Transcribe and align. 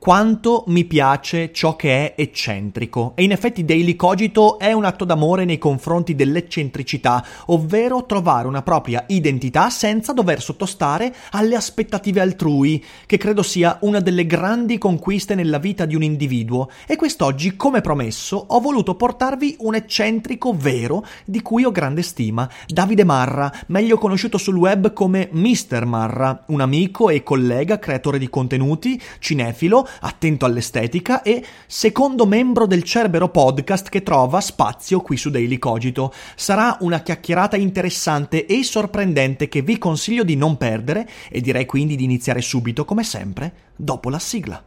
Quanto 0.00 0.64
mi 0.68 0.86
piace 0.86 1.52
ciò 1.52 1.76
che 1.76 2.14
è 2.14 2.22
eccentrico. 2.22 3.12
E 3.16 3.22
in 3.22 3.32
effetti 3.32 3.66
Daily 3.66 3.96
Cogito 3.96 4.58
è 4.58 4.72
un 4.72 4.86
atto 4.86 5.04
d'amore 5.04 5.44
nei 5.44 5.58
confronti 5.58 6.14
dell'eccentricità, 6.14 7.22
ovvero 7.48 8.06
trovare 8.06 8.48
una 8.48 8.62
propria 8.62 9.04
identità 9.08 9.68
senza 9.68 10.14
dover 10.14 10.40
sottostare 10.40 11.14
alle 11.32 11.54
aspettative 11.54 12.22
altrui, 12.22 12.82
che 13.04 13.18
credo 13.18 13.42
sia 13.42 13.76
una 13.82 14.00
delle 14.00 14.24
grandi 14.24 14.78
conquiste 14.78 15.34
nella 15.34 15.58
vita 15.58 15.84
di 15.84 15.94
un 15.94 16.02
individuo. 16.02 16.70
E 16.86 16.96
quest'oggi, 16.96 17.54
come 17.54 17.82
promesso, 17.82 18.42
ho 18.48 18.58
voluto 18.58 18.94
portarvi 18.94 19.56
un 19.58 19.74
eccentrico 19.74 20.56
vero 20.56 21.04
di 21.26 21.42
cui 21.42 21.64
ho 21.64 21.70
grande 21.70 22.00
stima, 22.00 22.48
Davide 22.66 23.04
Marra, 23.04 23.52
meglio 23.66 23.98
conosciuto 23.98 24.38
sul 24.38 24.56
web 24.56 24.94
come 24.94 25.28
Mr. 25.30 25.84
Marra, 25.84 26.44
un 26.46 26.62
amico 26.62 27.10
e 27.10 27.22
collega 27.22 27.78
creatore 27.78 28.18
di 28.18 28.30
contenuti, 28.30 28.98
cinefilo, 29.18 29.88
attento 30.00 30.44
all'estetica 30.44 31.22
e 31.22 31.44
secondo 31.66 32.26
membro 32.26 32.66
del 32.66 32.82
Cerbero 32.82 33.28
Podcast 33.28 33.88
che 33.88 34.02
trova 34.02 34.40
spazio 34.40 35.00
qui 35.00 35.16
su 35.16 35.30
Daily 35.30 35.58
Cogito. 35.58 36.12
Sarà 36.34 36.76
una 36.80 37.00
chiacchierata 37.00 37.56
interessante 37.56 38.46
e 38.46 38.62
sorprendente 38.62 39.48
che 39.48 39.62
vi 39.62 39.78
consiglio 39.78 40.24
di 40.24 40.36
non 40.36 40.56
perdere 40.56 41.08
e 41.28 41.40
direi 41.40 41.66
quindi 41.66 41.96
di 41.96 42.04
iniziare 42.04 42.40
subito, 42.40 42.84
come 42.84 43.04
sempre, 43.04 43.52
dopo 43.76 44.10
la 44.10 44.18
sigla. 44.18 44.62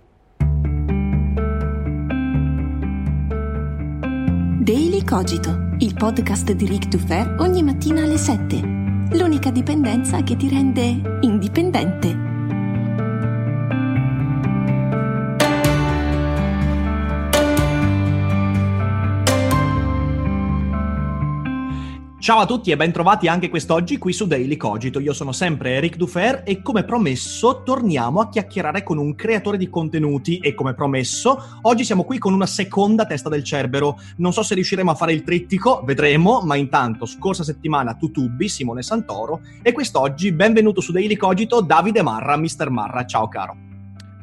Daily 4.64 5.04
Cogito, 5.04 5.76
il 5.80 5.94
podcast 5.94 6.54
di 6.54 6.66
Rick 6.66 6.88
Dufer 6.88 7.36
ogni 7.40 7.62
mattina 7.64 8.04
alle 8.04 8.18
7. 8.18 8.62
L'unica 9.12 9.52
dipendenza 9.52 10.24
che 10.24 10.38
ti 10.38 10.48
rende 10.48 11.20
indipendente. 11.20 12.33
Ciao 22.24 22.40
a 22.40 22.46
tutti 22.46 22.72
e 22.72 22.78
bentrovati 22.78 23.28
anche 23.28 23.50
quest'oggi 23.50 23.98
qui 23.98 24.14
su 24.14 24.26
Daily 24.26 24.56
Cogito. 24.56 25.02
Io 25.02 25.12
sono 25.12 25.34
sempre 25.34 25.72
Eric 25.72 25.98
Dufer 25.98 26.44
e 26.46 26.62
come 26.62 26.86
promesso 26.86 27.64
torniamo 27.64 28.22
a 28.22 28.30
chiacchierare 28.30 28.82
con 28.82 28.98
un 28.98 29.14
creatore 29.14 29.58
di 29.58 29.68
contenuti 29.68 30.38
e 30.38 30.54
come 30.54 30.74
promesso 30.74 31.60
oggi 31.64 31.84
siamo 31.84 32.06
qui 32.06 32.20
con 32.20 32.32
una 32.34 32.46
seconda 32.46 33.06
testa 33.06 33.28
del 33.28 33.44
Cerbero. 33.44 33.98
Non 34.20 34.32
so 34.32 34.42
se 34.42 34.56
riusciremo 34.56 34.90
a 34.90 34.96
fare 34.96 35.12
il 35.12 35.24
trittico, 35.24 35.82
vedremo, 35.84 36.40
ma 36.46 36.56
intanto 36.56 37.06
scorsa 37.06 37.44
settimana 37.44 37.96
Tutubi, 37.96 38.48
Simone 38.48 38.84
Santoro 38.84 39.42
e 39.62 39.74
quest'oggi 39.74 40.32
benvenuto 40.32 40.80
su 40.80 40.94
Daily 40.94 41.18
Cogito 41.18 41.60
Davide 41.60 42.04
Marra, 42.04 42.38
Mister 42.38 42.70
Marra. 42.70 43.06
Ciao 43.06 43.28
caro. 43.28 43.58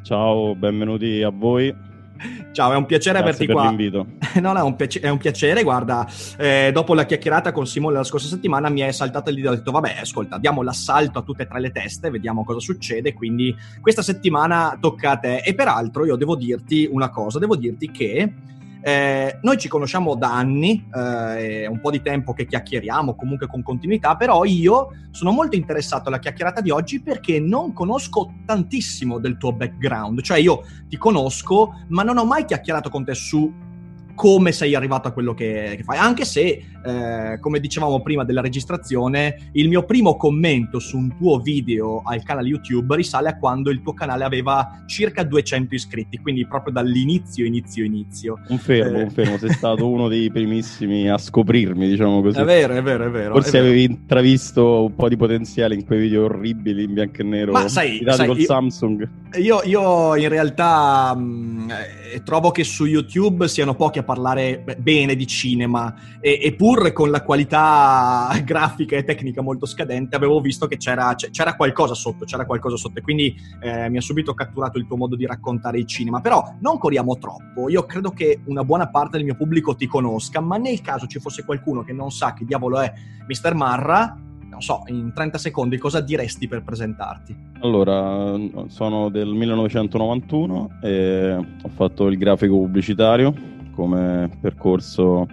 Ciao, 0.01 0.55
benvenuti 0.55 1.21
a 1.21 1.29
voi. 1.29 1.71
Ciao, 2.51 2.71
è 2.71 2.75
un 2.75 2.85
piacere 2.85 3.21
Grazie 3.21 3.45
averti 3.45 3.53
qua. 3.53 3.67
l'invito. 3.67 4.05
no, 4.41 4.53
no, 4.53 4.59
è 4.59 4.63
un, 4.63 4.75
piace- 4.75 4.99
è 4.99 5.09
un 5.09 5.17
piacere. 5.17 5.63
Guarda, 5.63 6.07
eh, 6.37 6.71
dopo 6.73 6.93
la 6.93 7.05
chiacchierata 7.05 7.51
con 7.51 7.67
Simone 7.67 7.97
la 7.97 8.03
scorsa 8.03 8.27
settimana 8.27 8.69
mi 8.69 8.81
è 8.81 8.91
saltata 8.91 9.31
l'idea. 9.31 9.51
Ho 9.51 9.55
detto, 9.55 9.71
vabbè, 9.71 9.97
ascolta, 10.01 10.37
diamo 10.37 10.61
l'assalto 10.61 11.19
a 11.19 11.21
tutte 11.21 11.43
e 11.43 11.47
tre 11.47 11.59
le 11.59 11.71
teste, 11.71 12.09
vediamo 12.09 12.43
cosa 12.43 12.59
succede. 12.59 13.13
Quindi 13.13 13.55
questa 13.79 14.01
settimana 14.01 14.77
tocca 14.79 15.11
a 15.11 15.17
te. 15.17 15.37
E 15.37 15.53
peraltro 15.53 16.05
io 16.05 16.15
devo 16.15 16.35
dirti 16.35 16.87
una 16.91 17.09
cosa, 17.09 17.39
devo 17.39 17.55
dirti 17.55 17.91
che 17.91 18.33
eh, 18.81 19.37
noi 19.41 19.57
ci 19.57 19.67
conosciamo 19.67 20.15
da 20.15 20.33
anni, 20.33 20.87
eh, 20.93 21.63
è 21.63 21.65
un 21.67 21.79
po' 21.79 21.91
di 21.91 22.01
tempo 22.01 22.33
che 22.33 22.45
chiacchieriamo, 22.45 23.15
comunque 23.15 23.47
con 23.47 23.61
continuità, 23.61 24.15
però 24.15 24.43
io 24.43 24.89
sono 25.11 25.31
molto 25.31 25.55
interessato 25.55 26.09
alla 26.09 26.19
chiacchierata 26.19 26.61
di 26.61 26.71
oggi 26.71 27.01
perché 27.01 27.39
non 27.39 27.73
conosco 27.73 28.33
tantissimo 28.45 29.19
del 29.19 29.37
tuo 29.37 29.53
background, 29.53 30.21
cioè 30.21 30.39
io 30.39 30.63
ti 30.87 30.97
conosco, 30.97 31.85
ma 31.89 32.03
non 32.03 32.17
ho 32.17 32.25
mai 32.25 32.45
chiacchierato 32.45 32.89
con 32.89 33.05
te 33.05 33.13
su 33.13 33.69
come 34.15 34.51
sei 34.51 34.75
arrivato 34.75 35.07
a 35.07 35.11
quello 35.11 35.33
che, 35.33 35.73
che 35.77 35.83
fai. 35.83 35.97
Anche 35.97 36.25
se, 36.25 36.63
eh, 36.83 37.37
come 37.39 37.59
dicevamo 37.59 38.01
prima 38.01 38.23
della 38.23 38.41
registrazione, 38.41 39.49
il 39.53 39.67
mio 39.67 39.83
primo 39.83 40.15
commento 40.17 40.79
su 40.79 40.97
un 40.97 41.15
tuo 41.17 41.39
video 41.39 42.01
al 42.05 42.23
canale 42.23 42.47
YouTube 42.47 42.95
risale 42.95 43.29
a 43.29 43.37
quando 43.37 43.69
il 43.69 43.81
tuo 43.81 43.93
canale 43.93 44.23
aveva 44.23 44.83
circa 44.87 45.23
200 45.23 45.75
iscritti, 45.75 46.17
quindi 46.17 46.45
proprio 46.47 46.73
dall'inizio, 46.73 47.45
inizio, 47.45 47.83
inizio. 47.83 48.39
Confermo, 48.47 48.97
Eh. 48.99 49.01
confermo, 49.03 49.37
sei 49.37 49.51
stato 49.51 49.87
uno 49.89 50.07
dei 50.07 50.29
primissimi 50.31 51.09
a 51.09 51.17
scoprirmi, 51.17 51.87
diciamo 51.87 52.21
così. 52.21 52.39
È 52.39 52.43
vero, 52.43 52.73
è 52.75 52.81
vero, 52.81 53.05
è 53.05 53.09
vero. 53.09 53.33
Forse 53.33 53.49
è 53.49 53.51
vero. 53.53 53.65
avevi 53.65 53.83
intravisto 53.83 54.83
un 54.85 54.95
po' 54.95 55.09
di 55.09 55.17
potenziale 55.17 55.75
in 55.75 55.85
quei 55.85 55.99
video 55.99 56.25
orribili 56.25 56.83
in 56.83 56.93
bianco 56.93 57.21
e 57.21 57.23
nero, 57.23 57.51
Ma 57.51 57.67
sai- 57.67 58.01
sai, 58.05 58.27
col 58.27 58.39
io- 58.39 58.45
Samsung. 58.45 59.09
Io, 59.39 59.61
io 59.63 60.15
in 60.17 60.27
realtà 60.27 61.15
mh, 61.15 61.71
eh, 62.13 62.23
trovo 62.23 62.51
che 62.51 62.63
su 62.65 62.85
YouTube 62.85 63.47
siano 63.47 63.75
pochi 63.75 63.99
a 64.01 64.03
parlare 64.03 64.63
bene 64.77 65.15
di 65.15 65.25
cinema, 65.25 65.93
e, 66.19 66.39
eppur 66.43 66.91
con 66.91 67.09
la 67.09 67.23
qualità 67.23 68.29
grafica 68.43 68.95
e 68.97 69.03
tecnica 69.03 69.41
molto 69.41 69.65
scadente, 69.65 70.15
avevo 70.15 70.39
visto 70.41 70.67
che 70.67 70.77
c'era, 70.77 71.15
c'era 71.15 71.55
qualcosa 71.55 71.93
sotto, 71.93 72.25
c'era 72.25 72.45
qualcosa 72.45 72.75
sotto, 72.75 72.99
e 72.99 73.01
quindi 73.01 73.35
eh, 73.61 73.89
mi 73.89 73.97
ha 73.97 74.01
subito 74.01 74.33
catturato 74.33 74.77
il 74.77 74.85
tuo 74.85 74.97
modo 74.97 75.15
di 75.15 75.25
raccontare 75.25 75.77
il 75.77 75.85
cinema. 75.85 76.21
Però 76.21 76.55
non 76.59 76.77
corriamo 76.77 77.17
troppo, 77.17 77.69
io 77.69 77.85
credo 77.85 78.11
che 78.11 78.41
una 78.45 78.63
buona 78.63 78.89
parte 78.89 79.17
del 79.17 79.25
mio 79.25 79.35
pubblico 79.35 79.75
ti 79.75 79.87
conosca, 79.87 80.39
ma 80.39 80.57
nel 80.57 80.81
caso 80.81 81.07
ci 81.07 81.19
fosse 81.19 81.45
qualcuno 81.45 81.83
che 81.83 81.93
non 81.93 82.11
sa 82.11 82.33
chi 82.33 82.45
diavolo 82.45 82.79
è 82.79 82.91
Mr. 83.27 83.53
Marra, 83.53 84.17
non 84.51 84.61
so, 84.61 84.83
in 84.87 85.11
30 85.13 85.37
secondi 85.37 85.77
cosa 85.77 86.01
diresti 86.01 86.47
per 86.47 86.61
presentarti? 86.61 87.35
Allora, 87.61 88.37
sono 88.67 89.09
del 89.09 89.29
1991 89.29 90.69
e 90.83 91.33
ho 91.33 91.69
fatto 91.69 92.07
il 92.07 92.17
grafico 92.17 92.55
pubblicitario 92.55 93.33
come 93.71 94.29
percorso 94.39 95.27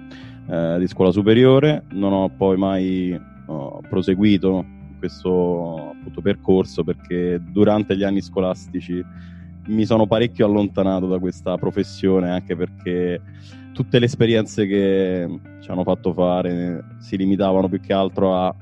eh, 0.49 0.77
di 0.79 0.87
scuola 0.87 1.11
superiore, 1.11 1.85
non 1.91 2.13
ho 2.13 2.29
poi 2.31 2.57
mai 2.57 3.21
oh, 3.47 3.81
proseguito 3.89 4.65
questo 4.99 5.91
appunto, 5.93 6.21
percorso 6.21 6.85
perché 6.85 7.41
durante 7.41 7.97
gli 7.97 8.03
anni 8.03 8.21
scolastici 8.21 9.05
mi 9.67 9.85
sono 9.85 10.07
parecchio 10.07 10.47
allontanato 10.47 11.07
da 11.07 11.19
questa 11.19 11.57
professione 11.57 12.31
anche 12.31 12.57
perché 12.57 13.21
tutte 13.73 13.99
le 13.99 14.07
esperienze 14.07 14.67
che 14.67 15.41
ci 15.61 15.71
hanno 15.71 15.85
fatto 15.85 16.13
fare 16.13 16.85
si 16.99 17.17
limitavano 17.17 17.69
più 17.69 17.81
che 17.81 17.93
altro 17.93 18.35
a 18.35 18.55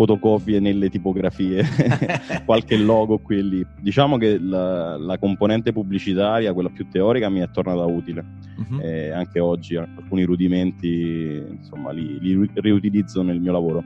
fotocopie 0.00 0.60
nelle 0.60 0.88
tipografie, 0.88 1.62
qualche 2.46 2.78
logo 2.78 3.18
qui 3.18 3.36
e 3.36 3.42
lì. 3.42 3.66
Diciamo 3.78 4.16
che 4.16 4.38
la, 4.38 4.96
la 4.96 5.18
componente 5.18 5.72
pubblicitaria, 5.72 6.54
quella 6.54 6.70
più 6.70 6.88
teorica, 6.88 7.28
mi 7.28 7.40
è 7.40 7.50
tornata 7.50 7.84
utile. 7.84 8.24
Mhm. 8.56 8.80
E 8.80 9.10
anche 9.10 9.40
oggi 9.40 9.76
alcuni 9.76 10.22
rudimenti, 10.22 11.44
insomma, 11.50 11.90
li, 11.90 12.18
li 12.18 12.50
riutilizzo 12.54 13.20
nel 13.20 13.40
mio 13.40 13.52
lavoro. 13.52 13.84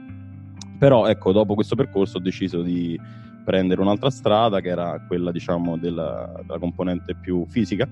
Però 0.79 1.05
ecco, 1.05 1.33
dopo 1.33 1.53
questo 1.53 1.75
percorso 1.75 2.17
ho 2.17 2.21
deciso 2.21 2.61
di 2.61 2.97
prendere 3.45 3.79
un'altra 3.79 4.09
strada 4.09 4.59
che 4.59 4.69
era 4.69 4.99
quella 5.07 5.31
diciamo 5.31 5.77
della, 5.77 6.33
della 6.41 6.59
componente 6.59 7.15
più 7.15 7.45
fisica. 7.47 7.87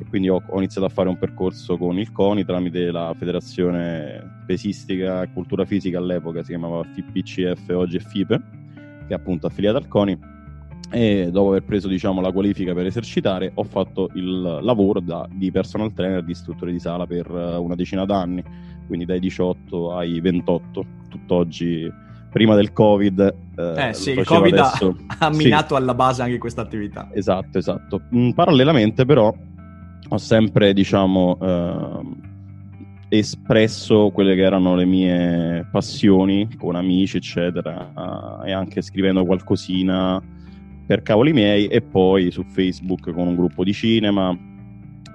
E 0.00 0.06
quindi 0.08 0.30
ho, 0.30 0.42
ho 0.44 0.56
iniziato 0.56 0.86
a 0.86 0.90
fare 0.90 1.10
un 1.10 1.18
percorso 1.18 1.76
con 1.76 1.98
il 1.98 2.10
CONI 2.10 2.46
tramite 2.46 2.90
la 2.90 3.14
Federazione 3.16 4.42
Pesistica 4.46 5.22
e 5.22 5.32
Cultura 5.34 5.66
Fisica 5.66 5.98
all'epoca, 5.98 6.42
si 6.42 6.48
chiamava 6.48 6.82
FIPCF, 6.82 7.68
oggi 7.74 7.98
è 7.98 8.00
FIPE, 8.00 8.40
che 9.06 9.12
è 9.12 9.14
appunto 9.14 9.46
affiliata 9.46 9.76
al 9.76 9.86
CONI. 9.86 10.18
E 10.90 11.28
dopo 11.30 11.48
aver 11.48 11.64
preso 11.64 11.88
diciamo, 11.88 12.22
la 12.22 12.32
qualifica 12.32 12.72
per 12.72 12.86
esercitare 12.86 13.50
ho 13.52 13.64
fatto 13.64 14.08
il 14.14 14.40
lavoro 14.40 15.00
da- 15.00 15.28
di 15.30 15.50
personal 15.50 15.92
trainer, 15.92 16.24
di 16.24 16.30
istruttore 16.30 16.72
di 16.72 16.78
sala 16.78 17.06
per 17.06 17.28
eh, 17.28 17.56
una 17.56 17.74
decina 17.74 18.06
d'anni, 18.06 18.42
quindi 18.86 19.04
dai 19.04 19.20
18 19.20 19.94
ai 19.94 20.20
28, 20.20 20.86
tutt'oggi 21.10 21.92
prima 22.36 22.54
del 22.54 22.72
Covid. 22.74 23.34
Eh 23.78 23.94
sì, 23.94 24.12
lo 24.12 24.20
il 24.20 24.26
Covid 24.26 24.54
ha, 24.58 24.66
adesso. 24.68 24.96
ha 25.20 25.32
Sì. 25.32 25.42
minato 25.44 25.74
alla 25.74 25.94
base 25.94 26.20
anche 26.20 26.36
questa 26.36 26.60
attività. 26.60 27.08
Esatto, 27.14 27.56
esatto. 27.56 28.02
Mm, 28.14 28.30
parallelamente 28.32 29.06
però 29.06 29.34
ho 30.08 30.18
sempre, 30.18 30.74
diciamo, 30.74 31.38
ehm, 31.40 32.16
espresso 33.08 34.10
quelle 34.10 34.34
che 34.34 34.42
erano 34.42 34.74
le 34.74 34.84
mie 34.84 35.66
passioni 35.70 36.46
con 36.58 36.74
amici, 36.76 37.16
eccetera, 37.16 38.42
eh, 38.44 38.50
e 38.50 38.52
anche 38.52 38.82
scrivendo 38.82 39.24
qualcosina 39.24 40.22
per 40.86 41.00
cavoli 41.02 41.32
miei 41.32 41.66
e 41.68 41.80
poi 41.80 42.30
su 42.30 42.42
Facebook 42.44 43.12
con 43.12 43.28
un 43.28 43.34
gruppo 43.34 43.64
di 43.64 43.72
cinema 43.72 44.36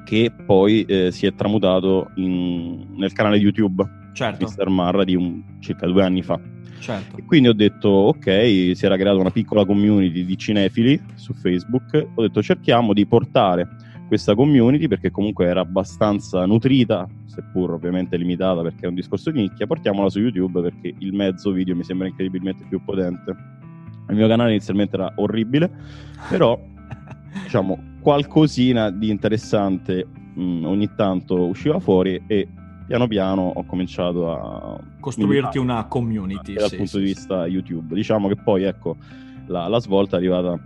che 0.06 0.32
poi 0.46 0.82
eh, 0.86 1.12
si 1.12 1.28
è 1.28 1.36
tramutato 1.36 2.10
in- 2.16 2.88
nel 2.96 3.14
canale 3.14 3.38
YouTube 3.38 3.88
Certo, 4.14 4.46
Mr. 4.46 4.68
Marra 4.70 5.04
di 5.06 5.16
un- 5.16 5.42
circa 5.60 5.86
due 5.88 6.04
anni 6.04 6.22
fa. 6.22 6.38
Certo. 6.82 7.18
E 7.18 7.24
quindi 7.24 7.48
ho 7.48 7.54
detto, 7.54 7.88
ok, 7.88 8.72
si 8.74 8.86
era 8.86 8.98
creata 8.98 9.18
una 9.18 9.32
piccola 9.32 9.66
community 9.66 10.26
di 10.26 10.38
cinefili 10.38 11.02
su 11.16 11.34
Facebook, 11.34 12.08
ho 12.16 12.22
detto 12.22 12.42
cerchiamo 12.42 12.94
di 12.94 13.06
portare 13.06 13.68
questa 14.08 14.36
community, 14.36 14.90
perché 14.90 15.10
comunque 15.10 15.46
era 15.46 15.62
abbastanza 15.62 16.46
nutrita, 16.46 17.08
seppur 17.28 17.72
ovviamente 17.72 18.18
limitata 18.18 18.62
perché 18.62 18.86
è 18.86 18.90
un 18.90 18.96
discorso 18.96 19.32
di 19.32 19.40
nicchia, 19.40 19.66
portiamola 19.66 20.10
su 20.10 20.20
YouTube 20.20 20.62
perché 20.62 20.94
il 20.98 21.14
mezzo 21.14 21.52
video 21.52 21.78
mi 21.78 21.84
sembra 21.84 22.08
incredibilmente 22.08 22.66
più 22.68 22.84
potente. 22.84 23.34
Il 24.10 24.16
mio 24.18 24.28
canale 24.28 24.50
inizialmente 24.50 24.98
era 24.98 25.14
orribile, 25.16 25.72
però 26.28 26.60
diciamo 27.42 27.82
qualcosina 28.02 28.90
di 28.92 29.10
interessante 29.10 30.06
mh, 30.34 30.66
ogni 30.66 30.90
tanto 30.94 31.46
usciva 31.46 31.80
fuori 31.80 32.22
e 32.28 32.48
piano 32.92 33.08
piano 33.08 33.42
ho 33.56 33.64
cominciato 33.64 34.32
a 34.32 34.80
Costruirti 35.00 35.58
una 35.58 35.86
community. 35.86 36.54
dal 36.54 36.70
sì, 36.70 36.76
punto 36.76 36.92
sì, 36.92 37.00
di 37.00 37.06
vista 37.06 37.48
YouTube. 37.48 37.96
Diciamo 37.96 38.28
che 38.28 38.36
poi 38.36 38.64
ecco 38.64 38.98
la, 39.48 39.68
la 39.70 39.80
svolta 39.80 40.18
è 40.18 40.20
arrivata 40.20 40.60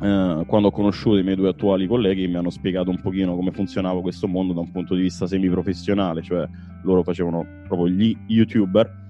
eh, 0.00 0.44
quando 0.46 0.68
ho 0.68 0.70
conosciuto 0.72 1.16
i 1.16 1.22
miei 1.22 1.36
due 1.36 1.50
attuali 1.50 1.86
colleghi 1.86 2.22
che 2.22 2.28
mi 2.28 2.36
hanno 2.36 2.50
spiegato 2.50 2.90
un 2.90 3.00
pochino 3.00 3.36
come 3.36 3.52
funzionava 3.52 4.00
questo 4.00 4.26
mondo 4.26 4.52
da 4.52 4.60
un 4.60 4.72
punto 4.72 4.96
di 4.96 5.02
vista 5.02 5.28
semiprofessionale, 5.28 6.22
cioè 6.22 6.44
loro 6.82 7.04
facevano 7.04 7.46
proprio 7.68 7.88
gli 7.88 8.16
youtuber 8.26 9.02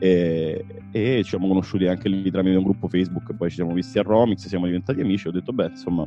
e, 0.00 0.64
e 0.90 1.20
ci 1.22 1.28
siamo 1.28 1.46
conosciuti 1.46 1.86
anche 1.86 2.08
lì 2.08 2.28
tramite 2.32 2.56
un 2.56 2.64
gruppo 2.64 2.88
Facebook, 2.88 3.32
poi 3.34 3.48
ci 3.48 3.54
siamo 3.54 3.72
visti 3.72 4.00
a 4.00 4.02
Romix, 4.02 4.44
siamo 4.48 4.66
diventati 4.66 5.00
amici, 5.00 5.28
ho 5.28 5.30
detto 5.30 5.52
beh 5.52 5.68
insomma 5.68 6.04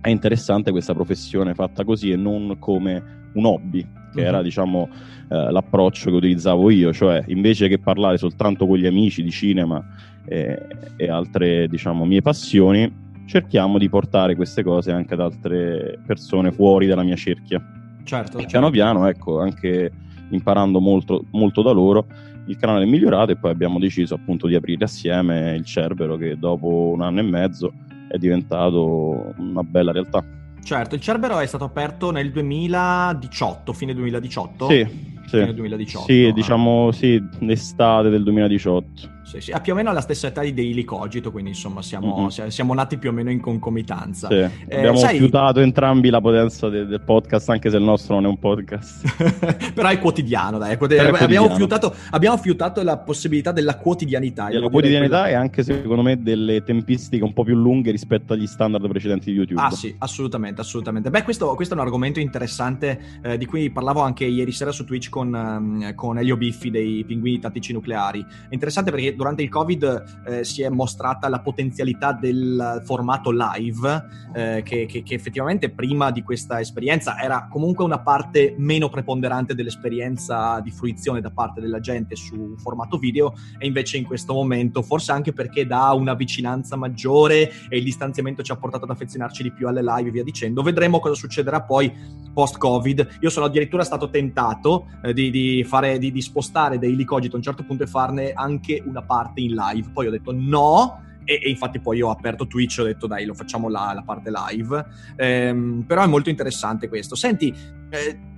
è 0.00 0.08
interessante 0.08 0.70
questa 0.70 0.94
professione 0.94 1.52
fatta 1.52 1.82
così 1.82 2.12
e 2.12 2.16
non 2.16 2.58
come 2.60 3.24
un 3.34 3.44
hobby, 3.44 3.84
che 4.16 4.22
Mhm. 4.22 4.26
era 4.26 4.42
diciamo 4.42 4.88
eh, 5.28 5.50
l'approccio 5.52 6.10
che 6.10 6.16
utilizzavo 6.16 6.70
io, 6.70 6.92
cioè 6.92 7.22
invece 7.28 7.68
che 7.68 7.78
parlare 7.78 8.16
soltanto 8.18 8.66
con 8.66 8.78
gli 8.78 8.86
amici 8.86 9.22
di 9.22 9.30
cinema 9.30 9.84
e, 10.24 10.66
e 10.96 11.08
altre 11.08 11.68
diciamo 11.68 12.04
mie 12.04 12.22
passioni, 12.22 13.04
cerchiamo 13.26 13.78
di 13.78 13.88
portare 13.88 14.34
queste 14.34 14.62
cose 14.62 14.92
anche 14.92 15.14
ad 15.14 15.20
altre 15.20 15.98
persone 16.06 16.50
fuori 16.52 16.86
dalla 16.86 17.02
mia 17.02 17.16
cerchia. 17.16 17.58
Certo, 18.04 18.38
certo. 18.38 18.46
piano 18.46 18.70
piano, 18.70 19.06
ecco, 19.06 19.40
anche 19.40 19.90
imparando 20.30 20.80
molto, 20.80 21.24
molto 21.32 21.62
da 21.62 21.72
loro, 21.72 22.06
il 22.46 22.56
canale 22.56 22.84
è 22.84 22.86
migliorato 22.86 23.32
e 23.32 23.36
poi 23.36 23.50
abbiamo 23.50 23.80
deciso 23.80 24.14
appunto 24.14 24.46
di 24.46 24.54
aprire 24.54 24.84
assieme 24.84 25.54
il 25.56 25.64
Cerbero 25.64 26.16
che 26.16 26.38
dopo 26.38 26.92
un 26.94 27.02
anno 27.02 27.18
e 27.18 27.22
mezzo 27.24 27.72
è 28.08 28.16
diventato 28.18 29.34
una 29.38 29.62
bella 29.64 29.90
realtà. 29.90 30.24
Certo, 30.66 30.96
il 30.96 31.00
Cerbero 31.00 31.38
è 31.38 31.46
stato 31.46 31.62
aperto 31.62 32.10
nel 32.10 32.32
2018, 32.32 33.72
fine 33.72 33.94
2018. 33.94 34.68
Sì, 34.68 34.84
Fine 35.28 35.46
sì. 35.46 35.54
2018. 35.54 36.12
Sì, 36.12 36.24
ah. 36.24 36.32
diciamo 36.32 36.90
sì, 36.90 37.22
l'estate 37.38 38.08
del 38.08 38.24
2018. 38.24 39.15
Sì, 39.26 39.40
sì, 39.40 39.50
ha 39.50 39.60
più 39.60 39.72
o 39.72 39.76
meno 39.76 39.92
la 39.92 40.00
stessa 40.00 40.28
età 40.28 40.42
di 40.42 40.54
Daily 40.54 40.84
Cogito, 40.84 41.32
quindi 41.32 41.50
insomma 41.50 41.82
siamo, 41.82 42.16
Mhm. 42.22 42.28
si- 42.28 42.42
siamo 42.50 42.74
nati 42.74 42.96
più 42.96 43.10
o 43.10 43.12
meno 43.12 43.30
in 43.30 43.40
concomitanza. 43.40 44.28
Sì. 44.28 44.34
Abbiamo 44.72 44.96
Eh, 44.96 45.00
sai- 45.00 45.18
fiutato 45.18 45.58
entrambi 45.60 46.10
la 46.10 46.20
potenza 46.20 46.68
de- 46.68 46.86
del 46.86 47.00
podcast, 47.00 47.48
anche 47.50 47.68
se 47.68 47.76
il 47.76 47.82
nostro 47.82 48.14
non 48.14 48.26
è 48.26 48.28
un 48.28 48.38
podcast. 48.38 49.02
Però 49.74 49.88
è 49.88 49.98
quotidiano, 49.98 50.58
dai. 50.58 50.72
è 50.74 50.76
quoti- 50.76 50.94
Però 50.94 51.08
è 51.08 51.22
abbiamo, 51.22 51.46
quotidiano. 51.48 51.56
fiutato, 51.56 51.94
abbiamo 52.10 52.36
fiutato 52.36 52.82
la 52.84 52.98
possibilità 52.98 53.50
della 53.50 53.76
quotidianità. 53.78 54.48
Della 54.48 54.68
quotidianità 54.68 55.22
quella- 55.22 55.28
e 55.30 55.34
anche 55.34 55.62
secondo 55.64 56.02
me 56.02 56.22
delle 56.22 56.62
tempistiche 56.62 57.24
un 57.24 57.32
po' 57.32 57.42
più 57.42 57.56
lunghe 57.56 57.90
rispetto 57.90 58.32
agli 58.32 58.46
standard 58.46 58.86
precedenti 58.88 59.30
di 59.32 59.36
YouTube. 59.36 59.60
Ah 59.60 59.70
sì, 59.72 59.92
assolutamente, 59.98 60.60
assolutamente. 60.60 61.10
Beh, 61.10 61.24
questo, 61.24 61.52
questo 61.56 61.74
è 61.74 61.76
un 61.76 61.82
argomento 61.82 62.20
interessante 62.20 63.00
eh, 63.22 63.36
di 63.38 63.44
cui 63.44 63.70
parlavo 63.70 64.02
anche 64.02 64.24
ieri 64.24 64.52
sera 64.52 64.70
su 64.70 64.84
Twitch 64.84 65.08
con, 65.08 65.34
ehm, 65.34 65.94
con 65.96 66.16
Elio 66.18 66.36
Biffi 66.36 66.70
dei 66.70 67.02
Pinguini 67.04 67.40
Tattici 67.40 67.72
Nucleari. 67.72 68.20
È 68.48 68.54
interessante 68.54 68.90
perché 68.92 69.14
durante 69.16 69.42
il 69.42 69.48
Covid 69.48 70.22
eh, 70.26 70.44
si 70.44 70.62
è 70.62 70.68
mostrata 70.68 71.28
la 71.28 71.40
potenzialità 71.40 72.12
del 72.12 72.82
formato 72.84 73.30
live, 73.32 74.04
eh, 74.34 74.62
che, 74.64 74.86
che- 74.86 75.02
che 75.02 75.14
effettivamente 75.14 75.70
prima 75.70 76.10
di 76.10 76.22
questa 76.22 76.60
esperienza 76.60 77.20
era 77.20 77.48
comunque 77.50 77.84
una 77.84 78.00
parte 78.00 78.54
meno 78.58 78.88
preponderante 78.88 79.54
dell'esperienza 79.54 80.60
di 80.60 80.70
fruizione 80.70 81.20
da 81.20 81.30
parte 81.30 81.60
della 81.60 81.80
gente 81.80 82.14
su 82.16 82.54
formato 82.58 82.98
video 82.98 83.34
e 83.58 83.66
invece 83.66 83.96
in 83.96 84.04
questo 84.04 84.34
momento, 84.34 84.82
forse 84.82 85.12
anche 85.12 85.32
perché 85.32 85.66
dà 85.66 85.92
una 85.92 86.14
vicinanza 86.14 86.76
maggiore 86.76 87.50
e 87.68 87.78
il 87.78 87.84
distanziamento 87.84 88.42
ci 88.42 88.52
ha 88.52 88.56
portato 88.56 88.84
ad 88.84 88.90
affezionarci 88.90 89.42
di 89.42 89.52
più 89.52 89.66
alle 89.68 89.82
live 89.82 90.08
e 90.08 90.12
via 90.12 90.22
dicendo. 90.22 90.62
Vedremo 90.62 91.00
cosa 91.00 91.14
succederà 91.14 91.62
poi 91.62 91.92
post-Covid. 92.32 93.18
Io 93.20 93.30
sono 93.30 93.46
addirittura 93.46 93.82
stato 93.82 94.10
tentato 94.10 94.88
eh, 95.02 95.14
di, 95.14 95.30
di 95.30 95.64
fare, 95.64 95.98
di, 95.98 96.12
di 96.12 96.20
spostare 96.20 96.78
Daily 96.78 97.04
Cogito 97.04 97.34
a 97.34 97.38
un 97.38 97.42
certo 97.42 97.64
punto 97.64 97.84
e 97.84 97.86
farne 97.86 98.32
anche 98.32 98.82
una 98.84 99.02
parte 99.06 99.40
in 99.40 99.54
live. 99.54 99.90
Poi 99.92 100.06
ho 100.06 100.10
detto 100.10 100.32
no. 100.32 101.02
E, 101.24 101.40
e 101.42 101.48
infatti 101.48 101.80
poi 101.80 102.00
ho 102.02 102.10
aperto 102.10 102.46
Twitch 102.46 102.78
e 102.78 102.82
ho 102.82 102.84
detto 102.84 103.08
dai 103.08 103.24
lo 103.24 103.34
facciamo 103.34 103.68
la, 103.68 103.92
la 103.92 104.02
parte 104.02 104.30
live 104.30 104.86
Ehm, 105.16 105.82
però 105.84 106.04
è 106.04 106.06
molto 106.06 106.30
interessante 106.30 106.88
questo 106.88 107.16
senti 107.16 107.52
eh, 107.90 108.35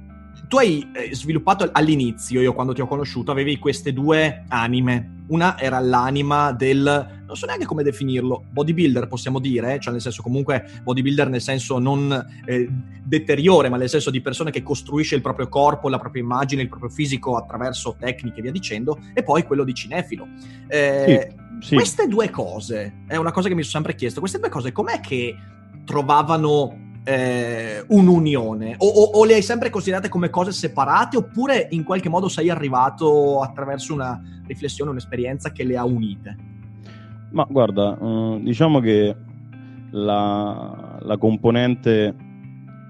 tu 0.48 0.56
hai 0.56 0.90
eh, 0.94 1.14
sviluppato 1.14 1.68
all'inizio, 1.70 2.40
io 2.40 2.54
quando 2.54 2.72
ti 2.72 2.80
ho 2.80 2.86
conosciuto, 2.86 3.30
avevi 3.30 3.58
queste 3.58 3.92
due 3.92 4.44
anime. 4.48 5.16
Una 5.28 5.58
era 5.58 5.78
l'anima 5.78 6.52
del, 6.52 7.22
non 7.26 7.36
so 7.36 7.44
neanche 7.44 7.66
come 7.66 7.82
definirlo, 7.82 8.44
bodybuilder 8.50 9.08
possiamo 9.08 9.40
dire, 9.40 9.78
cioè 9.78 9.92
nel 9.92 10.00
senso 10.00 10.22
comunque 10.22 10.80
bodybuilder 10.82 11.28
nel 11.28 11.42
senso 11.42 11.78
non 11.78 12.26
eh, 12.46 12.66
deteriore, 13.04 13.68
ma 13.68 13.76
nel 13.76 13.90
senso 13.90 14.10
di 14.10 14.22
persone 14.22 14.50
che 14.50 14.62
costruisce 14.62 15.14
il 15.14 15.20
proprio 15.20 15.48
corpo, 15.48 15.90
la 15.90 15.98
propria 15.98 16.22
immagine, 16.22 16.62
il 16.62 16.68
proprio 16.68 16.88
fisico 16.88 17.36
attraverso 17.36 17.96
tecniche 17.98 18.38
e 18.38 18.42
via 18.42 18.52
dicendo, 18.52 18.98
e 19.12 19.22
poi 19.22 19.42
quello 19.42 19.64
di 19.64 19.74
cinefilo. 19.74 20.26
Eh, 20.66 21.30
Sì. 21.60 21.74
queste 21.74 22.06
due 22.06 22.30
cose, 22.30 23.02
è 23.06 23.16
una 23.16 23.32
cosa 23.32 23.48
che 23.48 23.54
mi 23.54 23.62
sono 23.62 23.72
sempre 23.84 23.96
chiesto, 23.96 24.20
queste 24.20 24.38
due 24.38 24.48
cose 24.48 24.72
com'è 24.72 25.00
che 25.00 25.36
trovavano 25.84 26.87
eh, 27.08 27.84
un'unione? 27.88 28.74
O, 28.76 28.86
o- 28.86 29.18
o 29.18 29.24
le 29.24 29.34
hai 29.34 29.42
sempre 29.42 29.70
considerate 29.70 30.10
come 30.10 30.28
cose 30.28 30.52
separate 30.52 31.16
oppure 31.16 31.68
in 31.70 31.82
qualche 31.82 32.10
modo 32.10 32.28
sei 32.28 32.50
arrivato 32.50 33.40
attraverso 33.40 33.94
una 33.94 34.20
riflessione, 34.46 34.90
un'esperienza 34.90 35.50
che 35.50 35.64
le 35.64 35.78
ha 35.78 35.84
unite? 35.86 36.36
Ma 37.30 37.46
guarda, 37.48 37.98
eh, 37.98 38.40
diciamo 38.42 38.80
che 38.80 39.16
la, 39.92 40.98
la 41.00 41.16
componente 41.16 42.14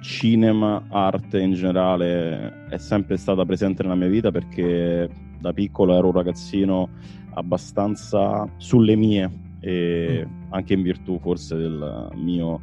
cinema, 0.01 0.85
arte 0.89 1.41
in 1.41 1.53
generale 1.53 2.67
è 2.71 2.79
sempre 2.79 3.17
stata 3.17 3.45
presente 3.45 3.85
nella 3.85 3.95
mia 3.95 4.09
vita 4.09 4.33
perché 4.33 5.09
da 5.39 5.53
piccolo 5.53 5.95
ero 5.95 6.09
un 6.09 6.13
ragazzino 6.13 6.89
abbastanza 7.35 8.49
sulle 8.57 8.97
mie 8.97 9.31
e 9.61 10.27
anche 10.51 10.75
in 10.75 10.83
virtù 10.83 11.21
forse 11.21 11.57
del 11.57 12.11
mio 12.15 12.61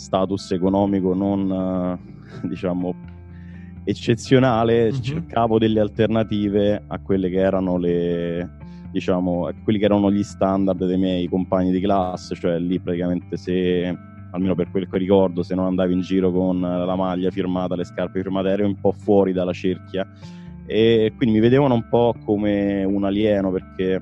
status 0.00 0.50
economico 0.52 1.14
non 1.14 1.98
eh, 2.42 2.48
diciamo 2.48 2.94
eccezionale 3.84 4.90
Mhm. 4.92 5.00
cercavo 5.02 5.58
delle 5.58 5.80
alternative 5.80 6.82
a 6.86 6.98
quelle 7.00 7.28
che 7.28 7.38
erano 7.38 7.76
le 7.78 8.48
diciamo 8.90 9.46
a 9.46 9.54
quelli 9.62 9.78
che 9.78 9.84
erano 9.84 10.10
gli 10.10 10.22
standard 10.22 10.84
dei 10.84 10.98
miei 10.98 11.28
compagni 11.28 11.70
di 11.70 11.80
classe 11.80 12.34
cioè 12.34 12.58
lì 12.58 12.80
praticamente 12.80 13.36
se 13.36 13.96
almeno 14.32 14.54
per 14.54 14.70
quel 14.70 14.88
che 14.88 14.98
ricordo 14.98 15.42
se 15.42 15.54
non 15.54 15.66
andavi 15.66 15.92
in 15.92 16.00
giro 16.00 16.30
con 16.32 16.60
la 16.60 16.96
maglia 16.96 17.30
firmata 17.30 17.74
le 17.76 17.84
scarpe 17.84 18.20
firmate 18.20 18.48
eri 18.48 18.62
un 18.62 18.76
po' 18.80 18.92
fuori 18.92 19.32
dalla 19.32 19.52
cerchia 19.52 20.06
e 20.66 21.12
quindi 21.16 21.36
mi 21.36 21.40
vedevano 21.40 21.74
un 21.74 21.88
po' 21.88 22.14
come 22.24 22.84
un 22.84 23.04
alieno 23.04 23.50
perché 23.50 24.00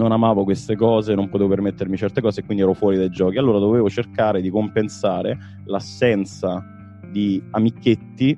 non 0.00 0.12
amavo 0.12 0.44
queste 0.44 0.76
cose, 0.76 1.14
non 1.14 1.28
potevo 1.28 1.50
permettermi 1.50 1.96
certe 1.96 2.22
cose 2.22 2.40
e 2.40 2.44
quindi 2.44 2.62
ero 2.62 2.72
fuori 2.72 2.96
dai 2.96 3.10
giochi. 3.10 3.36
Allora 3.36 3.58
dovevo 3.58 3.90
cercare 3.90 4.40
di 4.40 4.48
compensare 4.48 5.38
l'assenza 5.64 6.64
di 7.10 7.42
amichetti 7.50 8.36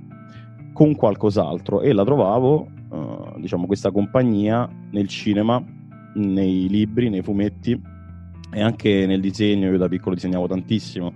con 0.72 0.94
qualcos'altro 0.96 1.80
e 1.80 1.92
la 1.92 2.04
trovavo, 2.04 2.68
uh, 2.88 3.40
diciamo, 3.40 3.66
questa 3.66 3.90
compagnia 3.90 4.68
nel 4.90 5.06
cinema, 5.06 5.62
nei 6.14 6.68
libri, 6.68 7.08
nei 7.08 7.22
fumetti 7.22 7.80
e 8.52 8.60
anche 8.60 9.06
nel 9.06 9.20
disegno. 9.20 9.70
Io 9.70 9.78
da 9.78 9.88
piccolo 9.88 10.14
disegnavo 10.16 10.48
tantissimo, 10.48 11.12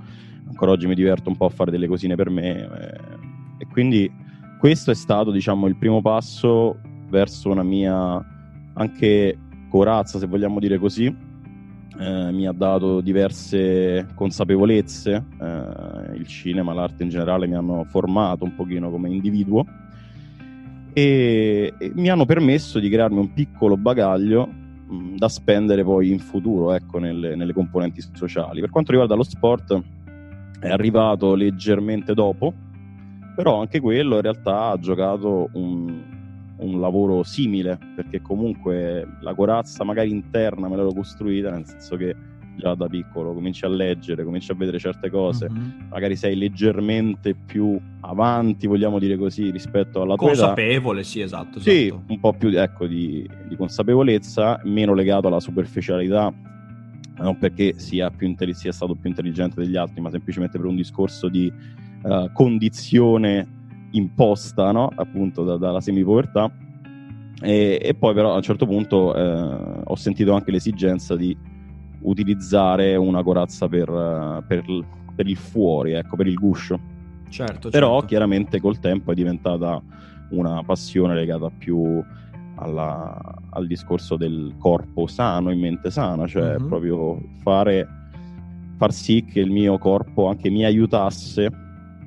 ancora 0.46 0.70
oggi 0.70 0.86
mi 0.86 0.94
diverto 0.94 1.28
un 1.28 1.36
po' 1.36 1.46
a 1.46 1.50
fare 1.50 1.70
delle 1.70 1.88
cosine 1.88 2.14
per 2.14 2.30
me 2.30 2.60
eh, 2.60 3.00
e 3.58 3.66
quindi 3.66 4.10
questo 4.58 4.90
è 4.92 4.94
stato, 4.94 5.32
diciamo, 5.32 5.66
il 5.66 5.76
primo 5.76 6.00
passo 6.00 6.78
verso 7.08 7.50
una 7.50 7.62
mia 7.62 8.24
anche 8.74 9.38
corazza, 9.76 10.18
se 10.18 10.26
vogliamo 10.26 10.58
dire 10.58 10.78
così, 10.78 11.04
eh, 11.98 12.32
mi 12.32 12.46
ha 12.46 12.52
dato 12.52 13.00
diverse 13.00 14.06
consapevolezze, 14.14 15.24
eh, 15.40 16.16
il 16.16 16.26
cinema, 16.26 16.72
l'arte 16.72 17.02
in 17.02 17.08
generale 17.08 17.46
mi 17.46 17.54
hanno 17.54 17.84
formato 17.84 18.44
un 18.44 18.54
pochino 18.54 18.90
come 18.90 19.10
individuo 19.10 19.64
e, 20.92 21.74
e 21.78 21.92
mi 21.94 22.08
hanno 22.08 22.24
permesso 22.24 22.78
di 22.78 22.88
crearmi 22.88 23.18
un 23.18 23.32
piccolo 23.32 23.76
bagaglio 23.76 24.46
mh, 24.46 25.16
da 25.16 25.28
spendere 25.28 25.84
poi 25.84 26.10
in 26.10 26.18
futuro 26.18 26.72
ecco, 26.72 26.98
nelle, 26.98 27.36
nelle 27.36 27.52
componenti 27.52 28.02
sociali. 28.12 28.60
Per 28.60 28.70
quanto 28.70 28.92
riguarda 28.92 29.14
lo 29.14 29.22
sport 29.22 29.78
è 30.58 30.68
arrivato 30.68 31.34
leggermente 31.34 32.14
dopo, 32.14 32.52
però 33.34 33.60
anche 33.60 33.80
quello 33.80 34.16
in 34.16 34.22
realtà 34.22 34.68
ha 34.70 34.78
giocato 34.78 35.50
un, 35.52 36.15
un 36.58 36.80
lavoro 36.80 37.22
simile, 37.22 37.78
perché 37.94 38.22
comunque 38.22 39.06
la 39.20 39.34
corazza 39.34 39.84
magari 39.84 40.10
interna 40.10 40.68
me 40.68 40.76
l'ero 40.76 40.92
costruita, 40.92 41.50
nel 41.50 41.66
senso 41.66 41.96
che 41.96 42.14
già 42.56 42.74
da 42.74 42.88
piccolo 42.88 43.32
cominci 43.32 43.64
a 43.64 43.68
leggere, 43.68 44.24
cominci 44.24 44.50
a 44.50 44.54
vedere 44.54 44.78
certe 44.78 45.10
cose, 45.10 45.46
uh-huh. 45.46 45.88
magari 45.90 46.16
sei 46.16 46.36
leggermente 46.36 47.34
più 47.34 47.78
avanti, 48.00 48.66
vogliamo 48.66 48.98
dire 48.98 49.16
così, 49.16 49.50
rispetto 49.50 50.00
alla 50.00 50.16
tua 50.16 50.28
Consapevole, 50.28 51.04
sì, 51.04 51.20
esatto, 51.20 51.58
esatto. 51.58 51.70
Sì, 51.70 51.94
un 52.06 52.18
po' 52.18 52.32
più 52.32 52.48
ecco, 52.48 52.86
di, 52.86 53.28
di, 53.46 53.56
consapevolezza, 53.56 54.60
meno 54.64 54.94
legato 54.94 55.26
alla 55.26 55.40
superficialità, 55.40 56.32
non 57.18 57.38
perché 57.38 57.74
sia, 57.78 58.10
sia, 58.52 58.72
stato 58.72 58.94
più 58.94 59.08
intelligente 59.08 59.60
degli 59.60 59.76
altri, 59.76 60.00
ma 60.00 60.10
semplicemente 60.10 60.58
per 60.58 60.66
un 60.66 60.76
discorso 60.76 61.28
di 61.28 61.52
uh, 62.02 62.30
condizione 62.32 63.55
imposta 63.92 64.72
no? 64.72 64.90
appunto 64.94 65.44
da, 65.44 65.56
dalla 65.56 65.80
semipovertà 65.80 66.50
e, 67.40 67.78
e, 67.82 67.94
poi 67.94 68.14
però 68.14 68.32
a 68.32 68.36
un 68.36 68.42
certo 68.42 68.66
punto 68.66 69.14
eh, 69.14 69.80
ho 69.84 69.94
sentito 69.94 70.34
anche 70.34 70.50
l'esigenza 70.50 71.16
di 71.16 71.36
utilizzare 72.00 72.96
una 72.96 73.22
corazza 73.22 73.68
per, 73.68 74.44
per, 74.46 74.64
per 75.14 75.26
il 75.26 75.36
fuori, 75.36 75.92
ecco, 75.92 76.16
per 76.16 76.26
il 76.26 76.34
guscio. 76.34 76.78
Certo, 77.28 77.68
però 77.70 77.94
certo. 77.94 78.06
chiaramente 78.06 78.60
col 78.60 78.78
tempo 78.78 79.12
è 79.12 79.14
diventata 79.14 79.82
una 80.30 80.62
passione 80.64 81.14
legata 81.14 81.50
più 81.50 82.02
alla, 82.56 83.20
al 83.50 83.66
discorso 83.66 84.16
del 84.16 84.54
corpo 84.58 85.06
sano 85.06 85.50
in 85.50 85.60
mente 85.60 85.90
sana, 85.90 86.26
cioè 86.26 86.54
uh-huh. 86.54 86.68
proprio 86.68 87.20
fare, 87.42 87.86
far 88.76 88.92
sì 88.92 89.24
che 89.24 89.40
il 89.40 89.50
mio 89.50 89.76
corpo 89.76 90.28
anche 90.28 90.48
mi 90.48 90.64
aiutasse 90.64 91.50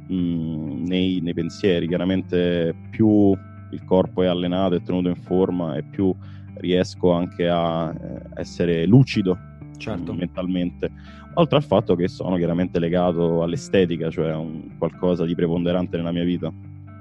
mh, 0.10 0.84
nei, 0.86 1.20
nei, 1.22 1.34
pensieri. 1.34 1.88
Chiaramente 1.88 2.76
più 2.90 3.36
il 3.72 3.84
corpo 3.86 4.24
è 4.24 4.28
allenato 4.28 4.76
e 4.76 4.82
tenuto 4.82 5.10
in 5.10 5.16
forma 5.16 5.76
e 5.76 5.84
più 5.84 6.14
riesco 6.56 7.12
anche 7.12 7.48
a 7.48 7.94
eh, 7.94 8.22
essere 8.36 8.86
lucido 8.86 9.38
certo. 9.78 10.14
mentalmente. 10.14 10.92
Oltre 11.36 11.58
al 11.58 11.64
fatto 11.64 11.96
che 11.96 12.08
sono 12.08 12.36
chiaramente 12.36 12.80
legato 12.80 13.44
all'estetica, 13.44 14.10
cioè 14.10 14.34
un 14.34 14.76
qualcosa 14.78 15.26
di 15.26 15.36
preponderante 15.36 15.98
nella 15.98 16.12
mia 16.12 16.24
vita. 16.24 16.52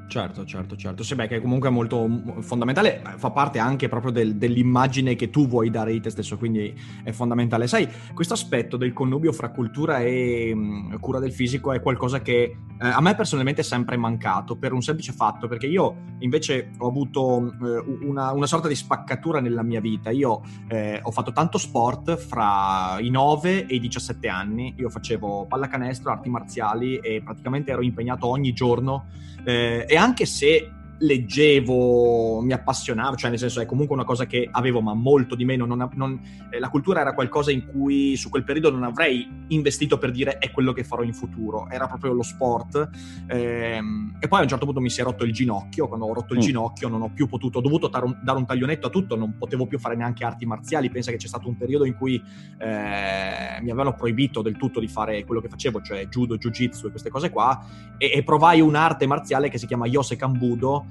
Certo, 0.09 0.47
certo, 0.47 0.75
certo. 0.75 1.03
Sì, 1.03 1.15
beh, 1.15 1.29
che 1.29 1.38
comunque 1.38 1.69
è 1.69 1.73
molto 1.73 2.09
fondamentale, 2.41 3.03
fa 3.19 3.31
parte 3.31 3.59
anche 3.59 3.88
proprio 3.88 4.11
del, 4.11 4.37
dell'immagine 4.37 5.15
che 5.15 5.29
tu 5.29 5.47
vuoi 5.47 5.69
dare 5.69 5.93
di 5.93 6.00
te 6.00 6.09
stesso, 6.09 6.38
quindi 6.38 6.75
è 7.05 7.12
fondamentale. 7.12 7.67
Sai, 7.67 7.87
questo 8.15 8.33
aspetto 8.33 8.79
del 8.79 8.95
connubio 8.95 9.33
fra 9.33 9.50
cultura 9.50 9.99
e 9.99 10.55
mh, 10.55 10.99
cura 11.00 11.19
del 11.19 11.33
fisico 11.33 11.73
è 11.73 11.83
qualcosa 11.83 12.23
che 12.23 12.41
eh, 12.41 12.57
a 12.79 13.03
me 13.03 13.15
personalmente 13.17 13.61
è 13.61 13.65
sempre 13.65 13.99
mancato, 13.99 14.57
per 14.57 14.73
un 14.73 14.81
semplice 14.81 15.12
fatto, 15.12 15.47
perché 15.47 15.67
io 15.67 15.97
invece 16.21 16.71
ho 16.79 16.88
avuto 16.88 17.55
eh, 17.61 18.07
una, 18.07 18.33
una, 18.33 18.47
sorta 18.47 18.67
di 18.67 18.75
spaccatura 18.75 19.41
nella 19.41 19.62
mia 19.62 19.81
vita. 19.81 20.09
Io 20.09 20.41
eh, 20.69 21.00
ho 21.03 21.11
fatto 21.11 21.33
tanto 21.33 21.59
sport 21.59 22.17
fra 22.17 22.97
i 22.99 23.11
9 23.11 23.67
e 23.67 23.75
i 23.75 23.79
17 23.79 24.27
anni, 24.27 24.75
io 24.79 24.88
facevo 24.88 25.45
pallacanestro, 25.47 26.11
arti 26.11 26.31
marziali 26.31 26.97
e 26.97 27.21
praticamente 27.23 27.73
ero 27.73 27.83
impegnato 27.83 28.27
ogni 28.27 28.55
giorno 28.55 29.05
eh, 29.49 29.87
e 29.88 29.97
anche 29.97 30.26
se 30.26 30.71
leggevo, 30.99 32.40
mi 32.40 32.52
appassionavo, 32.52 33.17
cioè 33.17 33.31
nel 33.31 33.38
senso 33.38 33.61
è 33.61 33.67
comunque 33.67 33.95
una 33.95 34.05
cosa 34.05 34.26
che 34.26 34.49
avevo, 34.50 34.81
ma 34.81 34.95
molto 34.95 35.35
di 35.35 35.45
meno. 35.45 35.64
Non, 35.64 35.88
non, 35.95 36.21
eh, 36.50 36.59
la 36.59 36.69
cultura 36.69 37.00
era 37.00 37.14
qualcosa 37.14 37.50
in 37.50 37.67
cui 37.67 38.17
su 38.17 38.28
quel 38.31 38.45
periodo 38.45 38.71
non 38.71 38.83
avrei 38.83 39.26
investito 39.49 39.99
per 39.99 40.11
dire 40.11 40.38
è 40.38 40.50
quello 40.50 40.73
che 40.73 40.85
farò 40.85 41.02
in 41.02 41.14
futuro, 41.14 41.69
era 41.71 41.87
proprio 41.87 42.12
lo 42.12 42.23
sport. 42.23 42.88
Ehm, 43.28 44.17
e 44.19 44.28
poi 44.28 44.40
a 44.40 44.43
un 44.43 44.49
certo 44.49 44.64
punto 44.64 44.81
mi 44.81 44.90
si 44.90 45.00
è 45.00 45.05
rotto 45.05 45.25
il 45.25 45.33
ginocchio. 45.33 45.87
Quando 45.88 46.07
ho 46.07 46.12
rotto 46.12 46.33
il 46.33 46.40
mm. 46.40 46.43
ginocchio, 46.43 46.88
non 46.88 47.02
ho 47.02 47.11
più 47.12 47.28
potuto, 47.28 47.59
ho 47.59 47.62
dovuto 47.62 47.88
dare 47.88 48.05
un, 48.05 48.19
dare 48.23 48.38
un, 48.38 48.47
taglionetto 48.47 48.88
a 48.88 48.90
tutto, 48.90 49.17
non 49.17 49.37
potevo 49.38 49.67
più 49.67 49.78
fare 49.78 49.95
neanche 49.95 50.25
arti 50.25 50.47
marziali. 50.47 50.90
Pensa 50.90 51.11
che 51.11 51.17
c'è 51.17 51.28
stato 51.28 51.49
un 51.49 51.57
periodo 51.57 51.85
in 51.85 51.95
cui 51.95 52.17
eh, 52.17 53.61
mi 53.61 53.71
avevano 53.71 53.95
proibito 53.95 54.43
del 54.43 54.57
tutto 54.57 54.81
di 54.81 54.88
fare 54.88 55.25
quello 55.25 55.40
che 55.40 55.49
facevo, 55.49 55.81
cioè 55.83 56.09
judo, 56.09 56.37
jiu-jitsu 56.37 56.87
e 56.87 56.90
queste 56.90 57.11
cose 57.11 57.31
qua. 57.31 57.64
E, 57.97 58.11
e 58.14 58.23
provai 58.25 58.61
un'arte 58.61 59.07
marziale 59.07 59.49
che 59.49 59.59
si 59.59 59.67
chiama 59.67 59.87
Yose 59.87 60.17
Kambudo. 60.17 60.87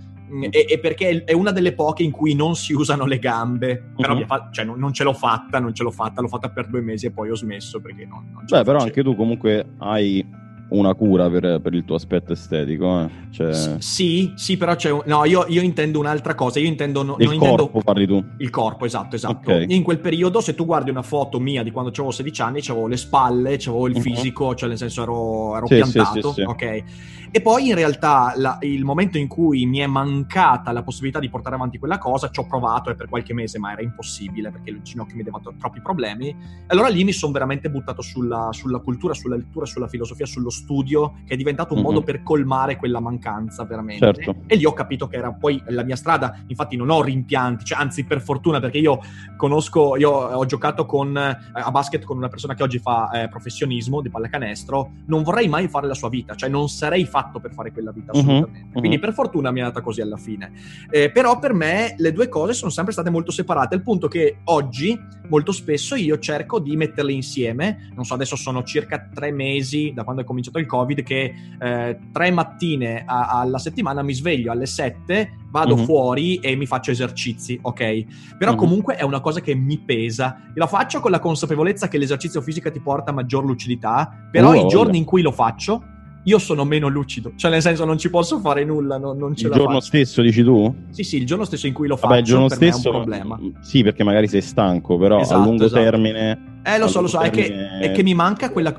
E, 0.49 0.65
e, 0.69 0.79
perché 0.79 1.23
è 1.23 1.33
una 1.33 1.51
delle 1.51 1.73
poche 1.73 2.03
in 2.03 2.11
cui 2.11 2.35
non 2.35 2.55
si 2.55 2.73
usano 2.73 3.05
le 3.05 3.19
gambe. 3.19 3.91
Però 3.95 4.15
mm-hmm. 4.15 4.25
fa- 4.25 4.49
cioè, 4.51 4.65
non, 4.65 4.77
non, 4.77 4.93
ce 4.93 5.03
l'ho 5.03 5.13
fatta, 5.13 5.59
non 5.59 5.73
ce 5.73 5.83
l'ho 5.83 5.91
fatta, 5.91 6.21
l'ho 6.21 6.27
fatta 6.27 6.49
per 6.49 6.67
due 6.67 6.81
mesi 6.81 7.05
e 7.05 7.11
poi 7.11 7.29
ho 7.29 7.35
smesso 7.35 7.79
perché 7.79 8.05
non, 8.05 8.29
non 8.33 8.43
Beh, 8.47 8.63
però 8.63 8.79
anche 8.79 9.03
tu 9.03 9.15
comunque 9.15 9.73
hai 9.79 10.25
una 10.69 10.93
cura 10.93 11.29
per, 11.29 11.59
per, 11.61 11.73
il 11.73 11.85
tuo 11.85 11.95
aspetto 11.95 12.33
estetico. 12.33 13.01
Eh? 13.01 13.09
Cioè... 13.31 13.53
S- 13.53 13.77
sì, 13.77 14.33
sì, 14.35 14.57
però 14.57 14.75
c'è 14.75 14.91
un... 14.91 15.01
no, 15.05 15.25
io, 15.25 15.45
io, 15.47 15.61
intendo 15.61 15.99
un'altra 15.99 16.35
cosa. 16.35 16.59
Io 16.59 16.67
intendo. 16.67 17.03
No, 17.03 17.15
il 17.19 17.27
non 17.27 17.37
corpo 17.37 17.63
intendo... 17.63 17.83
parli 17.83 18.07
tu. 18.07 18.23
Il 18.37 18.49
corpo, 18.49 18.85
esatto, 18.85 19.15
esatto. 19.15 19.51
Okay. 19.51 19.65
In 19.69 19.83
quel 19.83 19.99
periodo, 19.99 20.41
se 20.41 20.55
tu 20.55 20.65
guardi 20.65 20.89
una 20.89 21.01
foto 21.01 21.39
mia 21.39 21.63
di 21.63 21.71
quando 21.71 21.91
avevo 21.91 22.11
16 22.11 22.41
anni, 22.41 22.59
avevo 22.59 22.87
le 22.87 22.97
spalle, 22.97 23.53
avevo 23.53 23.87
il 23.87 23.95
uh-huh. 23.95 24.01
fisico, 24.01 24.55
cioè 24.55 24.69
nel 24.69 24.77
senso 24.77 25.03
ero, 25.03 25.55
ero 25.57 25.67
sì, 25.67 25.75
piantato. 25.75 26.33
Sì, 26.33 26.41
sì, 26.41 26.41
ok. 26.41 26.83
E 27.29 27.41
poi 27.41 27.67
in 27.67 27.75
realtà 27.75 28.33
la, 28.37 28.57
il 28.61 28.83
momento 28.85 29.17
in 29.17 29.27
cui 29.27 29.65
mi 29.65 29.79
è 29.79 29.85
mancata 29.85 30.71
la 30.71 30.81
possibilità 30.81 31.19
di 31.19 31.29
portare 31.29 31.55
avanti 31.55 31.77
quella 31.77 31.97
cosa, 31.97 32.29
ci 32.29 32.39
ho 32.39 32.47
provato 32.47 32.89
e 32.89 32.95
per 32.95 33.09
qualche 33.09 33.33
mese, 33.33 33.59
ma 33.59 33.73
era 33.73 33.81
impossibile 33.81 34.49
perché 34.49 34.69
il 34.69 34.81
ginocchio 34.81 35.15
mi 35.15 35.21
aveva 35.21 35.39
troppi 35.57 35.81
problemi. 35.81 36.35
Allora 36.67 36.87
lì 36.87 37.03
mi 37.03 37.11
sono 37.11 37.33
veramente 37.33 37.69
buttato 37.69 38.01
sulla, 38.01 38.49
sulla, 38.51 38.79
cultura, 38.79 39.13
sulla 39.13 39.35
lettura, 39.35 39.65
sulla 39.65 39.87
filosofia, 39.87 40.25
sullo 40.25 40.49
studio, 40.57 41.19
che 41.25 41.33
è 41.33 41.37
diventato 41.37 41.73
un 41.73 41.79
mm-hmm. 41.79 41.89
modo 41.89 42.03
per 42.03 42.23
colmare 42.23 42.75
quella 42.75 42.99
mancanza 42.99 43.63
veramente. 43.63 44.05
Certo. 44.05 44.35
E 44.47 44.55
lì 44.55 44.65
ho 44.65 44.73
capito 44.73 45.07
che 45.07 45.17
era 45.17 45.31
poi 45.31 45.61
la 45.67 45.83
mia 45.83 45.95
strada. 45.95 46.39
Infatti 46.47 46.75
non 46.75 46.89
ho 46.89 47.01
rimpianti, 47.01 47.63
cioè, 47.63 47.79
anzi 47.79 48.03
per 48.03 48.21
fortuna 48.21 48.59
perché 48.59 48.79
io 48.79 48.99
conosco, 49.35 49.95
io 49.95 50.11
ho 50.11 50.45
giocato 50.45 50.85
con, 50.85 51.15
eh, 51.15 51.37
a 51.53 51.71
basket 51.71 52.03
con 52.03 52.17
una 52.17 52.29
persona 52.29 52.53
che 52.53 52.63
oggi 52.63 52.79
fa 52.79 53.09
eh, 53.11 53.29
professionismo 53.29 54.01
di 54.01 54.09
pallacanestro, 54.09 54.91
non 55.05 55.23
vorrei 55.23 55.47
mai 55.47 55.67
fare 55.67 55.87
la 55.87 55.93
sua 55.93 56.09
vita, 56.09 56.35
cioè 56.35 56.49
non 56.49 56.69
sarei 56.69 57.05
fatto 57.05 57.39
per 57.39 57.53
fare 57.53 57.71
quella 57.71 57.91
vita, 57.91 58.11
mhm, 58.13 58.19
assolutamente. 58.19 58.69
Uh-huh. 58.73 58.79
Quindi 58.79 58.99
per 58.99 59.13
fortuna 59.13 59.51
mi 59.51 59.59
è 59.59 59.61
andata 59.61 59.81
così 59.81 60.01
alla 60.01 60.17
fine. 60.17 60.51
Eh, 60.89 61.11
però 61.11 61.39
per 61.39 61.53
me 61.53 61.95
le 61.97 62.11
due 62.11 62.29
cose 62.29 62.53
sono 62.53 62.71
sempre 62.71 62.93
state 62.93 63.09
molto 63.09 63.31
separate, 63.31 63.75
al 63.75 63.81
punto 63.81 64.07
che 64.07 64.37
oggi 64.45 64.97
molto 65.29 65.51
spesso 65.51 65.95
io 65.95 66.17
cerco 66.19 66.59
di 66.59 66.75
metterle 66.75 67.11
insieme. 67.11 67.91
Non 67.93 68.05
so, 68.05 68.13
adesso 68.13 68.35
sono 68.35 68.63
circa 68.63 69.09
tre 69.13 69.31
mesi 69.31 69.91
da 69.93 70.03
quando 70.03 70.21
è 70.21 70.25
cominciato 70.25 70.46
il 70.55 70.65
Covid 70.65 71.03
che 71.03 71.33
eh, 71.59 71.99
tre 72.11 72.31
mattine 72.31 73.03
a- 73.05 73.39
alla 73.39 73.57
settimana 73.57 74.01
mi 74.01 74.13
sveglio 74.13 74.51
alle 74.51 74.65
sette, 74.65 75.31
vado 75.49 75.75
uh-huh. 75.75 75.83
fuori 75.85 76.35
e 76.37 76.55
mi 76.55 76.65
faccio 76.65 76.91
esercizi, 76.91 77.57
ok? 77.61 78.35
Però 78.37 78.55
comunque 78.55 78.95
è 78.95 79.03
una 79.03 79.19
cosa 79.19 79.41
che 79.41 79.55
mi 79.55 79.79
pesa. 79.79 80.43
E 80.49 80.59
la 80.59 80.67
faccio 80.67 80.99
con 80.99 81.11
la 81.11 81.19
consapevolezza 81.19 81.87
che 81.87 81.97
l'esercizio 81.97 82.41
fisico 82.41 82.71
ti 82.71 82.79
porta 82.79 83.11
a 83.11 83.13
maggior 83.13 83.45
lucidità, 83.45 84.27
però 84.31 84.51
uh, 84.51 84.65
i 84.65 84.67
giorni 84.67 84.97
in 84.97 85.05
cui 85.05 85.21
lo 85.21 85.31
faccio 85.31 85.83
io 86.27 86.39
sono 86.39 86.65
meno 86.65 86.89
lucido. 86.89 87.31
Cioè, 87.35 87.49
nel 87.49 87.61
senso, 87.61 87.85
non 87.85 87.97
ci 87.97 88.09
posso 88.09 88.39
fare 88.39 88.65
nulla, 88.65 88.97
non, 88.97 89.17
non 89.17 89.33
ce 89.33 89.45
il 89.45 89.49
la 89.49 89.55
giorno 89.55 89.73
faccio. 89.75 89.85
stesso, 89.85 90.21
dici 90.21 90.43
tu? 90.43 90.75
Sì, 90.89 91.03
sì, 91.03 91.17
il 91.17 91.25
giorno 91.25 91.45
stesso 91.45 91.67
in 91.67 91.73
cui 91.73 91.87
lo 91.87 91.95
Vabbè, 91.95 92.07
faccio 92.07 92.19
il 92.19 92.25
giorno 92.25 92.49
stesso, 92.49 92.91
è 92.91 92.91
un 92.91 93.03
problema. 93.03 93.39
Sì, 93.61 93.81
perché 93.81 94.03
magari 94.03 94.27
sei 94.27 94.41
stanco, 94.41 94.97
però 94.97 95.19
esatto, 95.19 95.41
a 95.41 95.45
lungo 95.45 95.65
esatto. 95.65 95.81
termine 95.81 96.56
Eh, 96.67 96.77
lo 96.77 96.89
so, 96.89 96.99
lo 96.99 97.07
so, 97.07 97.21
è 97.21 97.29
che, 97.29 97.79
è 97.79 97.91
che, 97.91 98.03
mi 98.03 98.13
manca 98.13 98.49
quella... 98.49 98.75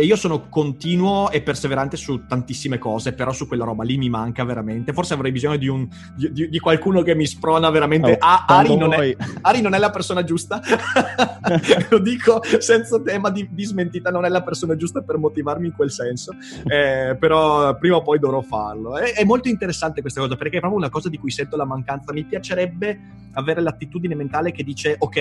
Io 0.00 0.14
sono 0.14 0.48
continuo 0.48 1.28
e 1.32 1.42
perseverante 1.42 1.96
su 1.96 2.24
tantissime 2.24 2.78
cose, 2.78 3.14
però 3.14 3.32
su 3.32 3.48
quella 3.48 3.64
roba 3.64 3.82
lì 3.82 3.98
mi 3.98 4.08
manca 4.08 4.44
veramente. 4.44 4.92
Forse 4.92 5.14
avrei 5.14 5.32
bisogno 5.32 5.56
di, 5.56 5.66
un, 5.66 5.88
di, 6.14 6.48
di 6.48 6.58
qualcuno 6.60 7.02
che 7.02 7.16
mi 7.16 7.26
sprona 7.26 7.68
veramente... 7.70 8.12
Oh, 8.12 8.16
ah, 8.20 8.44
Ari 8.46 8.76
non, 8.76 8.92
è, 8.92 9.16
Ari 9.42 9.60
non, 9.60 9.74
è, 9.74 9.78
la 9.78 9.90
persona 9.90 10.22
giusta. 10.22 10.60
lo 11.90 11.98
dico 11.98 12.40
senza 12.60 13.00
tema 13.00 13.28
di, 13.30 13.48
di, 13.50 13.64
smentita, 13.64 14.12
non 14.12 14.24
è 14.24 14.28
la 14.28 14.44
persona 14.44 14.76
giusta 14.76 15.02
per 15.02 15.18
motivarmi 15.18 15.66
in 15.66 15.74
quel 15.74 15.90
senso. 15.90 16.32
Eh, 16.64 17.16
però 17.18 17.76
prima 17.76 17.96
o 17.96 18.02
poi 18.02 18.20
dovrò 18.20 18.40
farlo. 18.40 18.98
È, 18.98 19.14
è 19.14 19.24
molto 19.24 19.48
interessante 19.48 20.00
questa 20.00 20.20
cosa, 20.20 20.36
perché 20.36 20.58
è 20.58 20.60
proprio 20.60 20.78
una 20.78 20.90
cosa 20.90 21.08
di 21.08 21.18
cui 21.18 21.32
sento 21.32 21.56
la 21.56 21.66
mancanza. 21.66 22.12
Mi 22.12 22.22
piacerebbe 22.22 23.21
avere 23.32 23.60
l'attitudine 23.60 24.14
mentale 24.14 24.52
che 24.52 24.62
dice, 24.62 24.96
ok, 24.98 25.16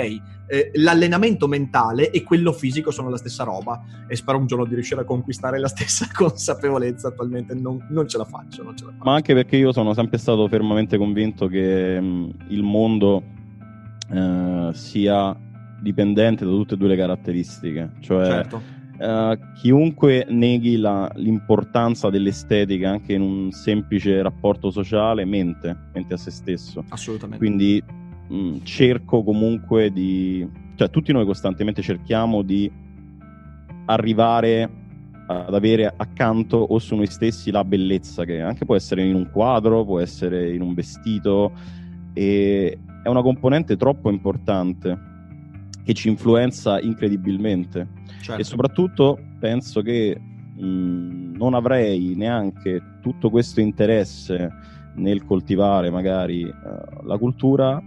eh, 0.47 0.71
l'allenamento 0.75 1.47
mentale 1.47 2.11
e 2.11 2.23
quello 2.23 2.51
fisico 2.51 2.91
sono 2.91 3.09
la 3.09 3.17
stessa 3.17 3.43
roba 3.43 3.81
e 4.07 4.15
spero 4.15 4.37
un 4.37 4.47
giorno 4.47 4.65
di 4.65 4.73
riuscire 4.73 5.01
a 5.01 5.03
conquistare 5.03 5.59
la 5.59 5.67
stessa 5.69 6.07
consapevolezza, 6.13 7.09
attualmente 7.09 7.53
non, 7.53 7.85
non, 7.89 8.07
ce, 8.07 8.17
la 8.17 8.25
faccio, 8.25 8.63
non 8.63 8.75
ce 8.75 8.85
la 8.85 8.91
faccio. 8.91 9.03
Ma 9.03 9.15
anche 9.15 9.33
perché 9.33 9.57
io 9.57 9.71
sono 9.71 9.93
sempre 9.93 10.17
stato 10.17 10.47
fermamente 10.47 10.97
convinto 10.97 11.47
che 11.47 11.99
mh, 11.99 12.05
mm, 12.05 12.29
il 12.49 12.63
mondo 12.63 13.23
eh, 14.09 14.69
sia 14.73 15.35
dipendente 15.81 16.45
da 16.45 16.51
tutte 16.51 16.75
e 16.75 16.77
due 16.77 16.87
le 16.87 16.95
caratteristiche, 16.95 17.91
cioè 17.99 18.25
certo. 18.25 18.79
Uh, 19.01 19.35
chiunque 19.55 20.27
neghi 20.29 20.77
la, 20.77 21.11
l'importanza 21.15 22.11
dell'estetica 22.11 22.91
anche 22.91 23.13
in 23.13 23.21
un 23.21 23.51
semplice 23.51 24.21
rapporto 24.21 24.69
sociale 24.69 25.25
mente, 25.25 25.75
mente 25.91 26.13
a 26.13 26.17
se 26.17 26.29
stesso. 26.29 26.83
Assolutamente. 26.87 27.43
Quindi 27.43 27.83
mh, 28.31 28.35
mm, 28.35 28.57
cerco 28.63 29.23
comunque 29.23 29.91
di 29.91 30.47
cioè 30.75 30.89
tutti 30.89 31.11
noi 31.11 31.25
costantemente 31.25 31.81
cerchiamo 31.81 32.41
di 32.41 32.71
arrivare 33.85 34.69
ad 35.27 35.53
avere 35.53 35.93
accanto 35.95 36.57
o 36.57 36.79
su 36.79 36.95
noi 36.95 37.07
stessi 37.07 37.51
la 37.51 37.63
bellezza 37.63 38.25
che 38.25 38.41
anche 38.41 38.65
può 38.65 38.75
essere 38.75 39.05
in 39.05 39.15
un 39.15 39.29
quadro, 39.31 39.85
può 39.85 39.99
essere 39.99 40.53
in 40.53 40.61
un 40.61 40.73
vestito 40.73 41.51
e 42.13 42.77
è 43.03 43.07
una 43.07 43.21
componente 43.21 43.77
troppo 43.77 44.09
importante 44.09 45.09
che 45.83 45.93
ci 45.93 46.09
influenza 46.09 46.79
incredibilmente 46.79 47.87
certo. 48.21 48.41
e 48.41 48.43
soprattutto 48.43 49.19
penso 49.39 49.81
che 49.81 50.19
mh, 50.19 51.35
non 51.35 51.53
avrei 51.53 52.13
neanche 52.15 52.81
tutto 53.01 53.29
questo 53.29 53.61
interesse 53.61 54.49
nel 54.95 55.23
coltivare 55.23 55.89
magari 55.89 56.43
uh, 56.43 57.05
la 57.05 57.17
cultura 57.17 57.81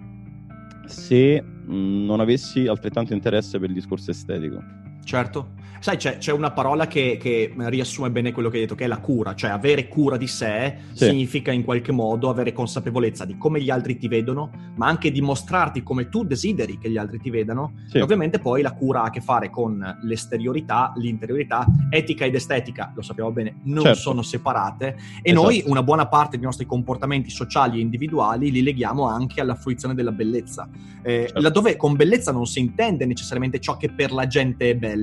se 0.87 1.43
non 1.67 2.21
avessi 2.21 2.67
altrettanto 2.67 3.13
interesse 3.13 3.59
per 3.59 3.69
il 3.69 3.75
discorso 3.75 4.11
estetico. 4.11 4.84
Certo. 5.05 5.63
Sai, 5.85 5.99
c'è, 5.99 6.17
c'è 6.17 6.33
una 6.33 6.51
parola 6.51 6.87
che, 6.87 7.19
che, 7.21 7.53
riassume 7.55 8.11
bene 8.11 8.33
quello 8.33 8.49
che 8.49 8.57
hai 8.57 8.63
detto, 8.63 8.75
che 8.75 8.85
è 8.85 8.87
la 8.87 9.01
cura, 9.01 9.35
cioè 9.35 9.51
avere 9.51 9.87
cura 9.87 10.17
di 10.17 10.27
sé 10.27 10.79
sì. 10.95 11.09
significa 11.09 11.53
in 11.53 11.63
qualche 11.63 11.93
modo 11.93 12.31
avere 12.31 12.55
consapevolezza 12.55 13.27
di 13.27 13.37
come 13.37 13.61
gli 13.61 13.69
altri 13.69 13.99
ti 13.99 14.09
vedono, 14.09 14.51
ma 14.77 14.87
anche 14.87 15.11
dimostrarti 15.11 15.83
come 15.83 16.09
tu 16.09 16.25
desideri 16.25 16.79
che 16.79 16.89
gli 16.89 16.97
altri 16.97 17.21
ti 17.21 17.29
vedano. 17.29 17.75
Sì. 17.87 17.99
E 17.99 18.01
ovviamente 18.01 18.39
poi 18.39 18.63
la 18.63 18.73
cura 18.73 19.03
ha 19.03 19.05
a 19.09 19.11
che 19.11 19.21
fare 19.21 19.51
con 19.51 19.99
l'esteriorità, 20.05 20.95
l'interiorità, 20.97 21.67
etica 21.91 22.25
ed 22.25 22.35
estetica, 22.35 22.91
lo 22.95 23.03
sappiamo 23.03 23.31
bene, 23.31 23.61
non 23.65 23.85
certo. 23.85 24.01
sono 24.01 24.23
separate 24.23 24.97
e 25.21 25.33
esatto. 25.33 25.43
noi 25.43 25.65
una 25.67 25.83
buona 25.83 26.09
parte 26.09 26.39
dei 26.39 26.47
nostri 26.47 26.65
comportamenti 26.65 27.29
sociali 27.29 27.77
e 27.77 27.83
individuali 27.83 28.51
li 28.51 28.63
leghiamo 28.63 29.07
anche 29.07 29.43
alla 29.43 29.55
fruizione 29.55 29.93
della 29.95 30.13
bellezza. 30.13 30.67
Eh, 31.03 31.25
certo. 31.27 31.41
Laddove 31.43 31.77
con 31.77 31.95
bellezza 31.95 32.33
non 32.33 32.47
si 32.47 32.61
intende 32.61 33.05
necessariamente 33.05 33.61
ciò 33.61 33.77
che 33.77 33.91
per 33.91 34.13
la 34.13 34.27
gente 34.27 34.71
è 34.71 34.75
bello. 34.75 34.94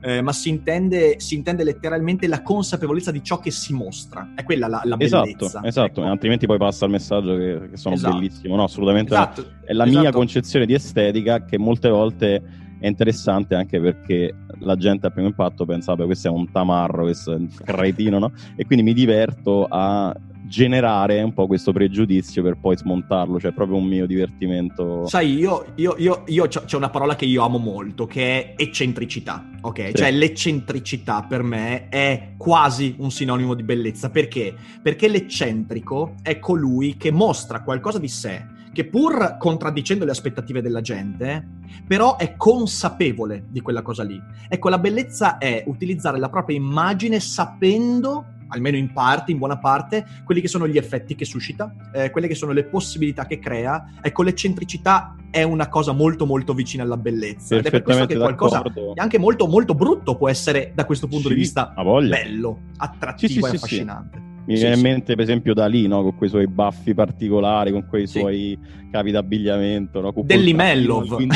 Eh, 0.00 0.20
ma 0.20 0.32
si 0.32 0.48
intende, 0.48 1.20
si 1.20 1.34
intende, 1.34 1.64
letteralmente 1.64 2.26
la 2.26 2.42
consapevolezza 2.42 3.10
di 3.10 3.22
ciò 3.22 3.38
che 3.38 3.50
si 3.50 3.72
mostra. 3.72 4.32
È 4.34 4.44
quella 4.44 4.66
la, 4.68 4.82
la 4.84 4.96
esatto, 4.98 5.24
bellezza. 5.24 5.60
Esatto, 5.64 6.00
ecco. 6.00 6.10
altrimenti 6.10 6.46
poi 6.46 6.58
passa 6.58 6.84
il 6.84 6.90
messaggio 6.90 7.36
che, 7.36 7.68
che 7.70 7.76
sono 7.76 7.94
esatto. 7.94 8.16
bellissimo. 8.16 8.56
No, 8.56 8.64
assolutamente 8.64 9.14
esatto. 9.14 9.42
no. 9.42 9.48
È 9.64 9.72
la 9.72 9.84
esatto. 9.84 10.00
mia 10.00 10.10
concezione 10.10 10.66
di 10.66 10.74
estetica 10.74 11.44
che 11.44 11.58
molte 11.58 11.88
volte 11.88 12.42
è 12.80 12.86
interessante 12.86 13.54
anche 13.54 13.80
perché 13.80 14.34
la 14.60 14.76
gente 14.76 15.06
a 15.06 15.10
primo 15.10 15.28
impatto 15.28 15.64
pensa, 15.64 15.94
vabbè, 15.94 16.06
questo 16.06 16.28
è 16.28 16.30
un 16.30 16.50
tamarro, 16.50 17.02
questo 17.02 17.32
è 17.32 17.36
un 17.36 17.48
cretino, 17.48 18.18
no? 18.18 18.32
E 18.56 18.64
quindi 18.64 18.84
mi 18.84 18.92
diverto 18.92 19.66
a 19.68 20.14
generare 20.48 21.22
un 21.22 21.32
po' 21.32 21.46
questo 21.46 21.72
pregiudizio 21.72 22.42
per 22.42 22.56
poi 22.58 22.76
smontarlo, 22.76 23.38
cioè 23.38 23.52
proprio 23.52 23.76
un 23.76 23.84
mio 23.84 24.06
divertimento. 24.06 25.06
Sai, 25.06 25.36
io, 25.36 25.66
io, 25.76 25.94
io, 25.98 26.24
io 26.26 26.48
c'è 26.48 26.76
una 26.76 26.90
parola 26.90 27.14
che 27.14 27.26
io 27.26 27.44
amo 27.44 27.58
molto, 27.58 28.06
che 28.06 28.54
è 28.54 28.62
eccentricità, 28.62 29.50
ok? 29.60 29.88
Sì. 29.88 29.94
Cioè 29.94 30.10
l'eccentricità 30.10 31.22
per 31.28 31.42
me 31.42 31.88
è 31.88 32.34
quasi 32.36 32.96
un 32.98 33.10
sinonimo 33.10 33.54
di 33.54 33.62
bellezza, 33.62 34.10
perché? 34.10 34.54
Perché 34.82 35.06
l'eccentrico 35.08 36.14
è 36.22 36.38
colui 36.38 36.96
che 36.96 37.12
mostra 37.12 37.62
qualcosa 37.62 37.98
di 37.98 38.08
sé, 38.08 38.44
che 38.72 38.86
pur 38.86 39.36
contraddicendo 39.38 40.04
le 40.04 40.12
aspettative 40.12 40.62
della 40.62 40.80
gente, 40.80 41.46
però 41.86 42.16
è 42.16 42.36
consapevole 42.36 43.44
di 43.48 43.60
quella 43.60 43.82
cosa 43.82 44.02
lì. 44.02 44.20
Ecco, 44.48 44.68
la 44.68 44.78
bellezza 44.78 45.38
è 45.38 45.64
utilizzare 45.66 46.18
la 46.18 46.28
propria 46.28 46.56
immagine 46.56 47.20
sapendo 47.20 48.36
almeno 48.48 48.76
in 48.76 48.92
parte, 48.92 49.32
in 49.32 49.38
buona 49.38 49.58
parte, 49.58 50.04
quelli 50.24 50.40
che 50.40 50.48
sono 50.48 50.66
gli 50.66 50.76
effetti 50.76 51.14
che 51.14 51.24
suscita, 51.24 51.74
eh, 51.92 52.10
quelle 52.10 52.28
che 52.28 52.34
sono 52.34 52.52
le 52.52 52.64
possibilità 52.64 53.26
che 53.26 53.38
crea. 53.38 53.92
Ecco, 54.00 54.22
l'eccentricità 54.22 55.14
è 55.30 55.42
una 55.42 55.68
cosa 55.68 55.92
molto 55.92 56.26
molto 56.26 56.54
vicina 56.54 56.82
alla 56.82 56.96
bellezza. 56.96 57.56
Ed 57.56 57.66
è 57.66 57.70
per 57.70 57.82
questo 57.82 58.06
che 58.06 58.16
qualcosa 58.16 58.62
anche 58.94 59.18
molto 59.18 59.46
molto 59.46 59.74
brutto 59.74 60.16
può 60.16 60.28
essere 60.28 60.72
da 60.74 60.84
questo 60.84 61.06
punto 61.06 61.28
sì, 61.28 61.34
di 61.34 61.40
vista 61.40 61.72
bello, 61.74 62.60
attrattivo 62.76 63.32
sì, 63.32 63.40
sì, 63.40 63.54
e 63.54 63.56
affascinante. 63.56 64.27
Mi 64.48 64.54
viene 64.54 64.76
in 64.76 64.80
mente, 64.80 65.14
per 65.14 65.24
esempio, 65.24 65.52
da 65.52 65.66
lì, 65.66 65.86
no? 65.86 66.00
con 66.00 66.16
quei 66.16 66.30
suoi 66.30 66.46
baffi 66.46 66.94
particolari, 66.94 67.70
con 67.70 67.86
quei 67.86 68.06
suoi 68.06 68.58
capi 68.90 69.10
d'abbigliamento. 69.10 70.00
No? 70.00 70.14
Dell'Imellov. 70.24 71.18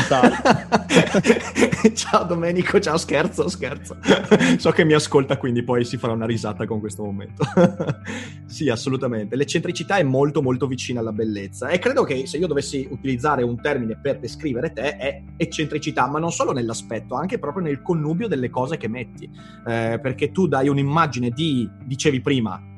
ciao 1.93 2.25
Domenico, 2.25 2.81
ciao, 2.81 2.97
scherzo, 2.97 3.51
scherzo. 3.51 3.99
so 4.57 4.71
che 4.71 4.87
mi 4.87 4.95
ascolta, 4.95 5.37
quindi 5.37 5.63
poi 5.63 5.85
si 5.85 5.99
farà 5.99 6.15
una 6.15 6.25
risata 6.25 6.65
con 6.65 6.81
questo 6.81 7.05
momento. 7.05 7.45
sì, 8.47 8.71
assolutamente. 8.71 9.37
L'eccentricità 9.37 9.99
è 9.99 10.03
molto, 10.03 10.41
molto 10.41 10.67
vicina 10.67 11.01
alla 11.01 11.13
bellezza. 11.13 11.69
E 11.69 11.79
credo 11.79 12.05
che 12.05 12.27
se 12.27 12.39
io 12.39 12.47
dovessi 12.47 12.89
utilizzare 12.91 13.43
un 13.43 13.61
termine 13.61 13.99
per 14.01 14.21
descrivere 14.21 14.73
te, 14.73 14.97
è 14.97 15.23
eccentricità, 15.37 16.09
ma 16.09 16.19
non 16.19 16.33
solo 16.33 16.53
nell'aspetto, 16.53 17.15
anche 17.15 17.39
proprio 17.39 17.63
nel 17.63 17.83
connubio 17.83 18.27
delle 18.27 18.49
cose 18.49 18.79
che 18.79 18.89
metti. 18.89 19.29
Eh, 19.67 19.99
perché 20.01 20.31
tu 20.31 20.49
dai 20.49 20.69
un'immagine 20.69 21.29
di, 21.29 21.69
dicevi 21.85 22.23
prima, 22.23 22.71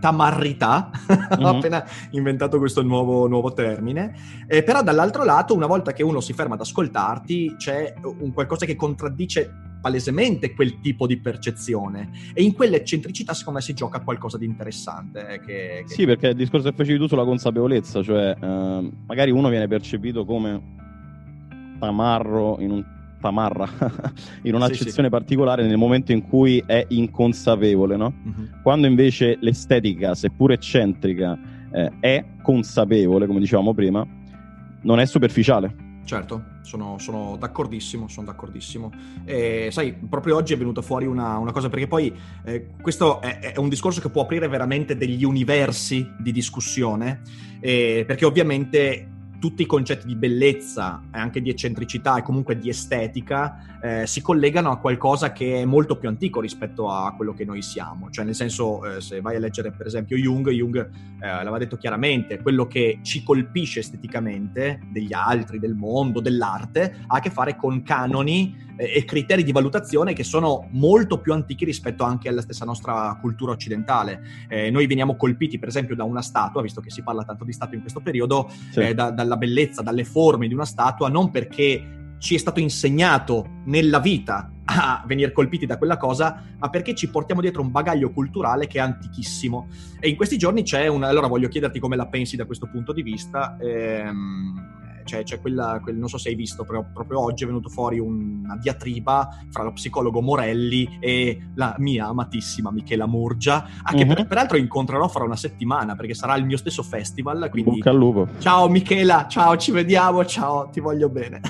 tamarrità, 0.00 0.90
mm-hmm. 0.90 1.44
ho 1.44 1.48
appena 1.48 1.84
inventato 2.10 2.58
questo 2.58 2.82
nuovo, 2.82 3.28
nuovo 3.28 3.52
termine, 3.52 4.14
eh, 4.46 4.62
però 4.62 4.82
dall'altro 4.82 5.24
lato 5.24 5.54
una 5.54 5.66
volta 5.66 5.92
che 5.92 6.02
uno 6.02 6.20
si 6.20 6.32
ferma 6.32 6.54
ad 6.54 6.60
ascoltarti 6.60 7.56
c'è 7.56 7.94
un 8.02 8.32
qualcosa 8.32 8.66
che 8.66 8.74
contraddice 8.74 9.68
palesemente 9.80 10.54
quel 10.54 10.80
tipo 10.80 11.06
di 11.06 11.18
percezione 11.18 12.10
e 12.34 12.42
in 12.42 12.52
quell'eccentricità 12.52 13.32
secondo 13.32 13.58
me 13.58 13.64
si 13.64 13.72
gioca 13.74 14.00
qualcosa 14.00 14.36
di 14.36 14.44
interessante. 14.44 15.26
Eh, 15.28 15.40
che, 15.40 15.84
che... 15.86 15.94
Sì, 15.94 16.04
perché 16.04 16.28
il 16.28 16.36
discorso 16.36 16.70
che 16.70 16.76
facevi 16.76 16.98
tu 16.98 17.06
sulla 17.06 17.24
consapevolezza, 17.24 18.02
cioè 18.02 18.36
eh, 18.38 18.90
magari 19.06 19.30
uno 19.30 19.48
viene 19.48 19.68
percepito 19.68 20.24
come 20.24 20.78
tamarro 21.78 22.60
in 22.60 22.70
un 22.70 22.84
tamarra 23.20 23.68
in 24.42 24.54
un'accezione 24.54 25.08
sì, 25.08 25.14
particolare 25.14 25.66
nel 25.66 25.76
momento 25.76 26.12
in 26.12 26.26
cui 26.26 26.62
è 26.66 26.84
inconsapevole, 26.88 27.96
no? 27.96 28.12
Uh-huh. 28.24 28.48
Quando 28.62 28.86
invece 28.86 29.36
l'estetica, 29.40 30.14
seppur 30.14 30.52
eccentrica, 30.52 31.38
eh, 31.72 31.92
è 32.00 32.24
consapevole, 32.42 33.26
come 33.26 33.40
dicevamo 33.40 33.74
prima, 33.74 34.06
non 34.82 34.98
è 34.98 35.06
superficiale. 35.06 35.88
Certo, 36.04 36.44
sono, 36.62 36.98
sono, 36.98 37.36
d'accordissimo, 37.38 38.08
sono 38.08 38.26
d'accordissimo. 38.26 38.90
E, 39.24 39.68
sai, 39.70 39.92
proprio 39.92 40.36
oggi 40.36 40.54
è 40.54 40.56
venuta 40.56 40.82
fuori 40.82 41.06
una, 41.06 41.38
una 41.38 41.52
cosa, 41.52 41.68
perché 41.68 41.86
poi 41.86 42.12
eh, 42.44 42.70
questo 42.80 43.20
è, 43.20 43.52
è, 43.52 43.58
un 43.58 43.68
discorso 43.68 44.00
che 44.00 44.08
può 44.08 44.22
aprire 44.22 44.48
veramente 44.48 44.96
degli 44.96 45.22
universi 45.22 46.14
di 46.18 46.32
discussione, 46.32 47.20
eh, 47.60 48.02
perché 48.06 48.24
ovviamente 48.24 49.08
tutti 49.40 49.62
i 49.62 49.66
concetti 49.66 50.06
di 50.06 50.14
bellezza 50.14 51.02
e 51.12 51.18
anche 51.18 51.40
di 51.40 51.48
eccentricità 51.48 52.18
e 52.18 52.22
comunque 52.22 52.58
di 52.58 52.68
estetica 52.68 53.80
eh, 53.82 54.06
si 54.06 54.20
collegano 54.20 54.70
a 54.70 54.76
qualcosa 54.76 55.32
che 55.32 55.62
è 55.62 55.64
molto 55.64 55.96
più 55.96 56.08
antico 56.08 56.40
rispetto 56.40 56.90
a 56.90 57.12
quello 57.16 57.32
che 57.32 57.44
noi 57.44 57.62
siamo. 57.62 58.10
Cioè, 58.10 58.24
nel 58.24 58.34
senso, 58.34 58.84
eh, 58.84 59.00
se 59.00 59.20
vai 59.20 59.36
a 59.36 59.38
leggere 59.38 59.72
per 59.72 59.86
esempio 59.86 60.16
Jung, 60.16 60.50
Jung 60.50 60.76
eh, 60.76 61.26
l'aveva 61.26 61.58
detto 61.58 61.76
chiaramente, 61.76 62.40
quello 62.40 62.66
che 62.66 63.00
ci 63.02 63.22
colpisce 63.22 63.80
esteticamente 63.80 64.80
degli 64.92 65.14
altri, 65.14 65.58
del 65.58 65.74
mondo, 65.74 66.20
dell'arte, 66.20 67.04
ha 67.06 67.16
a 67.16 67.20
che 67.20 67.30
fare 67.30 67.56
con 67.56 67.82
canoni 67.82 68.68
eh, 68.80 68.92
e 68.96 69.04
criteri 69.04 69.44
di 69.44 69.52
valutazione 69.52 70.14
che 70.14 70.24
sono 70.24 70.68
molto 70.70 71.20
più 71.20 71.32
antichi 71.34 71.64
rispetto 71.64 72.02
anche 72.02 72.28
alla 72.28 72.40
stessa 72.40 72.64
nostra 72.64 73.16
cultura 73.20 73.52
occidentale. 73.52 74.22
Eh, 74.48 74.70
noi 74.70 74.86
veniamo 74.86 75.16
colpiti, 75.16 75.58
per 75.58 75.68
esempio, 75.68 75.94
da 75.94 76.04
una 76.04 76.22
statua, 76.22 76.62
visto 76.62 76.80
che 76.80 76.90
si 76.90 77.02
parla 77.02 77.24
tanto 77.24 77.44
di 77.44 77.52
statue 77.52 77.74
in 77.76 77.80
questo 77.82 78.00
periodo, 78.00 78.50
sì. 78.70 78.80
eh, 78.80 78.94
da, 78.94 79.10
dalla 79.10 79.29
bellezza, 79.36 79.82
dalle 79.82 80.04
forme 80.04 80.48
di 80.48 80.54
una 80.54 80.64
statua, 80.64 81.08
non 81.08 81.30
perché 81.30 82.14
ci 82.18 82.34
è 82.34 82.38
stato 82.38 82.60
insegnato 82.60 83.62
nella 83.64 83.98
vita 83.98 84.52
a 84.64 85.02
venire 85.06 85.32
colpiti 85.32 85.66
da 85.66 85.78
quella 85.78 85.96
cosa, 85.96 86.42
ma 86.58 86.68
perché 86.68 86.94
ci 86.94 87.08
portiamo 87.08 87.40
dietro 87.40 87.62
un 87.62 87.70
bagaglio 87.70 88.10
culturale 88.10 88.66
che 88.66 88.78
è 88.78 88.82
antichissimo. 88.82 89.68
E 89.98 90.08
in 90.08 90.16
questi 90.16 90.36
giorni 90.36 90.62
c'è 90.62 90.86
un... 90.86 91.02
Allora 91.02 91.26
voglio 91.26 91.48
chiederti 91.48 91.80
come 91.80 91.96
la 91.96 92.06
pensi 92.06 92.36
da 92.36 92.44
questo 92.44 92.68
punto 92.70 92.92
di 92.92 93.02
vista. 93.02 93.56
Ehm 93.60 94.78
c'è, 95.10 95.24
c'è 95.24 95.40
quella, 95.40 95.80
quel, 95.82 95.96
non 95.96 96.08
so 96.08 96.18
se 96.18 96.28
hai 96.28 96.36
visto, 96.36 96.64
però 96.64 96.84
proprio 96.92 97.20
oggi 97.20 97.42
è 97.42 97.46
venuto 97.46 97.68
fuori 97.68 97.98
una 97.98 98.56
diatriba 98.56 99.28
fra 99.50 99.64
lo 99.64 99.72
psicologo 99.72 100.20
Morelli 100.20 100.98
e 101.00 101.48
la 101.56 101.74
mia 101.78 102.06
amatissima 102.06 102.70
Michela 102.70 103.06
Murgia, 103.06 103.66
a 103.82 103.92
che 103.92 104.02
uh-huh. 104.02 104.14
per, 104.14 104.26
peraltro 104.28 104.56
incontrerò 104.56 105.08
fra 105.08 105.24
una 105.24 105.34
settimana 105.34 105.96
perché 105.96 106.14
sarà 106.14 106.36
il 106.36 106.44
mio 106.44 106.56
stesso 106.56 106.84
festival. 106.84 107.48
Quindi... 107.50 107.78
Bocca 107.78 107.90
al 107.90 107.96
lupo. 107.96 108.28
Ciao 108.38 108.68
Michela, 108.68 109.26
ciao, 109.28 109.56
ci 109.56 109.72
vediamo, 109.72 110.24
ciao, 110.24 110.68
ti 110.70 110.78
voglio 110.78 111.08
bene. 111.08 111.40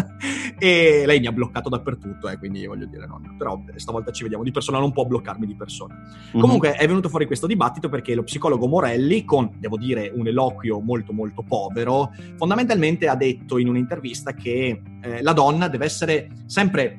e 0.58 1.02
lei 1.04 1.20
mi 1.20 1.26
ha 1.26 1.32
bloccato 1.32 1.68
dappertutto, 1.68 2.28
eh, 2.28 2.38
quindi 2.38 2.64
voglio 2.66 2.86
dire, 2.86 3.06
non, 3.06 3.34
però 3.36 3.60
stavolta 3.76 4.12
ci 4.12 4.22
vediamo 4.22 4.44
di 4.44 4.50
persona, 4.50 4.78
non 4.78 4.92
può 4.92 5.04
bloccarmi 5.04 5.46
di 5.46 5.54
persona. 5.54 5.94
Uh-huh. 6.32 6.40
Comunque 6.40 6.72
è 6.72 6.86
venuto 6.86 7.10
fuori 7.10 7.26
questo 7.26 7.46
dibattito 7.46 7.90
perché 7.90 8.14
lo 8.14 8.22
psicologo 8.22 8.66
Morelli, 8.66 9.26
con, 9.26 9.50
devo 9.58 9.76
dire, 9.76 10.10
un 10.14 10.26
eloquio 10.26 10.80
molto 10.80 11.12
molto 11.12 11.42
povero, 11.42 12.12
fondamentalmente 12.36 13.08
ha 13.10 13.16
detto 13.16 13.58
in 13.58 13.68
un'intervista 13.68 14.32
che 14.32 14.82
eh, 15.02 15.22
la 15.22 15.32
donna 15.32 15.68
deve 15.68 15.84
essere 15.84 16.28
sempre 16.46 16.98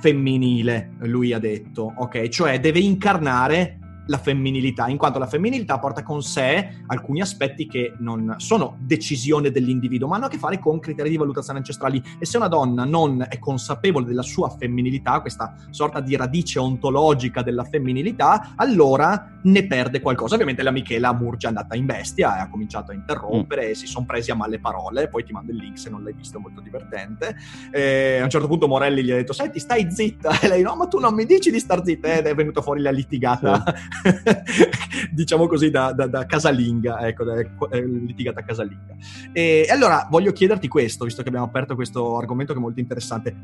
femminile, 0.00 0.96
lui 1.00 1.32
ha 1.32 1.38
detto, 1.38 1.94
ok? 1.96 2.28
Cioè 2.28 2.60
deve 2.60 2.80
incarnare 2.80 3.78
la 4.06 4.18
femminilità, 4.18 4.88
in 4.88 4.98
quanto 4.98 5.18
la 5.18 5.26
femminilità 5.26 5.78
porta 5.78 6.02
con 6.02 6.22
sé 6.22 6.82
alcuni 6.86 7.20
aspetti 7.20 7.66
che 7.66 7.94
non 7.98 8.34
sono 8.38 8.76
decisione 8.80 9.50
dell'individuo, 9.50 10.08
ma 10.08 10.16
hanno 10.16 10.26
a 10.26 10.28
che 10.28 10.38
fare 10.38 10.58
con 10.58 10.78
criteri 10.78 11.10
di 11.10 11.16
valutazione 11.16 11.58
ancestrali. 11.58 12.02
E 12.18 12.26
se 12.26 12.36
una 12.36 12.48
donna 12.48 12.84
non 12.84 13.24
è 13.28 13.38
consapevole 13.38 14.04
della 14.04 14.22
sua 14.22 14.50
femminilità, 14.50 15.20
questa 15.20 15.54
sorta 15.70 16.00
di 16.00 16.16
radice 16.16 16.58
ontologica 16.58 17.42
della 17.42 17.64
femminilità, 17.64 18.52
allora 18.56 19.33
ne 19.44 19.66
perde 19.66 20.00
qualcosa. 20.00 20.34
Ovviamente 20.34 20.62
la 20.62 20.70
Michela 20.70 21.12
Murgia 21.12 21.46
è 21.46 21.50
andata 21.50 21.74
in 21.76 21.86
bestia 21.86 22.36
e 22.36 22.40
ha 22.40 22.48
cominciato 22.48 22.90
a 22.90 22.94
interrompere, 22.94 23.66
mm. 23.66 23.70
e 23.70 23.74
si 23.74 23.86
sono 23.86 24.04
presi 24.06 24.30
a 24.30 24.34
male 24.34 24.58
parole, 24.58 25.08
poi 25.08 25.24
ti 25.24 25.32
mando 25.32 25.52
il 25.52 25.58
link 25.58 25.78
se 25.78 25.90
non 25.90 26.02
l'hai 26.02 26.14
visto, 26.14 26.38
è 26.38 26.40
molto 26.40 26.60
divertente. 26.60 27.36
E 27.70 28.18
a 28.20 28.24
un 28.24 28.30
certo 28.30 28.46
punto 28.46 28.68
Morelli 28.68 29.02
gli 29.02 29.10
ha 29.10 29.16
detto, 29.16 29.32
senti, 29.32 29.58
stai 29.58 29.90
zitta, 29.90 30.38
e 30.42 30.48
lei, 30.48 30.62
no, 30.62 30.76
ma 30.76 30.86
tu 30.86 30.98
non 30.98 31.14
mi 31.14 31.24
dici 31.24 31.50
di 31.50 31.58
star 31.58 31.84
zitta, 31.84 32.14
ed 32.14 32.26
è 32.26 32.34
venuta 32.34 32.62
fuori 32.62 32.80
la 32.80 32.90
litigata. 32.90 33.62
Sì 33.64 35.02
diciamo 35.10 35.46
così, 35.46 35.70
da, 35.70 35.92
da, 35.92 36.06
da, 36.06 36.26
casalinga, 36.26 37.06
ecco, 37.06 37.24
da, 37.24 37.38
eh, 37.38 37.86
litigata 37.86 38.42
casalinga. 38.42 38.96
E 39.32 39.66
allora 39.70 40.06
voglio 40.10 40.32
chiederti 40.32 40.68
questo, 40.68 41.04
visto 41.04 41.22
che 41.22 41.28
abbiamo 41.28 41.46
aperto 41.46 41.74
questo 41.74 42.16
argomento 42.18 42.52
che 42.52 42.58
è 42.58 42.62
molto 42.62 42.80
interessante. 42.80 43.34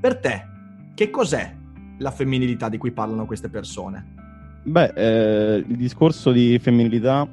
Per 0.00 0.18
te, 0.18 0.46
che 0.94 1.10
cos'è 1.10 1.54
la 1.98 2.10
femminilità 2.10 2.68
di 2.68 2.78
cui 2.78 2.92
parlano 2.92 3.26
queste 3.26 3.48
persone? 3.48 4.21
Beh, 4.64 4.92
eh, 4.94 5.64
il 5.66 5.76
discorso 5.76 6.30
di 6.30 6.58
femminilità 6.60 7.26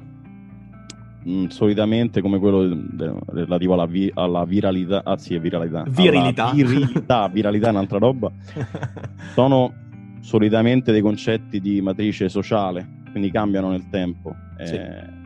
mh, 1.22 1.30
mm, 1.30 1.46
solitamente 1.46 2.20
come 2.20 2.38
quello 2.38 2.66
de- 2.66 2.82
de- 2.90 3.14
relativo 3.26 3.74
alla, 3.74 3.86
vi- 3.86 4.10
alla 4.14 4.44
viralità, 4.44 5.02
ah 5.04 5.16
sì, 5.16 5.38
viralità, 5.38 5.84
virilità, 5.86 6.50
virilità, 6.52 7.28
viralità 7.32 7.68
è 7.68 7.70
un'altra 7.70 7.98
roba, 7.98 8.32
sono 9.34 9.72
solitamente 10.20 10.92
dei 10.92 11.00
concetti 11.00 11.60
di 11.60 11.80
matrice 11.80 12.28
sociale, 12.28 13.02
quindi 13.10 13.30
cambiano 13.30 13.70
nel 13.70 13.88
tempo. 13.88 14.34
Eh, 14.58 14.66
sì. 14.66 14.78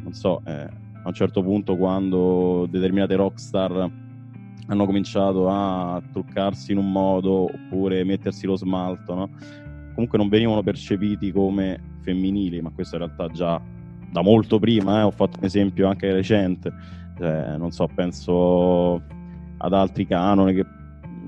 Non 0.03 0.13
so, 0.13 0.43
eh, 0.45 0.53
a 0.53 1.09
un 1.09 1.15
certo 1.15 1.43
punto 1.43 1.77
quando 1.77 2.67
determinate 2.71 3.17
rockstar 3.17 3.91
hanno 4.67 4.87
cominciato 4.87 5.49
a 5.49 6.03
truccarsi 6.13 6.73
in 6.73 6.79
un 6.79 6.91
modo 6.91 7.45
oppure 7.45 8.05
mettersi 8.05 8.47
lo 8.47 8.57
smalto, 8.57 9.15
no? 9.15 9.31
comunque 9.95 10.19
non 10.19 10.29
venivano 10.29 10.63
percepiti 10.63 11.31
come 11.33 11.93
femminili, 12.05 12.61
ma 12.61 12.71
questo 12.71 12.97
in 12.97 13.05
realtà 13.05 13.29
già 13.29 13.61
da 14.11 14.23
molto 14.23 14.61
prima, 14.61 15.01
eh, 15.01 15.03
ho 15.03 15.11
fatto 15.11 15.39
un 15.39 15.45
esempio 15.45 15.89
anche 15.89 16.13
recente, 16.13 16.73
cioè, 17.19 17.57
non 17.57 17.73
so, 17.73 17.89
penso 17.93 19.03
ad 19.57 19.73
altri 19.73 20.07
canoni 20.07 20.55
che 20.55 20.65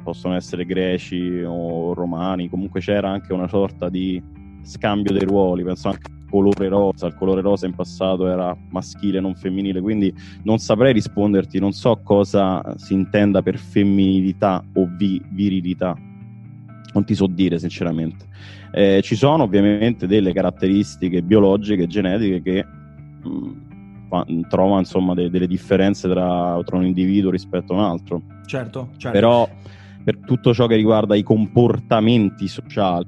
possono 0.03 0.37
essere 0.37 0.65
greci 0.65 1.43
o 1.45 1.95
romani, 1.95 2.49
comunque 2.49 2.81
c'era 2.81 3.11
anche 3.11 3.33
una 3.33 3.49
sorta 3.49 3.89
di 3.89 4.23
scambio 4.63 5.13
dei 5.13 5.25
ruoli, 5.25 5.65
penso 5.65 5.89
anche 5.89 6.11
al 6.13 6.29
colore 6.29 6.69
rosa, 6.69 7.07
il 7.07 7.15
colore 7.15 7.41
rosa 7.41 7.67
in 7.67 7.75
passato 7.75 8.29
era 8.29 8.57
maschile, 8.71 9.19
non 9.19 9.35
femminile, 9.35 9.81
quindi 9.81 10.15
non 10.45 10.59
saprei 10.59 10.93
risponderti, 10.93 11.59
non 11.59 11.73
so 11.73 12.01
cosa 12.03 12.63
si 12.77 12.95
intenda 12.95 13.43
per 13.43 13.59
femminilità 13.59 14.65
o 14.75 14.89
vi- 14.97 15.23
virilità, 15.31 15.97
non 16.93 17.05
ti 17.05 17.15
so 17.15 17.27
dire 17.27 17.59
sinceramente. 17.59 18.27
Eh, 18.77 19.01
ci 19.01 19.17
sono 19.17 19.45
ovviamente 19.45 20.07
delle 20.07 20.35
caratteristiche 20.35 21.23
biologiche, 21.23 21.87
genetiche 21.87 22.43
che 22.43 22.67
mh, 23.23 23.29
mm, 24.15 24.43
trovano 24.51 24.81
insomma 24.81 25.15
de- 25.15 25.31
delle 25.31 25.47
differenze 25.47 26.07
tra, 26.11 26.61
tra, 26.63 26.77
un 26.77 26.85
individuo 26.85 27.31
rispetto 27.31 27.73
a 27.73 27.77
un 27.77 27.83
altro. 27.83 28.23
Certo, 28.45 28.91
certo. 28.99 29.19
Però 29.19 29.49
per 30.05 30.19
tutto 30.19 30.53
ciò 30.53 30.67
che 30.67 30.77
riguarda 30.77 31.17
i 31.17 31.23
comportamenti 31.23 32.49
sociali, 32.49 33.07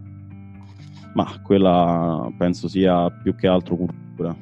ma 1.13 1.39
quella 1.43 2.33
penso 2.39 2.67
sia 2.67 3.11
più 3.11 3.35
che 3.35 3.47
altro 3.47 3.77
cultura. 3.77 4.35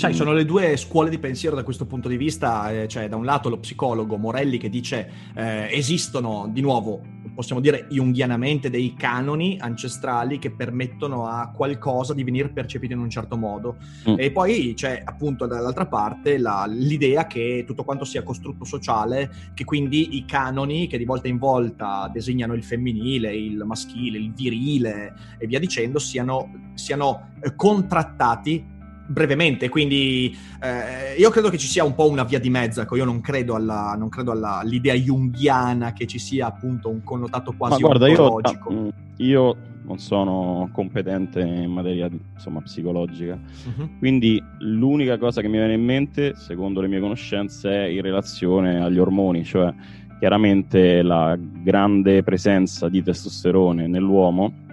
Sai, 0.00 0.14
sono 0.14 0.32
le 0.32 0.46
due 0.46 0.78
scuole 0.78 1.10
di 1.10 1.18
pensiero 1.18 1.54
da 1.54 1.62
questo 1.62 1.84
punto 1.84 2.08
di 2.08 2.16
vista, 2.16 2.70
eh, 2.70 2.88
cioè 2.88 3.06
da 3.06 3.16
un 3.16 3.26
lato 3.26 3.50
lo 3.50 3.58
psicologo 3.58 4.16
Morelli 4.16 4.56
che 4.56 4.70
dice 4.70 5.10
eh, 5.34 5.68
esistono 5.72 6.48
di 6.50 6.62
nuovo 6.62 7.02
possiamo 7.34 7.60
dire 7.60 7.86
junghianamente, 7.90 8.70
dei 8.70 8.94
canoni 8.94 9.58
ancestrali 9.60 10.38
che 10.38 10.52
permettono 10.52 11.26
a 11.26 11.50
qualcosa 11.50 12.14
di 12.14 12.24
venire 12.24 12.48
percepito 12.48 12.94
in 12.94 12.98
un 12.98 13.10
certo 13.10 13.36
modo. 13.36 13.76
Mm. 14.08 14.14
E 14.16 14.30
poi 14.30 14.72
c'è 14.74 15.02
appunto 15.04 15.46
dall'altra 15.46 15.86
parte 15.86 16.38
la, 16.38 16.64
l'idea 16.66 17.26
che 17.26 17.64
tutto 17.66 17.84
quanto 17.84 18.06
sia 18.06 18.22
costrutto 18.22 18.64
sociale, 18.64 19.30
che 19.52 19.64
quindi 19.64 20.16
i 20.16 20.24
canoni 20.24 20.86
che 20.86 20.96
di 20.96 21.04
volta 21.04 21.28
in 21.28 21.36
volta 21.36 22.10
designano 22.10 22.54
il 22.54 22.64
femminile, 22.64 23.36
il 23.36 23.62
maschile, 23.66 24.16
il 24.16 24.32
virile 24.32 25.14
e 25.38 25.46
via 25.46 25.58
dicendo, 25.58 25.98
siano, 25.98 26.70
siano 26.74 27.32
eh, 27.42 27.54
contrattati 27.54 28.78
brevemente, 29.10 29.68
quindi 29.68 30.36
eh, 30.62 31.18
io 31.18 31.30
credo 31.30 31.50
che 31.50 31.58
ci 31.58 31.66
sia 31.66 31.82
un 31.82 31.94
po' 31.94 32.08
una 32.08 32.22
via 32.22 32.38
di 32.38 32.48
mezzo, 32.48 32.80
ecco, 32.80 32.94
io 32.94 33.04
non 33.04 33.20
credo, 33.20 33.56
alla, 33.56 33.96
non 33.98 34.08
credo 34.08 34.30
alla, 34.30 34.58
all'idea 34.58 34.94
junghiana 34.94 35.92
che 35.92 36.06
ci 36.06 36.20
sia 36.20 36.46
appunto 36.46 36.88
un 36.88 37.02
connotato 37.02 37.52
quasi 37.56 37.82
Ma 37.82 37.88
guarda, 37.88 38.08
io, 38.08 38.40
mm, 38.72 38.88
io, 39.16 39.56
non 39.82 39.98
sono 39.98 40.68
competente 40.72 41.40
in 41.40 41.72
materia 41.72 42.08
insomma, 42.34 42.60
psicologica, 42.60 43.36
uh-huh. 43.76 43.98
quindi 43.98 44.40
l'unica 44.60 45.18
cosa 45.18 45.40
che 45.40 45.48
mi 45.48 45.58
viene 45.58 45.74
in 45.74 45.84
mente, 45.84 46.34
secondo 46.36 46.80
le 46.80 46.86
mie 46.86 47.00
conoscenze, 47.00 47.86
è 47.86 47.88
in 47.88 48.02
relazione 48.02 48.80
agli 48.80 48.98
ormoni, 48.98 49.42
cioè 49.42 49.74
chiaramente 50.20 51.02
la 51.02 51.36
grande 51.36 52.22
presenza 52.22 52.88
di 52.88 53.02
testosterone 53.02 53.88
nell'uomo 53.88 54.68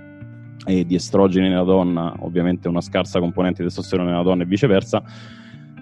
e 0.67 0.85
di 0.85 0.95
estrogeni 0.95 1.47
nella 1.47 1.63
donna, 1.63 2.13
ovviamente 2.19 2.67
una 2.67 2.81
scarsa 2.81 3.19
componente 3.19 3.61
di 3.61 3.69
testosterone 3.69 4.09
nella 4.09 4.21
donna 4.21 4.43
e 4.43 4.45
viceversa, 4.45 5.01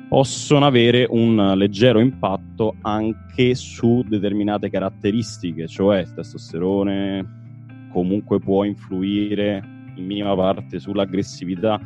possono 0.07 0.67
avere 0.67 1.07
un 1.09 1.53
leggero 1.55 1.99
impatto 1.99 2.75
anche 2.81 3.55
su 3.55 4.03
determinate 4.07 4.69
caratteristiche, 4.69 5.67
cioè 5.67 6.01
il 6.01 6.13
testosterone 6.13 7.87
comunque 7.91 8.39
può 8.39 8.63
influire 8.63 9.63
in 9.95 10.05
minima 10.05 10.35
parte 10.35 10.79
sull'aggressività 10.79 11.81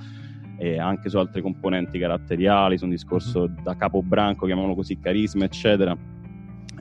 e 0.58 0.78
anche 0.78 1.08
su 1.08 1.18
altre 1.18 1.42
componenti 1.42 1.98
caratteriali, 1.98 2.78
su 2.78 2.84
un 2.84 2.90
discorso 2.90 3.48
mm-hmm. 3.48 3.64
da 3.64 3.78
capobranco, 3.78 4.46
chiamiamolo 4.46 4.76
così, 4.76 5.00
carisma, 5.00 5.46
eccetera, 5.46 5.96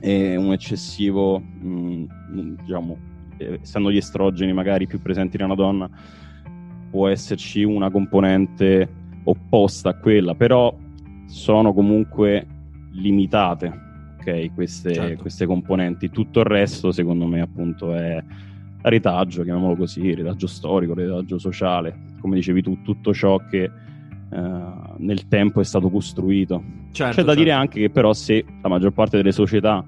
e 0.01 0.35
un 0.35 0.51
eccessivo, 0.51 1.39
mh, 1.39 2.05
mm, 2.31 2.55
diciamo, 2.59 2.97
essendo 3.61 3.91
gli 3.91 3.97
estrogeni 3.97 4.53
magari 4.53 4.87
più 4.87 5.01
presenti 5.01 5.37
nella 5.37 5.55
donna, 5.55 5.89
può 6.89 7.07
esserci 7.07 7.63
una 7.63 7.89
componente 7.89 8.87
opposta 9.23 9.89
a 9.89 9.93
quella, 9.95 10.35
però 10.35 10.75
sono 11.25 11.73
comunque 11.73 12.45
limitate 12.91 13.87
okay, 14.19 14.51
queste, 14.53 14.93
certo. 14.93 15.21
queste, 15.21 15.45
componenti. 15.45 16.09
Tutto 16.09 16.39
il 16.39 16.45
resto, 16.45 16.91
secondo 16.91 17.25
me, 17.25 17.41
appunto, 17.41 17.93
è 17.93 18.23
retaggio, 18.81 19.43
chiamiamolo 19.43 19.75
così, 19.75 20.13
retaggio 20.13 20.47
storico, 20.47 20.93
retaggio 20.93 21.37
sociale, 21.37 21.97
come 22.19 22.35
dicevi 22.35 22.61
tu, 22.61 22.81
tutto 22.81 23.13
ciò 23.13 23.37
che 23.49 23.69
uh, 24.29 24.37
nel 24.97 25.27
tempo 25.27 25.61
è 25.61 25.63
stato 25.63 25.89
costruito. 25.89 26.63
Certo, 26.91 27.15
C'è 27.15 27.21
da 27.21 27.27
certo. 27.27 27.33
dire 27.35 27.51
anche 27.51 27.79
che 27.79 27.89
però 27.89 28.13
se 28.13 28.43
la 28.61 28.69
maggior 28.69 28.91
parte 28.91 29.17
delle 29.17 29.31
società 29.31 29.83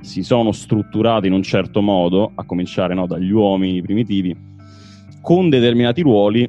si 0.00 0.22
sono 0.22 0.52
strutturate 0.52 1.26
in 1.26 1.32
un 1.32 1.42
certo 1.42 1.80
modo, 1.80 2.32
a 2.34 2.44
cominciare 2.44 2.94
no, 2.94 3.06
dagli 3.06 3.30
uomini 3.30 3.82
primitivi, 3.82 4.36
con 5.20 5.48
determinati 5.48 6.02
ruoli, 6.02 6.48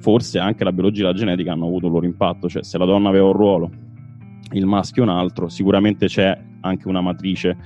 forse 0.00 0.38
anche 0.38 0.64
la 0.64 0.72
biologia 0.72 1.02
e 1.02 1.06
la 1.06 1.12
genetica 1.12 1.52
hanno 1.52 1.66
avuto 1.66 1.86
il 1.86 1.92
loro 1.92 2.06
impatto, 2.06 2.48
cioè 2.48 2.62
se 2.62 2.78
la 2.78 2.84
donna 2.84 3.08
aveva 3.08 3.26
un 3.26 3.32
ruolo, 3.32 3.70
il 4.52 4.66
maschio 4.66 5.02
un 5.02 5.10
altro, 5.10 5.48
sicuramente 5.48 6.06
c'è 6.06 6.38
anche 6.60 6.88
una 6.88 7.00
matrice 7.00 7.56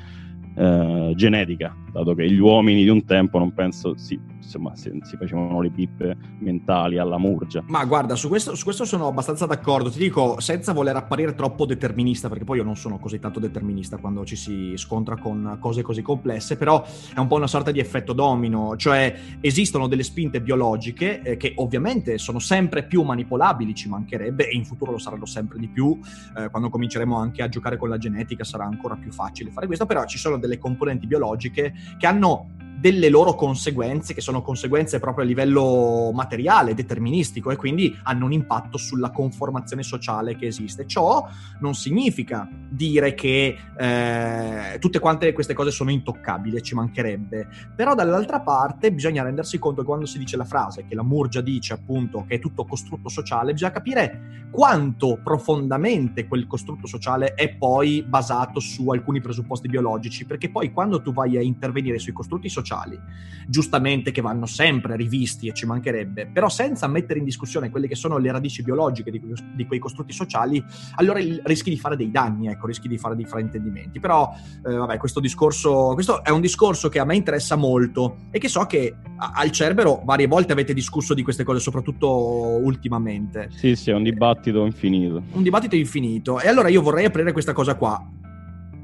eh, 0.54 1.12
genetica 1.14 1.74
dato 1.92 2.14
che 2.14 2.30
gli 2.30 2.38
uomini 2.38 2.82
di 2.82 2.88
un 2.88 3.04
tempo 3.04 3.38
non 3.38 3.52
penso 3.52 3.96
si, 3.96 4.18
insomma, 4.36 4.74
si, 4.74 4.90
si 5.02 5.16
facevano 5.16 5.60
le 5.60 5.70
pippe 5.70 6.16
mentali 6.40 6.98
alla 6.98 7.18
murgia. 7.18 7.62
Ma 7.66 7.84
guarda, 7.84 8.16
su 8.16 8.28
questo, 8.28 8.54
su 8.54 8.64
questo, 8.64 8.84
sono 8.84 9.06
abbastanza 9.06 9.46
d'accordo. 9.46 9.90
Ti 9.90 9.98
dico, 9.98 10.40
senza 10.40 10.72
voler 10.72 10.96
apparire 10.96 11.34
troppo 11.34 11.66
determinista, 11.66 12.28
perché 12.28 12.44
poi 12.44 12.58
io 12.58 12.64
non 12.64 12.76
sono 12.76 12.98
così 12.98 13.18
tanto 13.18 13.38
determinista 13.38 13.98
quando 13.98 14.24
ci 14.24 14.36
si 14.36 14.72
scontra 14.76 15.16
con 15.16 15.58
cose 15.60 15.82
così 15.82 16.02
complesse, 16.02 16.56
però 16.56 16.82
è 17.14 17.18
un 17.18 17.26
po' 17.26 17.36
una 17.36 17.46
sorta 17.46 17.70
di 17.70 17.78
effetto 17.78 18.12
domino, 18.12 18.74
cioè 18.76 19.14
esistono 19.40 19.86
delle 19.86 20.02
spinte 20.02 20.40
biologiche 20.40 21.22
eh, 21.22 21.36
che 21.36 21.52
ovviamente 21.56 22.18
sono 22.18 22.38
sempre 22.38 22.84
più 22.84 23.02
manipolabili, 23.02 23.74
ci 23.74 23.88
mancherebbe, 23.88 24.48
e 24.48 24.56
in 24.56 24.64
futuro 24.64 24.92
lo 24.92 24.98
saranno 24.98 25.26
sempre 25.26 25.58
di 25.58 25.68
più. 25.68 25.98
Eh, 26.36 26.48
quando 26.50 26.70
cominceremo 26.70 27.16
anche 27.16 27.42
a 27.42 27.48
giocare 27.48 27.76
con 27.76 27.88
la 27.88 27.98
genetica 27.98 28.44
sarà 28.44 28.64
ancora 28.64 28.96
più 28.96 29.12
facile 29.12 29.50
fare 29.50 29.66
questo, 29.66 29.84
però 29.84 30.04
ci 30.06 30.18
sono 30.18 30.38
delle 30.38 30.58
componenti 30.58 31.06
biologiche 31.06 31.72
che 31.98 32.06
hanno 32.06 32.50
delle 32.82 33.08
loro 33.08 33.36
conseguenze, 33.36 34.12
che 34.12 34.20
sono 34.20 34.42
conseguenze 34.42 34.98
proprio 34.98 35.24
a 35.24 35.28
livello 35.28 36.10
materiale, 36.12 36.74
deterministico, 36.74 37.52
e 37.52 37.56
quindi 37.56 37.96
hanno 38.02 38.24
un 38.24 38.32
impatto 38.32 38.76
sulla 38.76 39.12
conformazione 39.12 39.84
sociale 39.84 40.34
che 40.34 40.46
esiste. 40.46 40.84
Ciò 40.84 41.24
non 41.60 41.76
significa 41.76 42.48
dire 42.50 43.14
che 43.14 43.56
eh, 43.78 44.78
tutte 44.80 44.98
quante 44.98 45.32
queste 45.32 45.54
cose 45.54 45.70
sono 45.70 45.92
intoccabili, 45.92 46.60
ci 46.60 46.74
mancherebbe, 46.74 47.46
però 47.76 47.94
dall'altra 47.94 48.40
parte 48.40 48.90
bisogna 48.92 49.22
rendersi 49.22 49.60
conto 49.60 49.82
che 49.82 49.86
quando 49.86 50.06
si 50.06 50.18
dice 50.18 50.36
la 50.36 50.44
frase 50.44 50.84
che 50.84 50.96
la 50.96 51.04
Murgia 51.04 51.40
dice 51.40 51.74
appunto 51.74 52.24
che 52.26 52.34
è 52.34 52.38
tutto 52.40 52.64
costrutto 52.64 53.08
sociale, 53.08 53.52
bisogna 53.52 53.70
capire 53.70 54.48
quanto 54.50 55.18
profondamente 55.22 56.26
quel 56.26 56.46
costrutto 56.46 56.86
sociale 56.86 57.34
è 57.34 57.54
poi 57.54 58.02
basato 58.02 58.60
su 58.60 58.90
alcuni 58.90 59.20
presupposti 59.20 59.68
biologici, 59.68 60.26
perché 60.26 60.50
poi 60.50 60.72
quando 60.72 61.00
tu 61.00 61.12
vai 61.12 61.36
a 61.38 61.40
intervenire 61.40 61.98
sui 61.98 62.12
costrutti 62.12 62.48
sociali, 62.48 62.70
sociali, 62.72 62.98
giustamente 63.46 64.12
che 64.12 64.22
vanno 64.22 64.46
sempre 64.46 64.96
rivisti 64.96 65.48
e 65.48 65.52
ci 65.52 65.66
mancherebbe, 65.66 66.26
però 66.26 66.48
senza 66.48 66.86
mettere 66.86 67.18
in 67.18 67.24
discussione 67.24 67.70
quelle 67.70 67.88
che 67.88 67.94
sono 67.94 68.16
le 68.18 68.32
radici 68.32 68.62
biologiche 68.62 69.10
di, 69.10 69.20
quei, 69.20 69.34
di 69.54 69.66
quei 69.66 69.78
costrutti 69.78 70.12
sociali, 70.12 70.64
allora 70.94 71.20
rischi 71.44 71.70
di 71.70 71.78
fare 71.78 71.96
dei 71.96 72.10
danni, 72.10 72.48
ecco, 72.48 72.66
rischi 72.66 72.88
di 72.88 72.96
fare 72.96 73.14
dei 73.14 73.26
fraintendimenti. 73.26 74.00
Però, 74.00 74.32
eh, 74.66 74.72
vabbè, 74.72 74.96
questo 74.96 75.20
discorso, 75.20 75.92
questo 75.94 76.24
è 76.24 76.30
un 76.30 76.40
discorso 76.40 76.88
che 76.88 76.98
a 76.98 77.04
me 77.04 77.16
interessa 77.16 77.56
molto 77.56 78.18
e 78.30 78.38
che 78.38 78.48
so 78.48 78.64
che 78.66 78.96
al 79.16 79.50
Cerbero 79.50 80.02
varie 80.04 80.26
volte 80.26 80.52
avete 80.52 80.72
discusso 80.72 81.14
di 81.14 81.22
queste 81.22 81.44
cose, 81.44 81.60
soprattutto 81.60 82.08
ultimamente. 82.08 83.48
Sì, 83.50 83.76
sì, 83.76 83.90
è 83.90 83.94
un 83.94 84.02
dibattito 84.02 84.64
infinito. 84.64 85.22
Un 85.32 85.42
dibattito 85.42 85.76
infinito. 85.76 86.40
E 86.40 86.48
allora 86.48 86.68
io 86.68 86.80
vorrei 86.80 87.04
aprire 87.04 87.32
questa 87.32 87.52
cosa 87.52 87.74
qua 87.74 88.20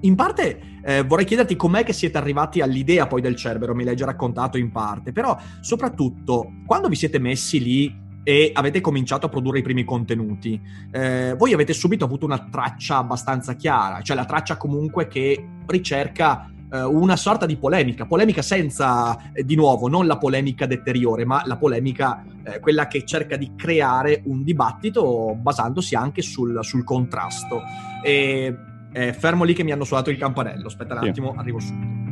in 0.01 0.15
parte 0.15 0.61
eh, 0.85 1.03
vorrei 1.03 1.25
chiederti 1.25 1.57
com'è 1.57 1.85
che 1.85 1.93
siete 1.93 2.19
arrivati 2.19 2.61
all'idea 2.61 3.07
poi 3.07 3.21
del 3.21 3.37
Cerbero, 3.37 3.75
me 3.75 3.85
l'hai 3.85 3.97
già 3.97 4.07
raccontato 4.07 4.57
in 4.59 4.71
parte, 4.71 5.13
però 5.13 5.37
soprattutto 5.61 6.53
quando 6.67 6.89
vi 6.89 6.97
siete 6.97 7.19
messi 7.19 7.63
lì 7.63 8.07
e 8.23 8.51
avete 8.53 8.81
cominciato 8.81 9.27
a 9.27 9.29
produrre 9.29 9.61
i 9.61 9.63
primi 9.63 9.85
contenuti, 9.85 10.61
eh, 10.91 11.35
voi 11.37 11.53
avete 11.53 11.73
subito 11.73 12.05
avuto 12.05 12.27
una 12.27 12.49
traccia 12.51 12.99
abbastanza 12.99 13.55
chiara, 13.55 14.03
cioè 14.03 14.17
la 14.17 14.25
traccia 14.25 14.57
comunque 14.57 15.09
che 15.09 15.47
ricerca 15.67 16.51
eh, 16.71 16.83
una 16.83 17.17
sorta 17.17 17.47
di 17.47 17.57
polemica, 17.57 18.07
polemica 18.07 18.43
senza, 18.43 19.33
eh, 19.33 19.45
di 19.45 19.57
nuovo, 19.57 19.89
non 19.89 20.07
la 20.07 20.19
polemica 20.19 20.67
deteriore, 20.67 21.25
ma 21.25 21.43
la 21.47 21.57
polemica, 21.57 22.23
eh, 22.45 22.61
quella 22.61 22.87
che 22.87 23.05
cerca 23.07 23.37
di 23.37 23.53
creare 23.57 24.23
un 24.27 24.45
dibattito 24.45 25.35
basandosi 25.41 25.95
anche 25.95 26.21
sul, 26.23 26.59
sul 26.63 26.85
contrasto. 26.85 27.63
E 28.03 28.55
eh, 28.99 29.13
fermo 29.13 29.45
lì 29.45 29.55
che 29.55 29.63
mi 29.63 29.71
hanno 29.71 29.85
suonato 29.85 30.11
il 30.11 30.19
campanello. 30.19 30.67
Aspetta 30.67 30.95
un 30.99 31.07
attimo, 31.07 31.33
sì. 31.33 31.39
arrivo 31.39 31.61
subito. 31.61 32.07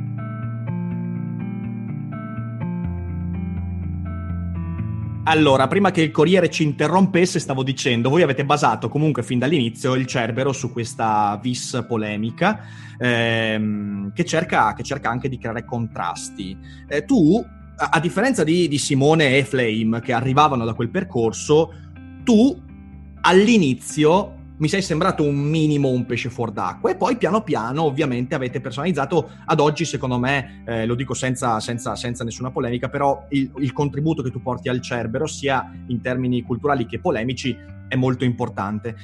Allora, 5.28 5.66
prima 5.66 5.90
che 5.90 6.02
il 6.02 6.12
Corriere 6.12 6.48
ci 6.48 6.62
interrompesse, 6.62 7.40
stavo 7.40 7.64
dicendo, 7.64 8.08
voi 8.08 8.22
avete 8.22 8.44
basato 8.44 8.88
comunque 8.88 9.24
fin 9.24 9.40
dall'inizio 9.40 9.94
il 9.94 10.06
Cerbero 10.06 10.52
su 10.52 10.70
questa 10.70 11.36
vis 11.42 11.84
polemica 11.88 12.60
ehm, 12.96 14.12
che, 14.12 14.24
cerca, 14.24 14.72
che, 14.74 14.84
cerca, 14.84 15.10
anche 15.10 15.28
di 15.28 15.36
creare 15.36 15.64
contrasti. 15.64 16.56
Eh, 16.86 17.04
tu, 17.04 17.44
a, 17.76 17.88
a 17.90 17.98
differenza 17.98 18.44
di, 18.44 18.68
di 18.68 18.78
Simone 18.78 19.36
e 19.36 19.44
Flame 19.44 20.00
che 20.00 20.12
arrivavano 20.12 20.64
da 20.64 20.74
quel 20.74 20.90
percorso, 20.90 21.72
tu 22.22 22.62
all'inizio 23.22 24.35
mi 24.58 24.68
sei 24.68 24.80
sembrato 24.80 25.22
un 25.22 25.36
minimo 25.36 25.88
un 25.88 26.06
pesce 26.06 26.30
fuor 26.30 26.50
d'acqua 26.50 26.90
e 26.90 26.96
poi 26.96 27.16
piano 27.16 27.42
piano 27.42 27.82
ovviamente 27.82 28.34
avete 28.34 28.60
personalizzato 28.60 29.30
ad 29.44 29.60
oggi 29.60 29.84
secondo 29.84 30.18
me 30.18 30.62
eh, 30.64 30.86
lo 30.86 30.94
dico 30.94 31.12
senza, 31.12 31.60
senza, 31.60 31.94
senza, 31.94 32.24
nessuna 32.24 32.50
polemica 32.50 32.88
però 32.88 33.26
il, 33.30 33.50
il, 33.58 33.72
contributo 33.72 34.22
che 34.22 34.30
tu 34.30 34.40
porti 34.40 34.68
al 34.68 34.80
Cerbero 34.80 35.26
sia 35.26 35.70
in 35.88 36.00
termini 36.00 36.42
culturali 36.42 36.86
che 36.86 37.00
polemici 37.00 37.56
è 37.88 37.96
molto 37.96 38.24
importante 38.24 38.96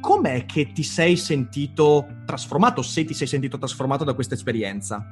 com'è 0.00 0.46
che 0.46 0.70
ti 0.72 0.82
sei 0.82 1.16
sentito 1.16 2.06
trasformato 2.24 2.80
se 2.82 3.04
ti 3.04 3.14
sei 3.14 3.26
sentito 3.26 3.58
trasformato 3.58 4.04
da 4.04 4.14
questa 4.14 4.34
esperienza? 4.34 5.04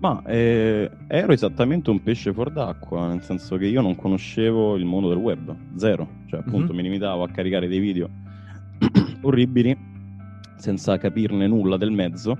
Ma 0.00 0.22
eh, 0.26 0.88
ero 1.08 1.32
esattamente 1.32 1.90
un 1.90 2.00
pesce 2.00 2.32
fuor 2.32 2.52
d'acqua, 2.52 3.08
nel 3.08 3.20
senso 3.22 3.56
che 3.56 3.66
io 3.66 3.80
non 3.80 3.96
conoscevo 3.96 4.76
il 4.76 4.84
mondo 4.84 5.08
del 5.08 5.18
web, 5.18 5.52
zero. 5.74 6.08
Cioè, 6.26 6.38
appunto, 6.38 6.66
mm-hmm. 6.66 6.76
mi 6.76 6.82
limitavo 6.82 7.24
a 7.24 7.28
caricare 7.28 7.66
dei 7.66 7.80
video 7.80 8.08
orribili 9.22 9.76
senza 10.56 10.96
capirne 10.98 11.46
nulla 11.46 11.76
del 11.76 11.90
mezzo 11.90 12.36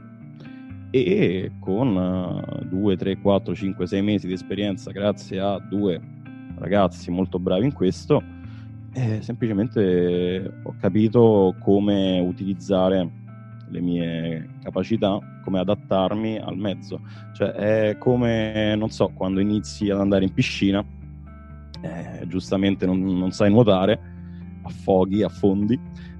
e 0.91 1.53
con 1.61 2.67
2, 2.69 2.97
3, 2.97 3.19
4, 3.19 3.55
5, 3.55 3.87
6 3.87 4.03
mesi 4.03 4.27
di 4.27 4.33
esperienza 4.33 4.91
grazie 4.91 5.39
a 5.39 5.59
due 5.59 6.01
ragazzi 6.57 7.11
molto 7.11 7.39
bravi 7.39 7.67
in 7.67 7.73
questo 7.73 8.23
eh, 8.93 9.21
semplicemente 9.21 10.61
ho 10.63 10.75
capito 10.81 11.55
come 11.61 12.19
utilizzare 12.21 13.09
le 13.71 13.81
mie 13.81 14.49
capacità, 14.63 15.19
come 15.45 15.61
adattarmi 15.61 16.39
al 16.39 16.57
mezzo. 16.57 17.01
Cioè 17.35 17.51
è 17.51 17.99
come, 17.99 18.75
non 18.77 18.91
so, 18.91 19.11
quando 19.15 19.41
inizi 19.41 19.91
ad 19.91 20.01
andare 20.01 20.25
in 20.25 20.33
piscina, 20.33 20.85
eh, 21.81 22.27
giustamente 22.27 22.87
non, 22.87 23.01
non 23.01 23.31
sai 23.31 23.51
nuotare, 23.51 24.01
affoghi, 24.63 25.23
affondi, 25.23 25.79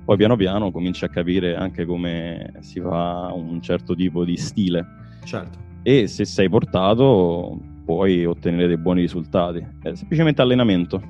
poi 0.09 0.17
piano 0.17 0.37
piano 0.37 0.71
cominci 0.71 1.05
a 1.05 1.11
capire 1.11 1.55
anche 1.55 1.85
come 1.85 2.55
si 2.61 2.81
fa 2.81 3.31
un 3.35 3.61
certo 3.61 3.95
tipo 3.95 4.25
di 4.25 4.39
stile. 4.39 4.87
Certo. 5.23 5.59
E 5.83 6.07
se 6.07 6.25
sei 6.25 6.49
portato 6.49 7.61
puoi 7.85 8.25
ottenere 8.25 8.69
dei 8.69 8.79
buoni 8.79 9.03
risultati. 9.03 9.59
È 9.59 9.95
semplicemente 9.95 10.41
allenamento, 10.41 11.03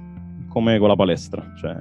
come 0.48 0.80
con 0.80 0.88
la 0.88 0.96
palestra. 0.96 1.54
Cioè, 1.56 1.76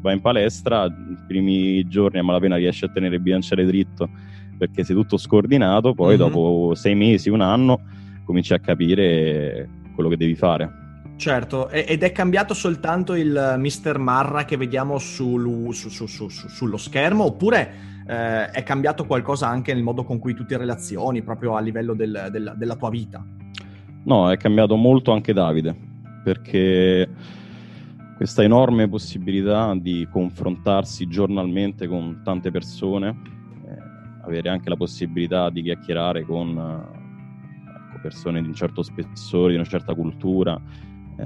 vai 0.00 0.14
in 0.14 0.22
palestra, 0.22 0.86
i 0.86 1.18
primi 1.26 1.86
giorni 1.88 2.20
a 2.20 2.22
malapena 2.22 2.56
riesci 2.56 2.86
a 2.86 2.88
tenere 2.88 3.16
il 3.16 3.20
bilanciere 3.20 3.66
dritto 3.66 4.08
perché 4.56 4.82
sei 4.82 4.96
tutto 4.96 5.18
scordinato, 5.18 5.92
poi 5.92 6.16
mm-hmm. 6.16 6.16
dopo 6.16 6.74
sei 6.74 6.94
mesi, 6.94 7.28
un 7.28 7.42
anno, 7.42 7.82
cominci 8.24 8.54
a 8.54 8.60
capire 8.60 9.68
quello 9.94 10.08
che 10.08 10.16
devi 10.16 10.34
fare. 10.34 10.85
Certo, 11.16 11.70
ed 11.70 12.02
è 12.02 12.12
cambiato 12.12 12.52
soltanto 12.52 13.14
il 13.14 13.54
Mr. 13.58 13.96
Marra 13.98 14.44
che 14.44 14.58
vediamo 14.58 14.98
sul, 14.98 15.72
su, 15.74 15.88
su, 15.88 16.06
su, 16.06 16.28
sullo 16.28 16.76
schermo 16.76 17.24
oppure 17.24 17.94
eh, 18.06 18.50
è 18.50 18.62
cambiato 18.62 19.06
qualcosa 19.06 19.48
anche 19.48 19.72
nel 19.72 19.82
modo 19.82 20.04
con 20.04 20.18
cui 20.18 20.34
tu 20.34 20.44
ti 20.44 20.54
relazioni, 20.56 21.22
proprio 21.22 21.56
a 21.56 21.60
livello 21.60 21.94
del, 21.94 22.28
del, 22.30 22.54
della 22.56 22.76
tua 22.76 22.90
vita? 22.90 23.24
No, 24.04 24.30
è 24.30 24.36
cambiato 24.36 24.76
molto 24.76 25.10
anche 25.10 25.32
Davide, 25.32 25.74
perché 26.22 27.08
questa 28.16 28.42
enorme 28.42 28.88
possibilità 28.88 29.74
di 29.74 30.06
confrontarsi 30.10 31.08
giornalmente 31.08 31.88
con 31.88 32.20
tante 32.22 32.50
persone, 32.50 33.08
eh, 33.66 34.24
avere 34.24 34.48
anche 34.50 34.68
la 34.68 34.76
possibilità 34.76 35.50
di 35.50 35.62
chiacchierare 35.62 36.22
con 36.22 36.56
eh, 36.56 37.98
persone 38.00 38.40
di 38.40 38.46
un 38.46 38.54
certo 38.54 38.82
spessore, 38.82 39.50
di 39.50 39.56
una 39.56 39.64
certa 39.64 39.94
cultura, 39.94 40.60
eh, 41.18 41.24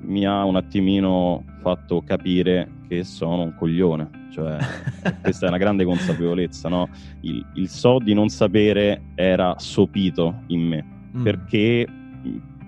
mi 0.00 0.26
ha 0.26 0.44
un 0.44 0.56
attimino 0.56 1.44
fatto 1.60 2.02
capire 2.02 2.68
che 2.88 3.04
sono 3.04 3.42
un 3.42 3.54
coglione. 3.54 4.28
Cioè, 4.32 4.58
questa 5.22 5.46
è 5.46 5.48
una 5.48 5.58
grande 5.58 5.84
consapevolezza, 5.84 6.68
no? 6.68 6.88
il, 7.20 7.44
il, 7.54 7.68
so 7.68 7.98
di 7.98 8.14
non 8.14 8.28
sapere 8.28 9.02
era 9.14 9.54
sopito 9.58 10.42
in 10.48 10.60
me, 10.60 10.84
mm. 11.16 11.22
perché 11.22 11.86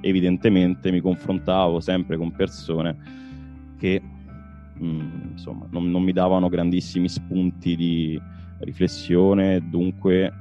evidentemente 0.00 0.90
mi 0.90 1.00
confrontavo 1.00 1.80
sempre 1.80 2.16
con 2.16 2.32
persone 2.32 2.96
che 3.78 4.00
mh, 4.74 4.86
mm, 4.86 5.30
insomma, 5.32 5.66
non, 5.70 5.90
non, 5.90 6.02
mi 6.02 6.12
davano 6.12 6.48
grandissimi 6.48 7.08
spunti 7.08 7.76
di 7.76 8.20
riflessione, 8.60 9.60
dunque 9.68 10.32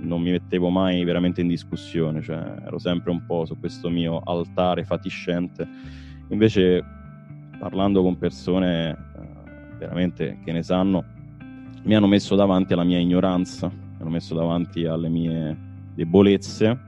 non 0.00 0.20
mi 0.22 0.30
mettevo 0.30 0.70
mai 0.70 1.04
veramente 1.04 1.40
in 1.40 1.48
discussione, 1.48 2.22
cioè 2.22 2.38
ero 2.64 2.78
sempre 2.78 3.10
un 3.10 3.24
po' 3.24 3.44
su 3.44 3.58
questo 3.58 3.88
mio 3.90 4.20
altare 4.24 4.84
fatiscente. 4.84 5.66
Invece 6.28 6.84
parlando 7.58 8.02
con 8.02 8.16
persone 8.16 8.90
eh, 8.90 9.76
veramente 9.78 10.38
che 10.44 10.52
ne 10.52 10.62
sanno, 10.62 11.04
mi 11.82 11.94
hanno 11.94 12.06
messo 12.06 12.34
davanti 12.34 12.72
alla 12.72 12.84
mia 12.84 12.98
ignoranza, 12.98 13.68
mi 13.68 13.96
hanno 14.00 14.10
messo 14.10 14.34
davanti 14.34 14.84
alle 14.84 15.08
mie 15.08 15.56
debolezze, 15.94 16.78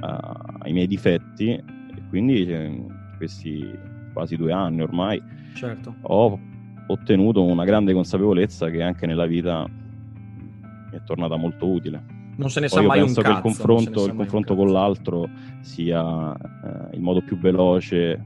ai 0.00 0.72
miei 0.72 0.86
difetti 0.86 1.50
e 1.50 2.02
quindi 2.08 2.44
eh, 2.46 2.84
questi 3.16 3.66
quasi 4.12 4.36
due 4.36 4.52
anni 4.52 4.82
ormai 4.82 5.20
certo. 5.54 5.94
ho 6.02 6.38
ottenuto 6.86 7.42
una 7.42 7.64
grande 7.64 7.92
consapevolezza 7.92 8.68
che 8.70 8.82
anche 8.82 9.06
nella 9.06 9.26
vita 9.26 9.66
mi 9.66 10.96
è 10.96 11.02
tornata 11.04 11.36
molto 11.36 11.66
utile. 11.66 12.13
Non 12.36 12.50
se 12.50 12.60
ne 12.60 12.68
Poi 12.68 12.80
sa 12.80 12.86
mai 12.86 12.98
un 12.98 13.04
penso 13.06 13.20
cazzo. 13.20 13.32
che 13.32 13.36
il 13.36 13.42
confronto, 13.42 14.06
il 14.06 14.14
confronto 14.14 14.54
con 14.54 14.72
l'altro 14.72 15.28
sia 15.60 16.32
eh, 16.32 16.96
il 16.96 17.00
modo 17.00 17.22
più 17.22 17.38
veloce 17.38 18.22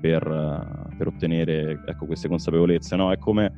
per, 0.00 0.26
uh, 0.26 0.96
per 0.96 1.06
ottenere 1.06 1.82
ecco, 1.86 2.06
queste 2.06 2.28
consapevolezze. 2.28 2.96
No? 2.96 3.12
È 3.12 3.18
come 3.18 3.52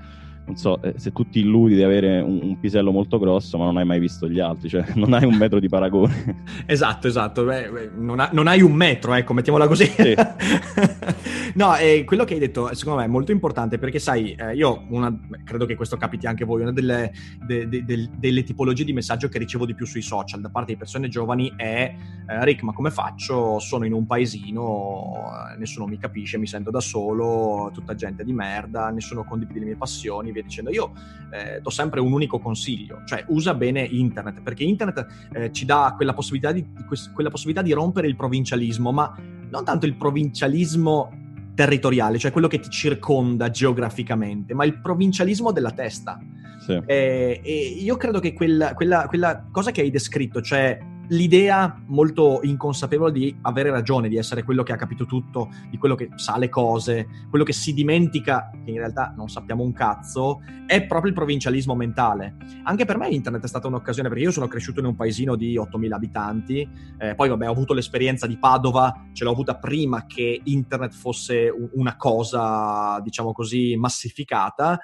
non 0.46 0.56
so, 0.56 0.82
eh, 0.82 0.94
se 0.96 1.10
tu 1.10 1.28
ti 1.28 1.40
illudi 1.40 1.74
di 1.74 1.82
avere 1.82 2.20
un, 2.20 2.38
un, 2.42 2.60
pisello 2.60 2.92
molto 2.92 3.18
grosso, 3.18 3.56
ma 3.56 3.64
non 3.64 3.78
hai 3.78 3.86
mai 3.86 3.98
visto 3.98 4.28
gli 4.28 4.40
altri, 4.40 4.68
cioè 4.68 4.84
non 4.94 5.14
hai 5.14 5.24
un 5.24 5.34
metro 5.36 5.58
di 5.58 5.68
paragone. 5.68 6.44
esatto, 6.66 7.06
esatto, 7.06 7.44
beh, 7.44 7.70
beh, 7.70 7.90
non, 7.96 8.20
ha, 8.20 8.28
non, 8.32 8.46
hai 8.46 8.60
un 8.60 8.72
metro, 8.72 9.14
ecco, 9.14 9.32
mettiamola 9.32 9.66
così. 9.66 9.86
Sì. 9.86 10.14
no, 11.54 11.76
eh, 11.76 12.04
quello 12.04 12.24
che 12.24 12.34
hai 12.34 12.40
detto, 12.40 12.72
secondo 12.74 13.00
me, 13.00 13.04
è 13.04 13.08
molto 13.08 13.32
importante 13.32 13.78
perché, 13.78 13.98
sai, 13.98 14.32
eh, 14.32 14.54
io 14.54 14.86
una, 14.88 15.16
credo 15.44 15.66
che 15.66 15.74
questo 15.74 15.96
capiti 15.96 16.26
anche 16.26 16.44
a 16.44 16.46
voi, 16.46 16.62
una 16.62 16.72
delle, 16.72 17.12
de, 17.44 17.68
de, 17.68 17.84
de, 17.84 18.10
delle, 18.16 18.42
tipologie 18.42 18.84
di 18.84 18.92
messaggio 18.92 19.28
che 19.28 19.38
ricevo 19.38 19.66
di 19.66 19.74
più 19.74 19.86
sui 19.86 20.02
social 20.02 20.40
da 20.40 20.48
parte 20.48 20.72
di 20.72 20.78
persone 20.78 21.08
giovani 21.08 21.52
è 21.56 21.94
eh, 22.26 22.44
Rick, 22.44 22.62
ma 22.62 22.72
come 22.72 22.90
faccio? 22.90 23.58
Sono 23.58 23.84
in 23.84 23.92
un 23.92 24.06
paesino, 24.06 25.24
eh, 25.52 25.58
nessuno 25.58 25.86
mi 25.86 25.98
capisce, 25.98 26.38
mi 26.38 26.46
sento 26.46 26.70
da 26.70 26.80
solo, 26.80 27.70
tutta 27.72 27.94
gente 27.94 28.24
di 28.24 28.32
merda, 28.32 28.90
nessuno 28.90 29.24
condivide 29.24 29.60
le 29.60 29.64
mie 29.66 29.76
passioni 29.76 30.32
via 30.32 30.42
dicendo. 30.42 30.70
Io 30.70 30.92
eh, 31.30 31.60
do 31.60 31.70
sempre 31.70 32.00
un 32.00 32.12
unico 32.12 32.38
consiglio, 32.38 33.02
cioè 33.04 33.24
usa 33.28 33.54
bene 33.54 33.82
internet, 33.82 34.40
perché 34.42 34.64
internet 34.64 35.28
eh, 35.32 35.52
ci 35.52 35.64
dà 35.64 35.92
quella 35.96 36.12
possibilità, 36.12 36.52
di, 36.52 36.66
quella 37.12 37.30
possibilità 37.30 37.62
di 37.62 37.72
rompere 37.72 38.06
il 38.06 38.16
provincialismo, 38.16 38.92
ma 38.92 39.14
non 39.50 39.64
tanto 39.64 39.86
il 39.86 39.94
provincialismo 39.94 41.22
territoriale, 41.54 42.18
cioè 42.18 42.32
quello 42.32 42.48
che 42.48 42.58
ti 42.60 42.70
circonda 42.70 43.50
geograficamente, 43.50 44.54
ma 44.54 44.64
il 44.64 44.80
provincialismo 44.80 45.52
della 45.52 45.70
testa. 45.70 46.18
Sì. 46.60 46.80
Eh, 46.86 47.40
e 47.42 47.56
io 47.78 47.96
credo 47.96 48.20
che 48.20 48.32
quella, 48.32 48.74
quella, 48.74 49.06
quella 49.06 49.46
cosa 49.50 49.70
che 49.70 49.82
hai 49.82 49.90
descritto, 49.90 50.40
cioè 50.40 50.78
l'idea 51.08 51.82
molto 51.86 52.40
inconsapevole 52.42 53.12
di 53.12 53.36
avere 53.42 53.70
ragione, 53.70 54.08
di 54.08 54.16
essere 54.16 54.42
quello 54.42 54.62
che 54.62 54.72
ha 54.72 54.76
capito 54.76 55.04
tutto, 55.04 55.50
di 55.70 55.78
quello 55.78 55.94
che 55.94 56.10
sa 56.16 56.38
le 56.38 56.48
cose, 56.48 57.06
quello 57.28 57.44
che 57.44 57.52
si 57.52 57.74
dimentica, 57.74 58.50
che 58.64 58.70
in 58.70 58.78
realtà 58.78 59.12
non 59.16 59.28
sappiamo 59.28 59.62
un 59.62 59.72
cazzo, 59.72 60.40
è 60.66 60.86
proprio 60.86 61.10
il 61.10 61.16
provincialismo 61.16 61.74
mentale. 61.74 62.36
Anche 62.64 62.84
per 62.84 62.98
me 62.98 63.08
internet 63.08 63.44
è 63.44 63.48
stata 63.48 63.68
un'occasione, 63.68 64.08
perché 64.08 64.24
io 64.24 64.30
sono 64.30 64.48
cresciuto 64.48 64.80
in 64.80 64.86
un 64.86 64.96
paesino 64.96 65.36
di 65.36 65.56
8.000 65.56 65.92
abitanti, 65.92 66.68
eh, 66.98 67.14
poi 67.14 67.28
vabbè 67.28 67.48
ho 67.48 67.52
avuto 67.52 67.74
l'esperienza 67.74 68.26
di 68.26 68.38
Padova, 68.38 69.08
ce 69.12 69.24
l'ho 69.24 69.30
avuta 69.30 69.56
prima 69.56 70.06
che 70.06 70.40
internet 70.44 70.94
fosse 70.94 71.52
una 71.72 71.96
cosa, 71.96 73.00
diciamo 73.00 73.32
così, 73.32 73.76
massificata. 73.76 74.80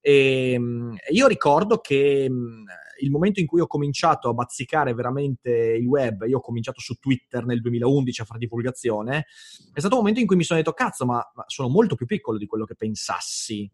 E 0.00 0.52
ehm, 0.52 0.96
io 1.12 1.26
ricordo 1.26 1.78
che 1.78 2.30
il 3.00 3.10
momento 3.10 3.40
in 3.40 3.46
cui 3.46 3.60
ho 3.60 3.66
cominciato 3.66 4.28
a 4.28 4.32
bazzicare 4.32 4.94
veramente 4.94 5.50
il 5.50 5.86
web, 5.86 6.24
io 6.26 6.38
ho 6.38 6.40
cominciato 6.40 6.80
su 6.80 6.94
Twitter 6.94 7.44
nel 7.44 7.60
2011 7.60 8.20
a 8.20 8.24
fare 8.24 8.38
divulgazione, 8.38 9.26
è 9.72 9.78
stato 9.78 9.94
un 9.94 10.00
momento 10.00 10.20
in 10.20 10.26
cui 10.26 10.36
mi 10.36 10.44
sono 10.44 10.58
detto, 10.58 10.72
cazzo, 10.72 11.04
ma, 11.04 11.22
ma 11.34 11.44
sono 11.46 11.68
molto 11.68 11.94
più 11.94 12.06
piccolo 12.06 12.38
di 12.38 12.46
quello 12.46 12.64
che 12.64 12.74
pensassi. 12.74 13.70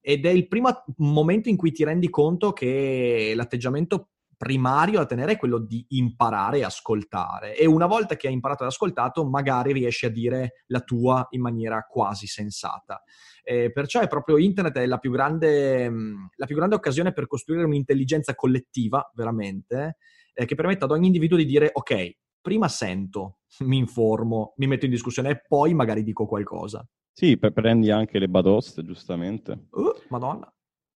Ed 0.00 0.24
è 0.24 0.30
il 0.30 0.46
primo 0.46 0.84
momento 0.98 1.48
in 1.48 1.56
cui 1.56 1.72
ti 1.72 1.84
rendi 1.84 2.08
conto 2.08 2.52
che 2.52 3.32
l'atteggiamento 3.34 4.10
primario 4.38 4.98
da 4.98 5.06
tenere 5.06 5.32
è 5.32 5.36
quello 5.36 5.58
di 5.58 5.84
imparare 5.88 6.58
e 6.58 6.64
ascoltare. 6.64 7.56
E 7.56 7.66
una 7.66 7.86
volta 7.86 8.16
che 8.16 8.28
hai 8.28 8.32
imparato 8.32 8.62
e 8.62 8.68
ascoltato, 8.68 9.26
magari 9.26 9.72
riesci 9.72 10.06
a 10.06 10.10
dire 10.10 10.62
la 10.68 10.80
tua 10.80 11.26
in 11.30 11.42
maniera 11.42 11.82
quasi 11.82 12.26
sensata. 12.26 13.02
Eh, 13.42 13.72
perciò 13.72 14.00
è 14.00 14.06
proprio 14.06 14.38
internet 14.38 14.78
è 14.78 14.86
la 14.86 14.98
più, 14.98 15.10
grande, 15.10 15.90
mm, 15.90 16.26
la 16.36 16.46
più 16.46 16.54
grande 16.54 16.76
occasione 16.76 17.12
per 17.12 17.26
costruire 17.26 17.64
un'intelligenza 17.64 18.34
collettiva, 18.36 19.10
veramente, 19.14 19.96
eh, 20.32 20.44
che 20.46 20.54
permetta 20.54 20.84
ad 20.84 20.92
ogni 20.92 21.06
individuo 21.06 21.36
di 21.36 21.44
dire 21.44 21.70
ok, 21.72 22.16
prima 22.40 22.68
sento, 22.68 23.40
mi 23.60 23.76
informo, 23.76 24.54
mi 24.58 24.68
metto 24.68 24.84
in 24.84 24.92
discussione 24.92 25.30
e 25.30 25.42
poi 25.46 25.74
magari 25.74 26.04
dico 26.04 26.26
qualcosa. 26.26 26.86
Sì, 27.12 27.36
prendi 27.36 27.90
anche 27.90 28.20
le 28.20 28.28
batoste, 28.28 28.84
giustamente. 28.84 29.66
Uh, 29.70 29.92
madonna. 30.10 30.48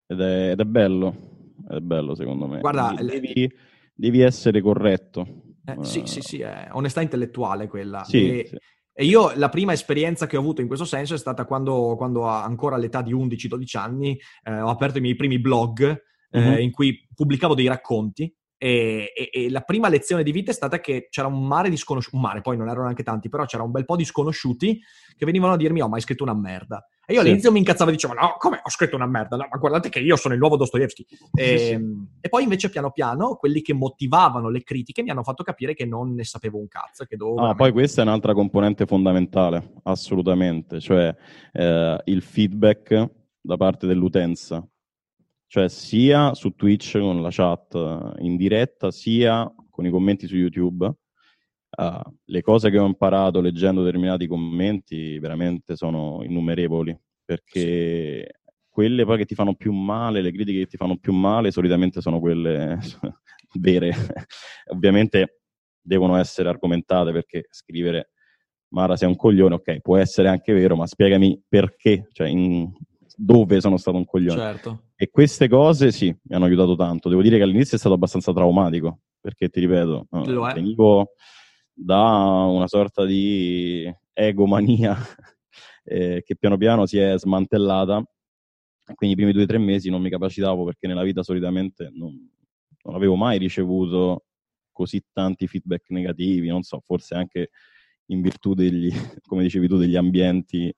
Ed 0.07 0.21
è, 0.21 0.51
ed 0.51 0.61
è, 0.61 0.65
bello, 0.65 1.42
è 1.69 1.79
bello 1.81 2.15
secondo 2.15 2.47
me. 2.47 2.61
Guarda, 2.61 2.95
devi, 3.01 3.51
devi 3.95 4.21
essere 4.21 4.61
corretto. 4.61 5.27
Eh, 5.65 5.75
uh, 5.77 5.83
sì, 5.83 6.03
sì, 6.07 6.21
sì, 6.21 6.41
è 6.41 6.69
onestà 6.73 7.01
intellettuale 7.01 7.69
quella. 7.69 8.05
Sì, 8.05 8.41
e, 8.41 8.47
sì. 8.47 8.57
E 8.95 9.07
io 9.07 9.33
la 9.37 9.49
prima 9.49 9.73
esperienza 9.73 10.27
che 10.27 10.37
ho 10.37 10.41
avuto 10.41 10.61
in 10.61 10.67
questo 10.67 10.85
senso 10.85 11.15
è 11.15 11.19
stata 11.19 11.47
quando, 11.47 11.95
quando 11.97 12.25
ancora 12.25 12.77
all'età 12.77 13.01
di 13.01 13.15
11-12 13.15 13.79
anni 13.79 14.19
eh, 14.43 14.61
ho 14.61 14.69
aperto 14.69 14.99
i 14.99 15.01
miei 15.01 15.17
primi 15.17 15.41
blog 15.41 16.03
eh, 16.31 16.39
mm-hmm. 16.39 16.61
in 16.61 16.71
cui 16.71 17.09
pubblicavo 17.15 17.55
dei 17.55 17.69
racconti 17.69 18.35
e, 18.65 19.13
e, 19.13 19.31
e, 19.33 19.51
la 19.51 19.63
prima 19.63 19.89
lezione 19.89 20.23
di 20.23 20.31
vita 20.31 20.53
è 20.53 20.55
stata 20.55 20.79
che 20.79 21.09
c'era 21.11 21.27
un 21.27 21.45
mare 21.49 21.69
di 21.69 21.77
sconosciuti, 21.77 22.15
un 22.15 22.23
mare 22.23 22.43
poi 22.43 22.57
non 22.57 22.69
erano 22.69 22.85
neanche 22.85 23.03
tanti, 23.03 23.29
però 23.29 23.45
c'era 23.45 23.65
un 23.65 23.73
bel 23.73 23.85
po' 23.85 23.97
di 23.97 24.05
sconosciuti 24.05 24.81
che 25.17 25.25
venivano 25.27 25.55
a 25.55 25.57
dirmi 25.57 25.83
oh 25.83 25.89
ma 25.89 25.97
hai 25.97 26.01
scritto 26.01 26.23
una 26.23 26.33
merda. 26.33 26.87
E 27.05 27.13
io 27.13 27.19
sì. 27.19 27.27
all'inizio 27.27 27.51
mi 27.51 27.59
incazzavo 27.59 27.91
e 27.91 27.95
dicevo 27.95 28.15
no 28.15 28.37
come 28.39 28.61
ho 28.63 28.71
scritto 28.71 28.95
una 28.95 29.07
merda, 29.07 29.35
no, 29.35 29.49
ma 29.51 29.59
guardate 29.59 29.89
che 29.89 29.99
io 29.99 30.15
sono 30.15 30.35
il 30.35 30.39
nuovo 30.39 30.57
Dostoevsky. 30.57 31.05
E, 31.35 31.59
sì, 31.59 31.65
sì. 31.65 31.81
e, 32.21 32.29
poi 32.29 32.45
invece 32.45 32.71
piano 32.71 32.93
piano 32.93 33.35
quelli 33.35 33.63
che 33.63 33.75
motivavano 33.75 34.49
le 34.49 34.63
critiche 34.63 35.03
mi 35.03 35.11
hanno 35.11 35.25
fatto 35.25 35.43
capire 35.43 35.75
che 35.75 35.85
non 35.85 36.15
ne 36.15 36.23
sapevo 36.23 36.59
un 36.59 36.69
cazzo. 36.69 37.05
Che 37.05 37.17
dovevo 37.17 37.39
ah, 37.39 37.41
veramente... 37.41 37.63
poi 37.65 37.73
questa 37.73 38.03
è 38.03 38.05
un'altra 38.05 38.33
componente 38.33 38.87
fondamentale, 38.87 39.73
assolutamente, 39.83 40.79
cioè 40.79 41.13
eh, 41.51 42.01
il 42.05 42.23
feedback 42.23 43.11
da 43.41 43.57
parte 43.57 43.89
dell'utenza 43.89 44.65
cioè 45.53 45.69
sia 45.69 46.33
su 46.33 46.55
Twitch 46.55 46.99
con 46.99 47.21
la 47.21 47.29
chat 47.31 47.75
eh, 47.75 48.25
in 48.25 48.37
diretta, 48.37 48.91
sia 48.91 49.47
con 49.69 49.85
i 49.85 49.91
commenti 49.91 50.27
su 50.27 50.35
YouTube. 50.35 50.91
Uh, 51.77 52.01
le 52.25 52.41
cose 52.41 52.71
che 52.71 52.79
ho 52.79 52.87
imparato 52.87 53.43
leggendo 53.43 53.83
determinati 53.83 54.27
commenti 54.27 55.19
veramente 55.19 55.77
sono 55.77 56.21
innumerevoli, 56.23 56.99
perché 57.23 57.61
sì. 57.61 58.51
quelle 58.67 59.05
poi 59.05 59.19
che 59.19 59.27
ti 59.27 59.35
fanno 59.35 59.55
più 59.55 59.75
male, 59.75 60.23
le 60.23 60.33
critiche 60.33 60.61
che 60.61 60.67
ti 60.69 60.79
fanno 60.79 60.97
più 60.97 61.13
male, 61.13 61.51
solitamente 61.51 62.01
sono 62.01 62.19
quelle 62.19 62.79
vere. 63.61 63.93
Ovviamente 64.73 65.43
devono 65.83 66.17
essere 66.17 66.49
argomentate 66.49 67.13
perché 67.13 67.45
scrivere 67.51 68.13
Mara 68.69 68.97
sei 68.97 69.09
un 69.09 69.17
coglione, 69.17 69.57
ok, 69.57 69.81
può 69.81 69.99
essere 69.99 70.29
anche 70.29 70.55
vero, 70.55 70.77
ma 70.77 70.87
spiegami 70.87 71.43
perché, 71.47 72.09
cioè 72.11 72.29
in, 72.29 72.73
dove 73.17 73.61
sono 73.61 73.77
stato 73.77 73.99
un 73.99 74.07
coglione. 74.07 74.41
Certo. 74.41 74.85
E 75.03 75.11
queste 75.11 75.49
cose 75.49 75.91
sì, 75.91 76.17
mi 76.23 76.37
hanno 76.37 76.45
aiutato 76.45 76.77
tanto. 76.77 77.09
Devo 77.09 77.23
dire 77.23 77.37
che 77.37 77.43
all'inizio 77.43 77.77
è 77.77 77.81
stato 77.81 77.97
abbastanza 77.97 78.33
traumatico, 78.33 79.01
perché 79.21 79.49
ti 79.49 79.59
ripeto, 79.59 80.07
venivo 80.55 81.15
da 81.73 82.45
una 82.49 82.69
sorta 82.69 83.05
di 83.05 83.93
egomania 84.13 84.97
eh, 85.83 86.23
che 86.25 86.37
piano 86.37 86.57
piano 86.57 86.87
si 86.87 86.99
è 86.99 87.19
smantellata. 87.19 88.01
Quindi 88.95 89.17
i 89.17 89.19
primi 89.19 89.33
due 89.33 89.43
o 89.43 89.47
tre 89.47 89.59
mesi 89.59 89.91
non 89.91 90.01
mi 90.03 90.09
capacitavo 90.09 90.65
perché 90.67 90.87
nella 90.87 91.03
vita 91.03 91.25
solitamente 91.25 91.91
non, 91.93 92.15
non 92.85 92.95
avevo 92.95 93.17
mai 93.17 93.39
ricevuto 93.39 94.27
così 94.71 95.03
tanti 95.13 95.49
feedback 95.49 95.91
negativi, 95.91 96.47
non 96.47 96.63
so, 96.63 96.81
forse 96.87 97.17
anche 97.17 97.51
in 98.13 98.21
virtù 98.23 98.55
degli, 98.55 98.89
come 99.27 99.43
dicevi 99.43 99.67
tu, 99.67 99.79
degli 99.79 99.97
ambienti 99.97 100.73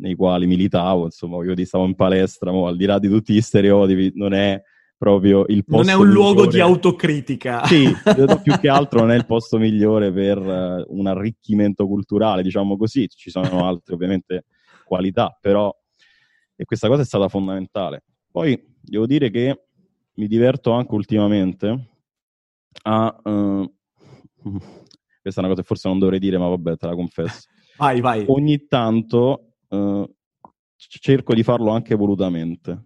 nei 0.00 0.14
quali 0.14 0.46
militavo, 0.46 1.04
insomma, 1.04 1.44
io 1.44 1.64
stavo 1.64 1.84
in 1.84 1.94
palestra, 1.94 2.50
mo, 2.50 2.66
al 2.66 2.76
di 2.76 2.86
là 2.86 2.98
di 2.98 3.08
tutti 3.08 3.34
gli 3.34 3.40
stereotipi, 3.40 4.12
non 4.14 4.32
è 4.32 4.60
proprio 4.96 5.44
il 5.48 5.64
posto 5.64 5.82
Non 5.82 5.90
è 5.90 5.94
un 5.94 6.08
migliore. 6.08 6.34
luogo 6.34 6.46
di 6.46 6.60
autocritica. 6.60 7.64
Sì, 7.64 7.88
più 8.42 8.58
che 8.58 8.68
altro 8.68 9.00
non 9.00 9.12
è 9.12 9.16
il 9.16 9.26
posto 9.26 9.58
migliore 9.58 10.12
per 10.12 10.38
uh, 10.38 10.84
un 10.88 11.06
arricchimento 11.06 11.86
culturale, 11.86 12.42
diciamo 12.42 12.76
così, 12.76 13.08
ci 13.08 13.30
sono 13.30 13.66
altre 13.66 13.94
ovviamente 13.94 14.44
qualità, 14.84 15.36
però 15.40 15.74
e 16.60 16.64
questa 16.66 16.88
cosa 16.88 17.00
è 17.00 17.06
stata 17.06 17.28
fondamentale. 17.28 18.04
Poi 18.30 18.62
devo 18.82 19.06
dire 19.06 19.30
che 19.30 19.64
mi 20.16 20.26
diverto 20.26 20.72
anche 20.72 20.94
ultimamente 20.94 21.88
a... 22.82 23.20
Uh, 23.24 23.72
questa 25.22 25.40
è 25.40 25.44
una 25.44 25.48
cosa 25.48 25.62
che 25.62 25.66
forse 25.66 25.88
non 25.88 25.98
dovrei 25.98 26.18
dire, 26.18 26.36
ma 26.36 26.48
vabbè, 26.48 26.76
te 26.76 26.86
la 26.86 26.94
confesso. 26.94 27.48
Vai, 27.78 28.02
vai. 28.02 28.24
Ogni 28.28 28.66
tanto 28.66 29.49
uh, 29.70 30.14
cerco 30.76 31.34
di 31.34 31.42
farlo 31.42 31.70
anche 31.70 31.94
volutamente. 31.94 32.84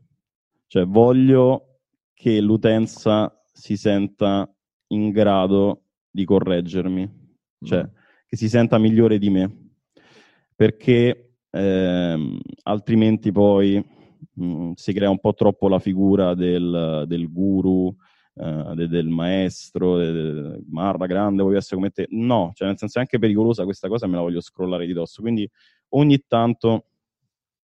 Cioè, 0.67 0.85
voglio 0.87 1.81
che 2.15 2.41
l'utenza 2.41 3.33
si 3.53 3.77
senta 3.77 4.51
in 4.89 5.11
grado 5.11 5.85
di 6.11 6.25
correggermi, 6.25 7.37
cioè 7.63 7.83
mm. 7.83 7.95
che 8.27 8.37
si 8.37 8.49
senta 8.49 8.79
migliore 8.79 9.19
di 9.19 9.31
me, 9.31 9.71
perché 10.55 11.37
ehm, 11.51 12.41
altrimenti 12.63 13.33
poi 13.33 13.83
mh, 14.35 14.45
mm, 14.45 14.73
si 14.75 14.93
crea 14.93 15.11
un 15.11 15.21
po' 15.21 15.35
troppo 15.35 15.69
la 15.69 15.79
figura 15.79 16.35
del, 16.35 17.05
del 17.07 17.31
guru 17.31 17.95
uh, 18.35 18.75
de, 18.75 18.89
del 18.89 19.09
maestro, 19.09 19.97
de, 19.99 20.13
de, 20.13 20.63
Marra 20.71 21.07
grande, 21.07 21.43
voglio 21.43 21.59
essere 21.59 21.77
come 21.77 21.91
te. 21.91 22.07
No, 22.11 22.53
cioè 22.55 22.69
nel 22.69 22.79
senso 22.79 22.99
è 22.99 23.01
anche 23.01 23.19
pericolosa 23.19 23.65
questa 23.65 23.89
cosa 23.89 24.07
me 24.07 24.17
la 24.17 24.23
voglio 24.23 24.41
scrollare 24.41 24.87
di 24.87 24.93
dosso. 24.93 25.21
Quindi 25.21 25.49
ogni 25.95 26.25
tanto 26.27 26.87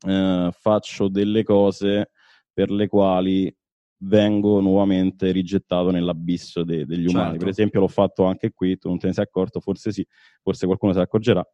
uh, 0.06 0.52
faccio 0.52 1.08
delle 1.08 1.44
cose 1.44 2.12
per 2.52 2.72
le 2.72 2.88
quali 2.88 3.54
vengo 4.02 4.62
nuovamente 4.62 5.32
rigettato 5.32 5.92
nell'abisso 5.92 6.64
de, 6.64 6.86
degli 6.86 7.08
umani. 7.08 7.32
Certo. 7.32 7.40
Per 7.40 7.48
esempio 7.48 7.80
l'ho 7.82 7.88
fatto 7.88 8.26
anche 8.26 8.52
qui, 8.52 8.78
tu 8.78 8.88
non 8.88 8.98
te 8.98 9.08
ne 9.08 9.14
sei 9.14 9.24
accorto, 9.24 9.60
forse 9.60 9.92
sì, 9.92 10.06
forse 10.42 10.66
qualcuno 10.66 10.92
se 10.92 11.00
ne 11.00 11.04
accorgerà. 11.04 11.46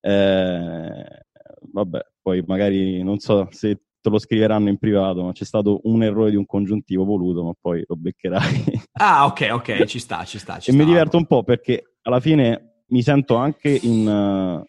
Eh, 0.00 1.24
vabbè, 1.72 2.00
poi 2.22 2.42
magari 2.46 3.02
non 3.02 3.18
so 3.18 3.48
se 3.50 3.80
te 4.00 4.10
lo 4.10 4.18
scriveranno 4.18 4.68
in 4.68 4.78
privato, 4.78 5.24
ma 5.24 5.32
c'è 5.32 5.44
stato 5.44 5.80
un 5.84 6.02
errore 6.04 6.30
di 6.30 6.36
un 6.36 6.46
congiuntivo 6.46 7.04
voluto, 7.04 7.42
ma 7.42 7.52
poi 7.60 7.82
lo 7.86 7.96
beccherai. 7.96 8.64
Ah, 9.00 9.26
ok, 9.26 9.48
ok, 9.52 9.84
ci 9.84 10.00
sta, 10.00 10.24
ci 10.24 10.40
sta. 10.40 10.58
Ci 10.58 10.70
e 10.70 10.72
sta. 10.72 10.82
mi 10.82 10.88
diverto 10.88 11.16
un 11.16 11.26
po' 11.26 11.44
perché 11.44 11.94
alla 12.02 12.18
fine 12.18 12.82
mi 12.88 13.00
sento 13.00 13.36
anche 13.36 13.68
in 13.80 14.64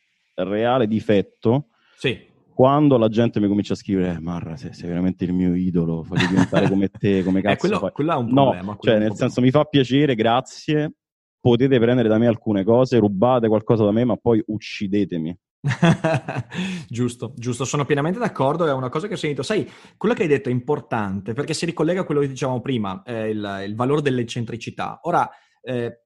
reale 0.47 0.87
difetto 0.87 1.67
Sì. 1.97 2.17
quando 2.53 2.97
la 2.97 3.07
gente 3.09 3.39
mi 3.39 3.47
comincia 3.47 3.73
a 3.73 3.77
scrivere 3.77 4.13
eh, 4.15 4.19
Marra, 4.19 4.55
sei, 4.57 4.73
sei 4.73 4.87
veramente 4.89 5.23
il 5.25 5.33
mio 5.33 5.53
idolo, 5.55 6.03
voglio 6.07 6.27
diventare 6.27 6.67
come 6.67 6.89
te, 6.89 7.21
come 7.23 7.41
cazzo 7.41 7.53
Eh, 7.53 7.57
quello, 7.57 7.79
fai?" 7.79 7.91
quello 7.91 8.11
è 8.13 8.15
un 8.15 8.25
No, 8.27 8.43
problema. 8.43 8.75
quello 8.75 8.79
cioè 8.81 8.93
un 8.93 8.99
nel 8.99 9.07
problema. 9.09 9.31
senso 9.31 9.41
mi 9.41 9.51
fa 9.51 9.63
piacere, 9.65 10.15
grazie, 10.15 10.93
potete 11.39 11.79
prendere 11.79 12.07
da 12.09 12.17
me 12.17 12.27
alcune 12.27 12.63
cose, 12.63 12.97
rubate 12.99 13.47
qualcosa 13.47 13.83
da 13.85 13.91
me, 13.91 14.03
ma 14.03 14.15
poi 14.17 14.43
uccidetemi. 14.45 15.37
giusto, 16.87 17.33
giusto, 17.35 17.65
sono 17.65 17.85
pienamente 17.85 18.19
d'accordo, 18.19 18.65
è 18.65 18.73
una 18.73 18.89
cosa 18.89 19.07
che 19.07 19.13
ho 19.13 19.17
sentito. 19.17 19.43
Sai, 19.43 19.69
quello 19.97 20.13
che 20.15 20.23
hai 20.23 20.27
detto 20.27 20.49
è 20.49 20.51
importante 20.51 21.33
perché 21.33 21.53
si 21.53 21.65
ricollega 21.65 22.01
a 22.01 22.03
quello 22.03 22.21
che 22.21 22.27
dicevamo 22.27 22.61
prima, 22.61 23.01
eh, 23.05 23.29
il, 23.29 23.63
il 23.67 23.75
valore 23.75 24.01
dell'eccentricità. 24.01 24.99
Ora, 25.03 25.29
eh, 25.61 26.01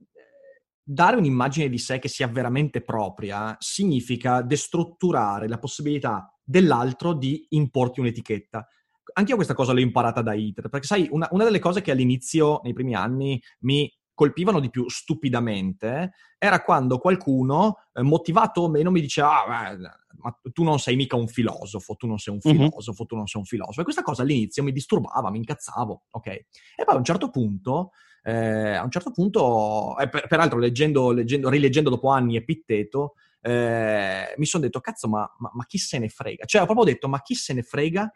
dare 0.84 1.15
un'immagine 1.15 1.69
di 1.69 1.77
sé 1.77 1.99
che 1.99 2.09
sia 2.09 2.27
veramente 2.27 2.81
propria 2.81 3.55
significa 3.59 4.41
destrutturare 4.41 5.47
la 5.47 5.57
possibilità 5.57 6.36
dell'altro 6.43 7.13
di 7.13 7.45
importi 7.49 8.01
un'etichetta. 8.01 8.67
Anche 9.13 9.29
io 9.29 9.36
questa 9.36 9.53
cosa 9.53 9.73
l'ho 9.73 9.79
imparata 9.79 10.21
da 10.21 10.34
Hitler, 10.34 10.69
perché 10.69 10.88
sai, 10.88 11.07
una, 11.11 11.27
una 11.31 11.43
delle 11.43 11.59
cose 11.59 11.81
che 11.81 11.91
all'inizio, 11.91 12.61
nei 12.63 12.73
primi 12.73 12.95
anni, 12.95 13.41
mi 13.61 13.91
colpivano 14.13 14.59
di 14.59 14.69
più 14.69 14.88
stupidamente 14.89 16.11
era 16.38 16.61
quando 16.61 16.99
qualcuno, 16.99 17.77
eh, 17.93 18.01
motivato 18.01 18.61
o 18.61 18.69
meno, 18.69 18.91
mi 18.91 19.01
diceva: 19.01 19.45
ah, 19.45 19.75
beh, 19.75 19.89
ma 20.17 20.39
tu 20.51 20.63
non 20.63 20.79
sei 20.79 20.95
mica 20.95 21.15
un 21.15 21.27
filosofo, 21.27 21.95
tu 21.95 22.07
non 22.07 22.17
sei 22.17 22.34
un 22.34 22.41
filosofo, 22.41 23.05
tu 23.05 23.15
non 23.15 23.27
sei 23.27 23.41
un 23.41 23.47
filosofo. 23.47 23.81
E 23.81 23.84
questa 23.84 24.01
cosa 24.01 24.21
all'inizio 24.21 24.63
mi 24.63 24.71
disturbava, 24.71 25.29
mi 25.31 25.38
incazzavo, 25.38 26.03
ok? 26.11 26.27
E 26.27 26.45
poi 26.86 26.95
a 26.95 26.97
un 26.97 27.03
certo 27.03 27.29
punto, 27.29 27.91
eh, 28.24 28.74
a 28.76 28.84
un 28.84 28.91
certo 28.91 29.11
punto, 29.11 29.97
eh, 29.99 30.09
per- 30.09 30.28
peraltro 30.28 30.57
leggendo, 30.59 31.11
leggendo, 31.11 31.49
rileggendo 31.49 31.89
dopo 31.89 32.09
anni 32.09 32.36
Epitteto, 32.36 33.13
eh, 33.41 34.34
mi 34.38 34.45
sono 34.45 34.63
detto, 34.63 34.80
cazzo, 34.80 35.07
ma, 35.09 35.30
ma- 35.39 35.51
ma 35.53 35.65
chi 35.65 35.78
se 35.78 35.99
ne 35.99 36.09
frega? 36.09 36.45
Cioè, 36.45 36.61
ho 36.61 36.65
proprio 36.65 36.86
detto, 36.86 37.07
ma 37.09 37.21
chi 37.21 37.36
se 37.36 37.53
ne 37.53 37.61
frega 37.63 38.11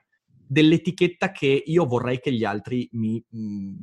dell'etichetta 0.49 1.31
che 1.31 1.63
io 1.65 1.85
vorrei 1.85 2.19
che 2.19 2.31
gli 2.31 2.45
altri 2.45 2.87
mi, 2.93 3.23
mm, 3.35 3.75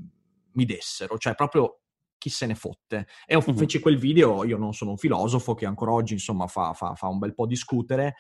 mi 0.53 0.65
dessero? 0.65 1.19
Cioè, 1.19 1.35
proprio 1.35 1.81
chi 2.17 2.31
se 2.31 2.47
ne 2.47 2.55
fotte? 2.55 3.07
E 3.27 3.39
feci 3.41 3.79
quel 3.81 3.99
video, 3.99 4.45
io 4.45 4.57
non 4.57 4.73
sono 4.73 4.93
un 4.93 4.97
filosofo, 4.97 5.55
che 5.55 5.67
ancora 5.67 5.93
oggi, 5.93 6.15
insomma, 6.15 6.47
fa, 6.47 6.73
fa- 6.73 6.95
fa 6.95 7.09
un 7.09 7.19
bel 7.19 7.35
po' 7.35 7.47
discutere, 7.47 8.15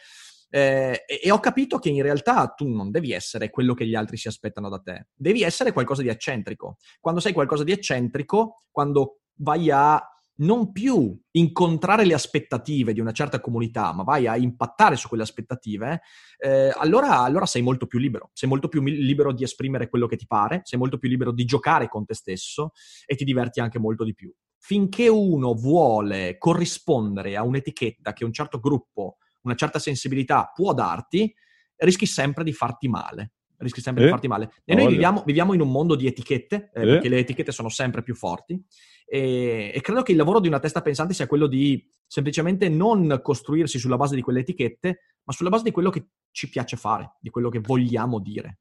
eh, 0.54 1.02
e, 1.04 1.20
e 1.20 1.32
ho 1.32 1.40
capito 1.40 1.80
che 1.80 1.88
in 1.88 2.00
realtà 2.00 2.46
tu 2.46 2.68
non 2.68 2.92
devi 2.92 3.10
essere 3.10 3.50
quello 3.50 3.74
che 3.74 3.88
gli 3.88 3.96
altri 3.96 4.16
si 4.16 4.28
aspettano 4.28 4.68
da 4.68 4.78
te, 4.78 5.08
devi 5.12 5.42
essere 5.42 5.72
qualcosa 5.72 6.02
di 6.02 6.08
eccentrico. 6.08 6.76
Quando 7.00 7.20
sei 7.20 7.32
qualcosa 7.32 7.64
di 7.64 7.72
eccentrico, 7.72 8.62
quando 8.70 9.22
vai 9.38 9.68
a 9.72 10.00
non 10.36 10.70
più 10.70 11.20
incontrare 11.32 12.04
le 12.04 12.14
aspettative 12.14 12.92
di 12.92 13.00
una 13.00 13.10
certa 13.10 13.40
comunità, 13.40 13.92
ma 13.92 14.04
vai 14.04 14.28
a 14.28 14.36
impattare 14.36 14.94
su 14.94 15.08
quelle 15.08 15.24
aspettative, 15.24 16.02
eh, 16.38 16.72
allora, 16.76 17.22
allora 17.22 17.46
sei 17.46 17.62
molto 17.62 17.86
più 17.86 17.98
libero, 17.98 18.30
sei 18.32 18.48
molto 18.48 18.68
più 18.68 18.80
libero 18.80 19.32
di 19.32 19.42
esprimere 19.42 19.88
quello 19.88 20.06
che 20.06 20.16
ti 20.16 20.26
pare, 20.26 20.60
sei 20.62 20.78
molto 20.78 20.98
più 20.98 21.08
libero 21.08 21.32
di 21.32 21.44
giocare 21.44 21.88
con 21.88 22.04
te 22.04 22.14
stesso 22.14 22.70
e 23.06 23.16
ti 23.16 23.24
diverti 23.24 23.58
anche 23.58 23.80
molto 23.80 24.04
di 24.04 24.14
più. 24.14 24.32
Finché 24.56 25.08
uno 25.08 25.52
vuole 25.54 26.38
corrispondere 26.38 27.36
a 27.36 27.42
un'etichetta 27.42 28.12
che 28.12 28.24
un 28.24 28.32
certo 28.32 28.60
gruppo, 28.60 29.16
una 29.44 29.54
certa 29.54 29.78
sensibilità 29.78 30.50
può 30.54 30.74
darti, 30.74 31.32
rischi 31.76 32.06
sempre 32.06 32.44
di 32.44 32.52
farti 32.52 32.88
male. 32.88 33.32
Rischi 33.56 33.80
sempre 33.80 34.02
Eh, 34.02 34.06
di 34.06 34.12
farti 34.12 34.28
male. 34.28 34.52
E 34.64 34.74
noi 34.74 34.88
viviamo, 34.88 35.22
viviamo 35.24 35.54
in 35.54 35.60
un 35.60 35.70
mondo 35.70 35.94
di 35.94 36.06
etichette, 36.06 36.70
eh, 36.74 36.82
Eh. 36.82 36.84
perché 36.84 37.08
le 37.08 37.18
etichette 37.18 37.52
sono 37.52 37.68
sempre 37.68 38.02
più 38.02 38.14
forti. 38.14 38.60
E, 39.06 39.70
e 39.72 39.80
credo 39.80 40.02
che 40.02 40.10
il 40.10 40.18
lavoro 40.18 40.40
di 40.40 40.48
una 40.48 40.58
testa 40.58 40.82
pensante 40.82 41.14
sia 41.14 41.26
quello 41.26 41.46
di 41.46 41.88
semplicemente 42.06 42.68
non 42.68 43.20
costruirsi 43.22 43.78
sulla 43.78 43.96
base 43.96 44.16
di 44.16 44.22
quelle 44.22 44.40
etichette, 44.40 45.00
ma 45.22 45.32
sulla 45.32 45.50
base 45.50 45.62
di 45.62 45.70
quello 45.70 45.90
che 45.90 46.08
ci 46.32 46.48
piace 46.48 46.76
fare, 46.76 47.14
di 47.20 47.30
quello 47.30 47.48
che 47.48 47.60
vogliamo 47.60 48.18
dire. 48.18 48.58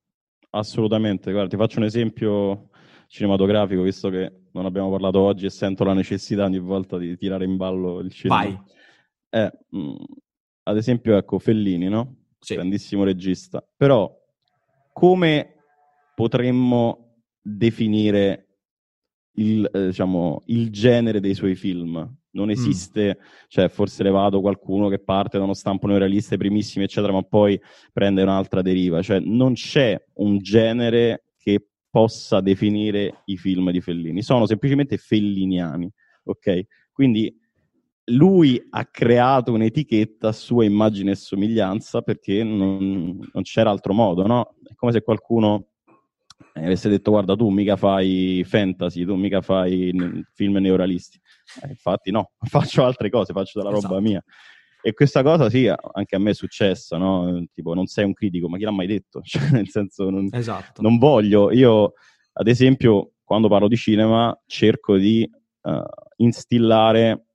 Assolutamente, 0.52 1.32
guarda, 1.32 1.50
ti 1.50 1.58
faccio 1.58 1.80
un 1.80 1.86
esempio 1.86 2.70
cinematografico, 3.08 3.82
visto 3.82 4.10
che 4.10 4.44
non 4.52 4.66
abbiamo 4.66 4.92
parlato 4.92 5.20
oggi 5.20 5.48
e 5.48 5.50
sento 5.50 5.84
la 5.84 5.94
necessità 5.94 6.46
ogni 6.46 6.60
volta 6.60 6.98
di 6.98 7.18
tirare 7.18 7.46
in 7.46 7.58
ballo 7.58 8.00
il 8.00 8.12
cinema. 8.12 8.44
Vai. 8.44 8.62
Eh, 9.30 9.52
mh, 9.70 9.96
ad 10.64 10.78
esempio, 10.78 11.18
ecco, 11.18 11.39
Fellini, 11.39 11.89
no? 11.89 12.26
Sì. 12.39 12.55
Grandissimo 12.55 13.03
regista. 13.03 13.66
Però, 13.76 14.11
come 14.91 15.55
potremmo 16.16 17.22
definire 17.41 18.47
il, 19.36 19.70
eh, 19.72 19.88
diciamo, 19.88 20.43
il 20.47 20.70
genere 20.72 21.20
dei 21.20 21.34
suoi 21.34 21.55
film? 21.55 22.18
Non 22.32 22.49
esiste, 22.49 23.20
cioè 23.47 23.70
forse 23.70 24.01
le 24.01 24.09
vado 24.09 24.41
qualcuno 24.41 24.89
che 24.89 24.97
parte 24.97 25.38
da 25.38 25.43
uno 25.43 25.53
stampo 25.53 25.86
neorealista, 25.86 26.34
i 26.34 26.39
primissimi, 26.39 26.86
eccetera, 26.86 27.14
ma 27.14 27.22
poi 27.22 27.59
prende 27.91 28.24
un'altra 28.24 28.64
deriva. 28.64 29.03
Cioè 29.03 29.20
non 29.20 29.53
c'è 29.53 30.03
un 30.16 30.39
genere 30.39 31.26
che 31.38 31.68
possa 31.91 32.41
definire 32.41 33.22
i 33.26 33.38
film 33.38 33.70
di 33.70 33.82
Fellini. 33.82 34.24
Sono 34.24 34.47
semplicemente 34.47 34.97
felliniani, 34.97 35.88
ok? 36.24 36.61
Quindi 36.91 37.38
lui 38.06 38.62
ha 38.72 38.86
creato 38.86 39.54
un'etichetta 39.54 40.30
a 40.30 40.34
sua 40.34 40.66
immagine 40.66 41.12
e 41.12 41.16
somiglianza 41.16 42.01
perché 42.01 42.43
non, 42.43 43.18
non 43.32 43.43
c'era 43.43 43.70
altro 43.70 43.93
modo, 43.93 44.26
no? 44.28 44.56
È 44.64 44.74
come 44.76 44.91
se 44.91 45.01
qualcuno 45.01 45.68
eh, 46.54 46.66
avesse 46.66 46.89
detto 46.89 47.12
guarda 47.12 47.36
tu 47.36 47.49
mica 47.49 47.76
fai 47.76 48.43
fantasy, 48.45 49.06
tu 49.06 49.16
mica 49.16 49.41
fai 49.41 49.93
film 50.34 50.58
neorealisti. 50.58 51.20
Eh, 51.64 51.70
infatti 51.70 52.12
no, 52.12 52.32
faccio 52.49 52.84
altre 52.84 53.10
cose, 53.10 53.34
faccio 53.34 53.60
della 53.60 53.72
roba 53.72 53.88
Esatto. 53.88 54.01
mia. 54.01 54.24
E 54.86 54.93
questa 54.93 55.24
cosa 55.24 55.49
sì, 55.49 55.72
anche 55.93 56.16
a 56.16 56.20
me 56.20 56.32
è 56.32 56.34
successa, 56.34 56.97
no? 56.97 57.41
Tipo 57.54 57.74
non 57.74 57.86
sei 57.86 58.04
un 58.04 58.12
critico, 58.12 58.49
ma 58.49 58.58
chi 58.58 58.66
l'ha 58.66 58.72
mai 58.72 58.88
detto? 58.88 59.22
Cioè, 59.24 59.49
nel 59.51 59.70
senso 59.70 60.10
non, 60.10 60.28
Esatto. 60.30 60.82
non 60.82 60.97
voglio, 60.97 61.51
io 61.51 61.93
ad 62.34 62.47
esempio 62.47 63.14
quando 63.24 63.47
parlo 63.47 63.70
di 63.70 63.78
cinema 63.78 64.38
cerco 64.45 64.97
di 64.97 65.24
eh, 65.24 65.84
instillare 66.18 67.28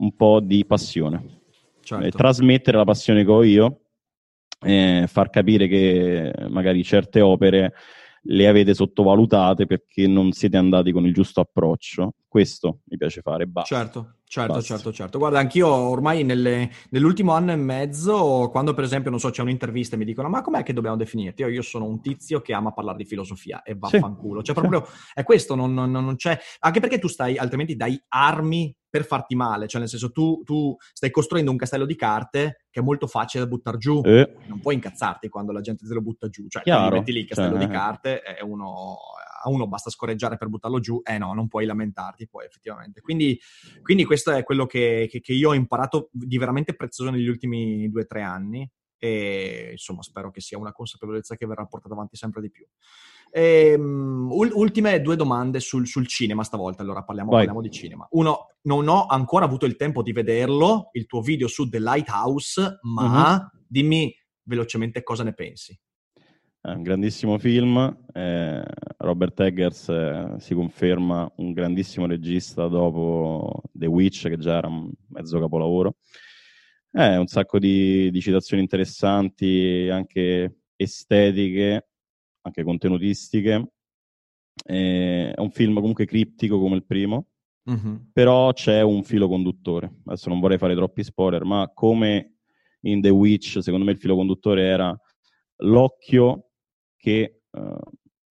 un 0.00 0.14
po' 0.16 0.40
di 0.40 0.64
passione, 0.66 1.40
Certo. 1.82 2.04
eh, 2.06 2.10
trasmettere 2.10 2.76
la 2.76 2.84
passione 2.84 3.24
che 3.24 3.30
ho 3.30 3.42
io, 3.42 3.80
eh, 4.62 5.04
far 5.06 5.30
capire 5.30 5.66
che 5.68 6.32
magari 6.48 6.82
certe 6.84 7.20
opere 7.20 7.72
le 8.24 8.46
avete 8.46 8.74
sottovalutate 8.74 9.64
perché 9.64 10.06
non 10.06 10.32
siete 10.32 10.58
andati 10.58 10.92
con 10.92 11.06
il 11.06 11.14
giusto 11.14 11.40
approccio. 11.40 12.14
Questo 12.28 12.80
mi 12.90 12.98
piace 12.98 13.22
fare, 13.22 13.46
basta. 13.46 13.74
Certo, 13.76 14.16
certo, 14.24 14.52
Basta. 14.52 14.74
certo, 14.74 14.92
certo. 14.92 15.18
Guarda, 15.18 15.38
anch'io 15.38 15.66
ormai 15.68 16.22
nelle- 16.22 16.70
nell'ultimo 16.90 17.32
anno 17.32 17.52
e 17.52 17.56
mezzo, 17.56 18.48
quando 18.50 18.74
per 18.74 18.84
esempio, 18.84 19.10
non 19.10 19.18
so, 19.20 19.30
c'è 19.30 19.40
un'intervista 19.40 19.94
e 19.96 19.98
mi 19.98 20.04
dicono 20.04 20.28
ma 20.28 20.42
com'è 20.42 20.62
che 20.62 20.74
dobbiamo 20.74 20.96
definirti? 20.96 21.40
Io, 21.42 21.48
io 21.48 21.62
sono 21.62 21.86
un 21.86 22.02
tizio 22.02 22.40
che 22.42 22.52
ama 22.52 22.72
parlare 22.72 22.98
di 22.98 23.06
filosofia 23.06 23.62
e 23.62 23.72
Sì. 23.72 23.78
vaffanculo. 23.78 24.42
Cioè 24.42 24.54
Sì. 24.54 24.60
proprio 24.60 24.86
è 25.14 25.22
questo, 25.24 25.54
non, 25.54 25.72
non- 25.72 25.90
non 25.90 26.16
c'è... 26.16 26.38
Anche 26.60 26.80
perché 26.80 26.98
tu 26.98 27.08
stai, 27.08 27.38
altrimenti 27.38 27.74
dai 27.74 27.98
armi 28.08 28.74
per 28.90 29.04
farti 29.06 29.34
male. 29.34 29.68
Cioè 29.68 29.80
nel 29.80 29.88
senso 29.88 30.10
tu, 30.10 30.42
tu 30.44 30.76
stai 30.92 31.10
costruendo 31.10 31.50
un 31.50 31.56
castello 31.56 31.86
di 31.86 31.96
carte 31.96 32.64
che 32.70 32.80
è 32.80 32.82
molto 32.82 33.06
facile 33.06 33.44
da 33.44 33.48
buttare 33.48 33.78
giù. 33.78 34.02
Eh, 34.04 34.36
Non 34.46 34.60
puoi 34.60 34.74
incazzarti 34.74 35.28
quando 35.28 35.52
la 35.52 35.60
gente 35.60 35.86
te 35.86 35.94
lo 35.94 36.02
butta 36.02 36.28
giù. 36.28 36.46
Cioè, 36.48 36.62
Chiaro, 36.62 36.96
metti 36.96 37.12
lì 37.12 37.20
il 37.20 37.26
castello 37.26 37.56
cioè, 37.56 37.66
di 37.66 37.72
eh. 37.72 37.74
carte 37.74 38.22
e 38.22 38.42
uno, 38.42 38.96
a 39.42 39.48
uno 39.48 39.66
basta 39.68 39.88
scorreggiare 39.90 40.36
per 40.36 40.48
buttarlo 40.48 40.80
giù. 40.80 41.00
Eh 41.04 41.16
no, 41.18 41.32
non 41.32 41.48
puoi 41.48 41.64
lamentarti 41.64 42.28
poi 42.28 42.44
effettivamente. 42.44 43.00
Quindi, 43.00 43.38
quindi 43.82 44.04
questo 44.04 44.32
è 44.32 44.42
quello 44.42 44.66
che, 44.66 45.06
che- 45.08 45.20
che 45.20 45.32
io 45.32 45.50
ho 45.50 45.54
imparato 45.54 46.08
di 46.12 46.36
veramente 46.36 46.74
prezioso 46.74 47.10
negli 47.10 47.28
ultimi 47.28 47.88
due 47.88 48.02
o 48.02 48.06
tre 48.06 48.22
anni 48.22 48.68
e 49.00 49.70
insomma 49.72 50.02
spero 50.02 50.30
che 50.30 50.40
sia 50.40 50.58
una 50.58 50.72
consapevolezza 50.72 51.34
che 51.34 51.46
verrà 51.46 51.64
portata 51.64 51.94
avanti 51.94 52.16
sempre 52.16 52.42
di 52.42 52.50
più. 52.50 52.66
Ehm, 53.32 54.28
ul- 54.30 54.52
ultime 54.52 55.00
due 55.00 55.16
domande 55.16 55.58
sul, 55.60 55.86
sul 55.86 56.06
cinema 56.06 56.44
stavolta, 56.44 56.82
allora 56.82 57.02
parliamo, 57.02 57.30
parliamo 57.30 57.62
di 57.62 57.70
cinema. 57.70 58.06
Uno, 58.10 58.48
non 58.62 58.88
ho 58.88 59.06
ancora 59.06 59.46
avuto 59.46 59.66
il 59.66 59.76
tempo 59.76 60.02
di 60.02 60.12
vederlo, 60.12 60.90
il 60.92 61.06
tuo 61.06 61.22
video 61.22 61.48
su 61.48 61.68
The 61.68 61.80
Lighthouse, 61.80 62.78
ma 62.82 63.32
Mhm. 63.32 63.50
dimmi 63.66 64.14
velocemente 64.42 65.02
cosa 65.02 65.22
ne 65.24 65.32
pensi. 65.32 65.78
È 66.62 66.72
un 66.72 66.82
grandissimo 66.82 67.38
film, 67.38 68.04
eh, 68.12 68.62
Robert 68.98 69.40
Eggers 69.40 69.88
eh, 69.88 70.34
si 70.40 70.52
conferma 70.52 71.32
un 71.36 71.52
grandissimo 71.52 72.04
regista 72.06 72.68
dopo 72.68 73.62
The 73.72 73.86
Witch, 73.86 74.28
che 74.28 74.36
già 74.36 74.58
era 74.58 74.68
un 74.68 74.92
mezzo 75.08 75.40
capolavoro. 75.40 75.96
Eh, 76.92 77.16
un 77.16 77.26
sacco 77.26 77.58
di, 77.58 78.10
di 78.10 78.20
citazioni 78.20 78.62
interessanti, 78.62 79.88
anche 79.90 80.62
estetiche, 80.76 81.88
anche 82.42 82.62
contenutistiche. 82.64 83.72
Eh, 84.64 85.32
è 85.32 85.40
un 85.40 85.50
film 85.50 85.74
comunque 85.74 86.04
criptico 86.04 86.58
come 86.58 86.76
il 86.76 86.84
primo, 86.84 87.26
Mm-hmm. 87.70 87.94
però 88.12 88.52
c'è 88.52 88.80
un 88.80 89.04
filo 89.04 89.28
conduttore. 89.28 89.98
Adesso 90.06 90.28
non 90.30 90.40
vorrei 90.40 90.58
fare 90.58 90.74
troppi 90.74 91.04
spoiler, 91.04 91.44
ma 91.44 91.70
come 91.72 92.38
in 92.82 93.00
The 93.00 93.10
Witch, 93.10 93.62
secondo 93.62 93.84
me 93.84 93.92
il 93.92 93.98
filo 93.98 94.16
conduttore 94.16 94.64
era 94.64 94.98
l'occhio 95.58 96.52
che 96.96 97.42
eh, 97.50 97.78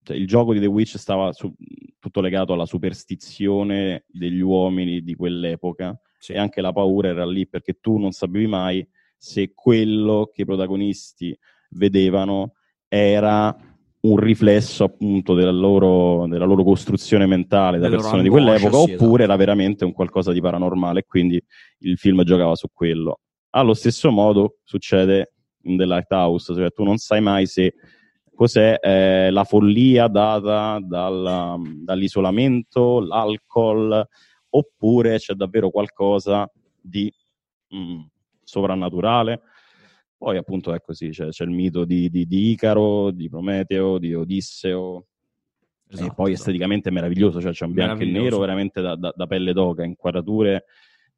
cioè 0.02 0.16
il 0.16 0.26
gioco 0.26 0.52
di 0.52 0.60
The 0.60 0.66
Witch 0.66 0.98
stava 0.98 1.32
su- 1.32 1.54
tutto 1.98 2.20
legato 2.20 2.52
alla 2.52 2.66
superstizione 2.66 4.04
degli 4.08 4.40
uomini 4.40 5.02
di 5.02 5.14
quell'epoca 5.14 5.98
Sì. 6.20 6.32
e 6.32 6.38
anche 6.38 6.60
la 6.60 6.72
paura 6.72 7.08
era 7.08 7.26
lì 7.26 7.48
perché 7.48 7.78
tu 7.80 7.96
non 7.96 8.12
sapevi 8.12 8.46
mai 8.46 8.86
se 9.16 9.52
quello 9.54 10.30
che 10.32 10.42
i 10.42 10.44
protagonisti 10.44 11.36
vedevano 11.70 12.52
era 12.88 13.56
un 14.02 14.16
riflesso 14.16 14.84
appunto 14.84 15.34
della 15.34 15.50
loro, 15.50 16.26
della 16.26 16.44
loro 16.44 16.62
costruzione 16.62 17.26
mentale 17.26 17.78
da 17.78 17.88
persone 17.88 18.22
di 18.22 18.28
quell'epoca 18.28 18.78
sì, 18.78 18.92
oppure 18.92 18.96
esatto. 18.96 19.22
era 19.22 19.36
veramente 19.36 19.84
un 19.84 19.92
qualcosa 19.92 20.32
di 20.32 20.40
paranormale 20.40 21.00
e 21.00 21.04
quindi 21.06 21.42
il 21.80 21.98
film 21.98 22.22
giocava 22.22 22.54
su 22.54 22.68
quello. 22.72 23.20
Allo 23.50 23.74
stesso 23.74 24.10
modo 24.10 24.58
succede 24.62 25.32
in 25.64 25.76
The 25.76 25.84
Lighthouse, 25.84 26.54
cioè 26.54 26.70
tu 26.70 26.82
non 26.82 26.96
sai 26.96 27.20
mai 27.20 27.46
se 27.46 27.74
cos'è 28.34 28.78
eh, 28.80 29.30
la 29.30 29.44
follia 29.44 30.08
data 30.08 30.78
dal- 30.80 31.60
dall'isolamento, 31.84 33.00
l'alcol, 33.00 34.06
oppure 34.50 35.18
c'è 35.18 35.34
davvero 35.34 35.70
qualcosa 35.70 36.50
di 36.80 37.12
mm, 37.74 38.00
sovrannaturale. 38.42 39.42
Poi 40.16 40.36
appunto 40.36 40.74
è 40.74 40.80
così, 40.80 41.10
c'è, 41.10 41.28
c'è 41.28 41.44
il 41.44 41.50
mito 41.50 41.84
di, 41.84 42.10
di- 42.10 42.26
di 42.26 42.50
Icaro, 42.50 43.10
di 43.10 43.28
Prometeo, 43.30 43.98
di 43.98 44.14
Odisseo, 44.14 45.06
e 45.88 45.94
Esatto, 45.94 46.14
poi 46.14 46.32
esatto. 46.32 46.50
esteticamente 46.50 46.88
è 46.88 46.92
meraviglioso, 46.92 47.40
cioè 47.40 47.52
c'è 47.52 47.64
un 47.64 47.72
bianco 47.72 48.02
e 48.02 48.06
nero 48.06 48.38
veramente 48.38 48.80
da, 48.80 48.96
da- 48.96 49.12
da 49.16 49.26
pelle 49.26 49.52
d'oca, 49.52 49.82
inquadrature 49.82 50.66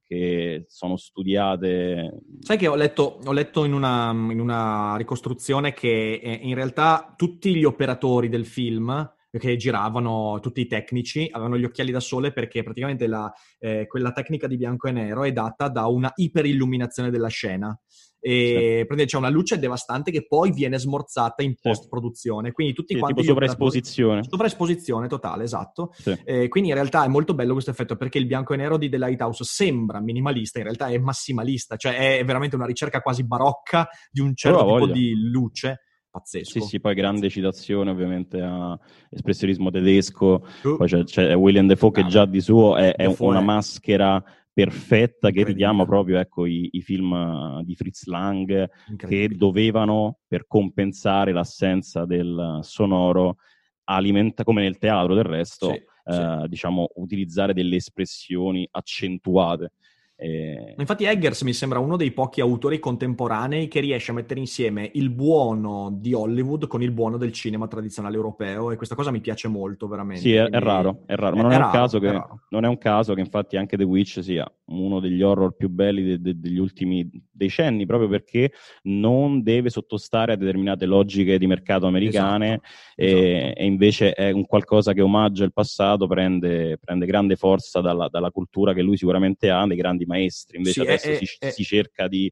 che 0.03 0.65
sono 0.69 0.97
studiate 0.97 2.21
Sai 2.41 2.57
che 2.57 2.69
ho 2.69 2.75
letto, 2.75 3.21
ho 3.25 3.33
letto 3.33 3.65
in, 3.65 3.73
una, 3.73 4.11
in 4.13 4.41
una 4.41 4.97
ricostruzione 4.97 5.73
che 5.73 6.21
eh, 6.23 6.39
in 6.43 6.55
realtà 6.55 7.15
tutti 7.17 7.55
gli 7.55 7.65
operatori 7.65 8.29
del 8.29 8.47
film 8.47 9.11
che 9.39 9.57
giravano, 9.57 10.39
tutti 10.41 10.61
i 10.61 10.67
tecnici, 10.67 11.29
avevano 11.31 11.57
gli 11.57 11.65
occhiali 11.65 11.91
da 11.91 12.01
sole 12.01 12.33
perché 12.33 12.63
praticamente 12.63 13.07
la, 13.07 13.33
eh, 13.59 13.87
quella 13.87 14.13
tecnica 14.13 14.47
di 14.47 14.57
bianco 14.57 14.89
e 14.89 14.93
nero 14.93 15.25
è 15.25 15.33
data 15.33 15.69
da 15.69 15.87
una 15.87 16.13
iperilluminazione 16.15 17.11
della 17.11 17.29
scena. 17.29 17.79
E 18.25 18.85
praticamente 18.87 19.07
c'è 19.07 19.17
una 19.17 19.31
luce 19.31 19.59
devastante 19.59 20.13
che 20.13 20.27
poi 20.29 20.53
viene 20.53 20.79
smorzata 20.79 21.43
in 21.43 21.57
post-produzione. 21.61 22.53
Quindi 22.53 22.73
tutti 22.73 22.95
sì, 22.95 23.01
quanti 23.01 23.21
tipo 23.21 23.33
gli 23.33 23.35
operatori- 23.35 23.59
sovraesposizione. 23.59 24.23
Sovraesposizione 24.23 25.09
totale, 25.09 25.43
esatto. 25.43 25.93
Sì. 25.95 26.17
Eh, 26.25 26.47
quindi 26.47 26.69
in 26.69 26.77
realtà 26.77 27.05
è 27.05 27.09
molto 27.09 27.35
bello 27.35 27.53
questo 27.53 27.73
effetto 27.73 27.97
perché 27.97 28.19
il 28.19 28.27
bianco 28.27 28.55
e 28.55 28.59
nero 28.59 28.79
di 28.79 28.89
The 28.89 28.99
Lighthouse 28.99 29.43
sembra 29.43 30.01
minimalista, 30.01 30.59
in 30.59 30.65
realtà 30.67 30.87
è 30.87 30.99
massimalista, 30.99 31.75
cioè 31.75 32.19
è 32.19 32.25
veramente 32.25 32.55
una 32.55 32.67
ricerca 32.67 33.01
quasi 33.01 33.27
barocca 33.27 33.89
di 34.09 34.21
un 34.21 34.37
certo 34.37 34.67
tipo 34.67 34.87
di 34.87 35.15
luce. 35.17 35.81
Pazzesco. 36.13 36.61
Sì, 36.61 36.61
sì, 36.61 36.79
poi 36.81 36.95
grande 36.95 37.31
citazione 37.31 37.91
ovviamente 37.91 38.39
a 38.39 38.79
espressionismo 39.09 39.71
tedesco, 39.71 40.47
Uh, 40.63 40.77
poi 40.77 40.87
c'è, 40.87 41.05
c'è 41.05 41.35
William 41.35 41.67
Defoe 41.67 41.91
che 41.91 42.07
già 42.07 42.27
di 42.27 42.41
suo 42.43 42.77
è, 42.77 42.95
è 42.95 43.07
una 43.21 43.41
è- 43.41 43.43
maschera 43.43 44.23
perfetta 44.53 45.31
che 45.31 45.43
richiama 45.43 45.87
proprio 45.87 46.19
ecco, 46.19 46.45
i, 46.45 46.69
i 46.73 46.83
film 46.83 47.15
eh, 47.15 47.65
di 47.65 47.75
Fritz 47.75 48.05
Lang 48.05 48.69
che 48.99 49.29
dovevano, 49.29 50.19
per 50.29 50.47
compensare 50.47 51.33
l'assenza 51.33 52.05
del 52.05 52.59
sonoro, 52.61 53.37
alimenta, 53.85 54.45
come 54.45 54.61
nel 54.61 54.77
teatro 54.77 55.15
del 55.15 55.25
resto, 55.25 55.73
Sì, 55.73 55.83
sì. 56.05 56.21
eh, 56.21 56.45
diciamo, 56.47 56.91
utilizzare 56.97 57.55
delle 57.55 57.77
espressioni 57.77 58.69
accentuate. 58.71 59.73
Eh, 60.15 60.75
Infatti 60.79 61.05
Eggers 61.05 61.43
mi 61.43 61.53
sembra 61.53 61.81
uno 61.81 61.97
dei 61.97 62.13
pochi 62.13 62.41
autori 62.41 62.79
contemporanei 62.79 63.67
che 63.67 63.81
riesce 63.81 64.13
a 64.13 64.15
mettere 64.15 64.39
insieme 64.39 64.89
il 64.95 65.11
buono 65.11 65.91
di 65.93 66.13
Hollywood 66.13 66.69
con 66.69 66.83
il 66.83 66.93
buono 66.93 67.17
del 67.17 67.33
cinema 67.33 67.67
tradizionale 67.67 68.15
europeo 68.15 68.71
e 68.71 68.77
questa 68.77 68.95
cosa 68.95 69.11
mi 69.11 69.21
piace 69.21 69.49
molto 69.49 69.89
veramente. 69.89 70.23
Sì, 70.23 70.35
è, 70.35 70.45
è 70.45 70.59
raro, 70.61 71.03
è 71.07 71.15
raro, 71.15 71.35
ma 71.37 71.43
non 71.43 71.51
è 71.51 71.55
è, 71.55 71.57
un 71.57 71.63
raro, 71.63 71.73
caso 71.73 71.97
è 71.97 72.01
che, 72.01 72.13
raro. 72.13 72.41
non 72.51 72.65
è 72.65 72.69
un 72.69 72.79
caso 72.79 73.15
che 73.15 73.21
infatti 73.21 73.57
anche 73.57 73.77
The 73.77 73.85
Witch 73.85 74.23
sia 74.23 74.49
uno 74.67 75.01
degli 75.01 75.23
horror 75.23 75.57
più 75.57 75.69
belli 75.69 76.03
de- 76.03 76.21
de- 76.21 76.39
degli 76.39 76.59
ultimi 76.59 77.11
decenni, 77.31 77.85
proprio 77.85 78.09
perché 78.09 78.53
non 78.83 79.43
deve 79.43 79.71
sottostare 79.71 80.33
a 80.33 80.37
determinate 80.37 80.87
logiche 80.87 81.39
di 81.39 81.47
mercato 81.47 81.87
americane 81.87 82.61
Esatto, 82.63 82.69
e, 82.97 83.37
esatto. 83.39 83.59
e 83.59 83.65
invece 83.67 84.13
è 84.13 84.31
un 84.31 84.47
qualcosa 84.47 84.93
che 84.93 85.01
omaggia 85.01 85.45
il 85.45 85.53
passato, 85.53 86.07
prende, 86.07 86.79
prende 86.79 87.07
grande 87.07 87.37
forza 87.37 87.81
dalla, 87.81 88.09
dalla 88.09 88.31
cultura 88.31 88.73
che 88.73 88.83
lui 88.83 88.97
sicuramente 88.97 89.51
ha, 89.51 89.67
dei 89.67 89.77
grandi 89.77 90.05
maestri. 90.13 90.57
Invece 90.59 90.81
Sì, 90.81 90.87
adesso 90.87 91.09
è- 91.11 91.15
si, 91.25 91.37
è- 91.39 91.51
si 91.51 91.65
cerca 91.65 92.09
di... 92.09 92.31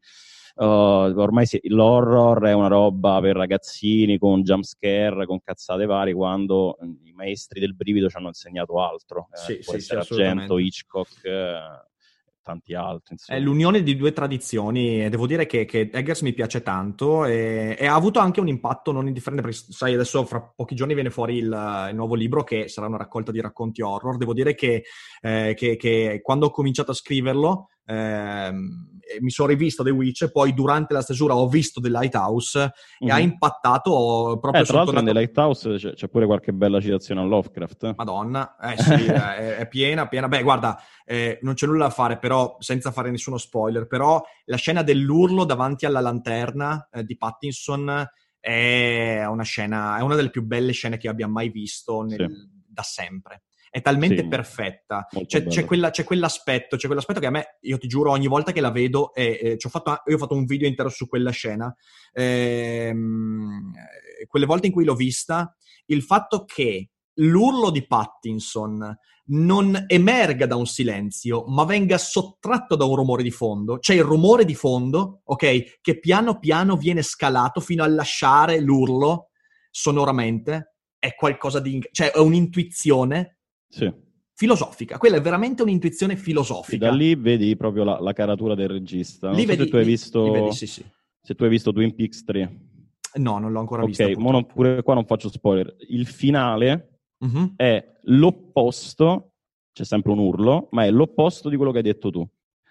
uh, 0.57 0.64
ormai 0.64 1.47
si- 1.47 1.61
l'horror 1.64 2.43
è 2.45 2.53
una 2.53 2.68
roba 2.68 3.20
per 3.20 3.37
ragazzini 3.37 4.18
con 4.18 4.43
jumpscare, 4.43 5.26
con 5.26 5.41
cazzate 5.43 5.87
varie, 5.87 6.12
quando 6.14 6.78
eh, 6.78 6.87
i 7.05 7.12
maestri 7.12 7.61
del 7.61 7.74
brivido 7.74 8.09
ci 8.09 8.16
hanno 8.16 8.28
insegnato 8.28 8.81
altro. 8.81 9.28
Eh, 9.33 9.37
Sì, 9.37 9.59
può 9.64 9.72
sì, 9.74 9.78
essere 9.78 10.03
sì, 10.03 10.12
Argento. 10.14 10.59
Hitchcock, 10.59 11.24
eh, 11.24 11.89
tanti 12.51 12.74
altri. 12.74 13.14
Insomma. 13.14 13.38
È 13.38 13.42
l'unione 13.42 13.82
di 13.82 13.96
due 13.96 14.12
tradizioni 14.12 15.05
e 15.05 15.09
devo 15.09 15.26
dire 15.26 15.46
che, 15.46 15.64
che 15.64 15.90
Eggers 15.92 16.22
mi 16.22 16.32
piace 16.32 16.62
tanto 16.62 17.24
e, 17.24 17.76
e 17.78 17.86
ha 17.86 17.94
avuto 17.94 18.18
anche 18.18 18.40
un 18.40 18.48
impatto 18.48 18.92
non 18.92 19.07
indifferente 19.07 19.42
perché 19.42 19.72
sai 19.72 19.94
adesso 19.94 20.24
fra 20.24 20.40
pochi 20.40 20.74
giorni 20.74 20.94
viene 20.94 21.11
fuori 21.11 21.36
il, 21.36 21.88
il 21.90 21.94
nuovo 21.94 22.14
libro 22.14 22.42
che 22.44 22.68
sarà 22.68 22.86
una 22.86 22.96
raccolta 22.96 23.30
di 23.32 23.40
racconti 23.40 23.82
horror. 23.82 24.16
Devo 24.16 24.34
dire 24.34 24.55
che, 24.55 24.84
eh, 25.20 25.55
che- 25.57 25.76
che 25.76 26.20
quando 26.22 26.46
ho 26.46 26.51
cominciato 26.51 26.90
a 26.90 26.94
scriverlo 26.94 27.68
ehm, 27.87 28.89
e 29.12 29.20
mi 29.20 29.31
sono 29.31 29.49
rivisto 29.49 29.83
The 29.83 29.91
Witch 29.91 30.22
e 30.22 30.31
poi 30.31 30.55
durante 30.55 30.95
la 30.95 31.03
stesura 31.03 31.35
ho 31.35 31.49
visto 31.49 31.81
The 31.81 31.89
Lighthouse 31.91 32.62
e 32.99 33.07
Mhm. 33.07 33.11
ha 33.11 33.18
impattato 33.18 34.39
proprio 34.41 34.62
Eh, 34.62 34.64
tra 34.66 34.76
l'altro 34.76 34.95
tornato- 34.95 35.05
nella 35.07 35.18
Lighthouse 35.20 35.76
c'è, 35.76 35.95
c'è 35.95 36.09
pure 36.09 36.26
qualche 36.26 36.53
bella 36.53 36.81
citazione 36.81 37.20
a 37.20 37.24
Lovecraft. 37.24 37.83
eh. 37.85 37.95
Madonna, 37.97 38.57
eh 38.59 38.76
sì, 38.76 38.93
è, 39.39 39.57
è 39.57 39.68
piena, 39.68 40.07
piena. 40.07 40.28
Beh, 40.28 40.43
guarda, 40.43 40.81
eh, 41.05 41.39
non 41.43 41.55
c'è 41.55 41.66
nulla 41.66 41.87
da 41.87 41.91
fare, 41.91 42.18
però, 42.18 42.57
senza 42.61 42.93
fare 42.93 43.11
nessuno 43.11 43.37
spoiler, 43.39 43.87
però 43.89 44.22
la 44.45 44.57
scena 44.57 44.83
dell'urlo 44.83 45.45
davanti 45.45 45.87
alla 45.87 46.01
lanterna 46.01 46.89
eh, 46.93 47.03
di 47.05 47.16
Pattinson 47.16 48.07
è 48.39 49.24
una 49.26 49.43
scena, 49.43 49.99
è 49.99 50.03
una 50.03 50.14
delle 50.14 50.31
più 50.31 50.43
belle 50.45 50.72
scene 50.72 50.97
che 50.99 51.09
abbia 51.09 51.26
mai 51.26 51.49
visto 51.51 52.03
nel- 52.03 52.49
da 52.66 52.83
sempre. 52.83 53.43
È 53.70 53.80
talmente 53.82 54.22
Sì, 54.22 54.26
perfetta. 54.28 55.06
C'è, 55.26 55.46
c'è 55.46 55.64
quella- 55.64 55.90
c'è 55.90 56.02
quell'aspetto, 56.02 56.76
c'è 56.76 56.86
quell'aspetto 56.86 57.20
che 57.20 57.26
a 57.26 57.30
me, 57.30 57.58
io 57.60 57.78
ti 57.78 57.86
giuro, 57.86 58.10
ogni 58.10 58.26
volta 58.26 58.50
che 58.50 58.60
la 58.60 58.72
vedo, 58.72 59.14
e, 59.14 59.38
e 59.40 59.58
ho 59.62 59.68
fatto, 59.68 60.02
io 60.06 60.16
ho 60.16 60.18
fatto 60.18 60.34
un 60.34 60.44
video 60.44 60.66
intero 60.66 60.88
su 60.88 61.06
quella 61.06 61.30
scena, 61.30 61.72
ehm, 62.12 63.72
eh, 64.20 64.26
quelle 64.26 64.46
volte 64.46 64.66
in 64.66 64.72
cui 64.72 64.84
l'ho 64.84 64.96
vista, 64.96 65.54
il 65.86 66.02
fatto 66.02 66.44
che 66.44 66.90
l'urlo 67.14 67.70
di 67.70 67.86
Pattinson 67.86 68.98
non 69.26 69.84
emerga 69.86 70.46
da 70.46 70.56
un 70.56 70.66
silenzio, 70.66 71.44
ma 71.46 71.64
venga 71.64 71.96
sottratto 71.96 72.74
da 72.74 72.84
un 72.84 72.96
rumore 72.96 73.22
di 73.22 73.30
fondo. 73.30 73.78
C'è 73.78 73.94
il 73.94 74.02
rumore 74.02 74.44
di 74.44 74.56
fondo, 74.56 75.20
ok, 75.24 75.78
che 75.80 76.00
piano 76.00 76.40
piano 76.40 76.76
viene 76.76 77.02
scalato 77.02 77.60
fino 77.60 77.84
a 77.84 77.88
lasciare 77.88 78.58
l'urlo 78.58 79.28
sonoramente. 79.70 80.74
È 80.98 81.14
qualcosa 81.14 81.60
di... 81.60 81.80
cioè 81.92 82.10
è 82.10 82.18
un'intuizione 82.18 83.38
Sì. 83.70 83.90
filosofica. 84.34 84.98
Quella 84.98 85.16
è 85.16 85.20
veramente 85.20 85.62
un'intuizione 85.62 86.16
filosofica. 86.16 86.88
da 86.90 86.92
lì 86.94 87.14
vedi 87.14 87.56
proprio 87.56 87.84
la, 87.84 87.98
la 88.00 88.12
caratura 88.12 88.54
del 88.54 88.68
regista. 88.68 89.28
Non 89.28 89.36
Lì 89.36 89.42
so 89.42 89.48
vedi- 89.48 89.62
se 89.64 89.68
tu 89.70 89.76
hai 89.76 89.84
visto, 89.84 90.30
vedi, 90.32 90.52
sì, 90.52 90.66
sì. 90.66 90.84
se 91.22 91.34
tu 91.34 91.44
hai 91.44 91.50
visto 91.50 91.72
Twin 91.72 91.94
Peaks 91.94 92.24
3. 92.24 92.60
No, 93.14 93.38
non 93.38 93.52
l'ho 93.52 93.60
ancora. 93.60 93.82
Ok, 93.84 93.98
mo 94.16 94.30
non- 94.30 94.42
purtroppo. 94.42 94.52
pure 94.54 94.82
qua 94.82 94.94
non 94.94 95.04
faccio 95.06 95.28
spoiler. 95.30 95.74
Il 95.88 96.06
finale 96.06 96.98
Mhm. 97.18 97.54
è 97.56 97.84
l'opposto, 98.04 99.32
c'è 99.72 99.84
sempre 99.84 100.12
un 100.12 100.18
urlo, 100.18 100.68
ma 100.72 100.84
è 100.84 100.90
l'opposto 100.90 101.48
di 101.48 101.56
quello 101.56 101.70
che 101.70 101.78
hai 101.78 101.82
detto 101.84 102.10
tu. 102.10 102.26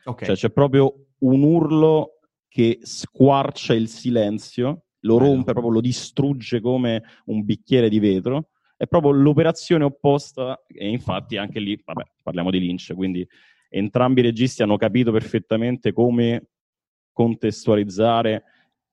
Ok. 0.06 0.26
Cioè 0.26 0.36
c'è 0.36 0.50
proprio 0.50 1.08
un 1.20 1.44
urlo 1.44 2.20
che 2.48 2.80
squarcia 2.82 3.74
il 3.74 3.88
silenzio, 3.90 4.86
lo 5.02 5.18
rompe, 5.18 5.52
proprio 5.52 5.72
lo 5.74 5.82
distrugge 5.82 6.60
come 6.62 7.04
un 7.26 7.44
bicchiere 7.46 7.90
di 7.90 8.00
vetro. 8.00 8.50
È 8.80 8.88
proprio 8.88 9.12
l'operazione 9.12 9.84
opposta 9.84 10.64
e 10.66 10.88
infatti 10.88 11.36
anche 11.36 11.60
lì, 11.60 11.78
vabbè, 11.84 12.02
parliamo 12.24 12.50
di 12.50 12.62
Lynch, 12.62 12.94
quindi 12.96 13.28
entrambi 13.68 14.22
i 14.22 14.24
registi 14.24 14.64
hanno 14.64 14.78
capito 14.78 15.12
perfettamente 15.12 15.92
come 15.92 16.48
contestualizzare 17.12 18.44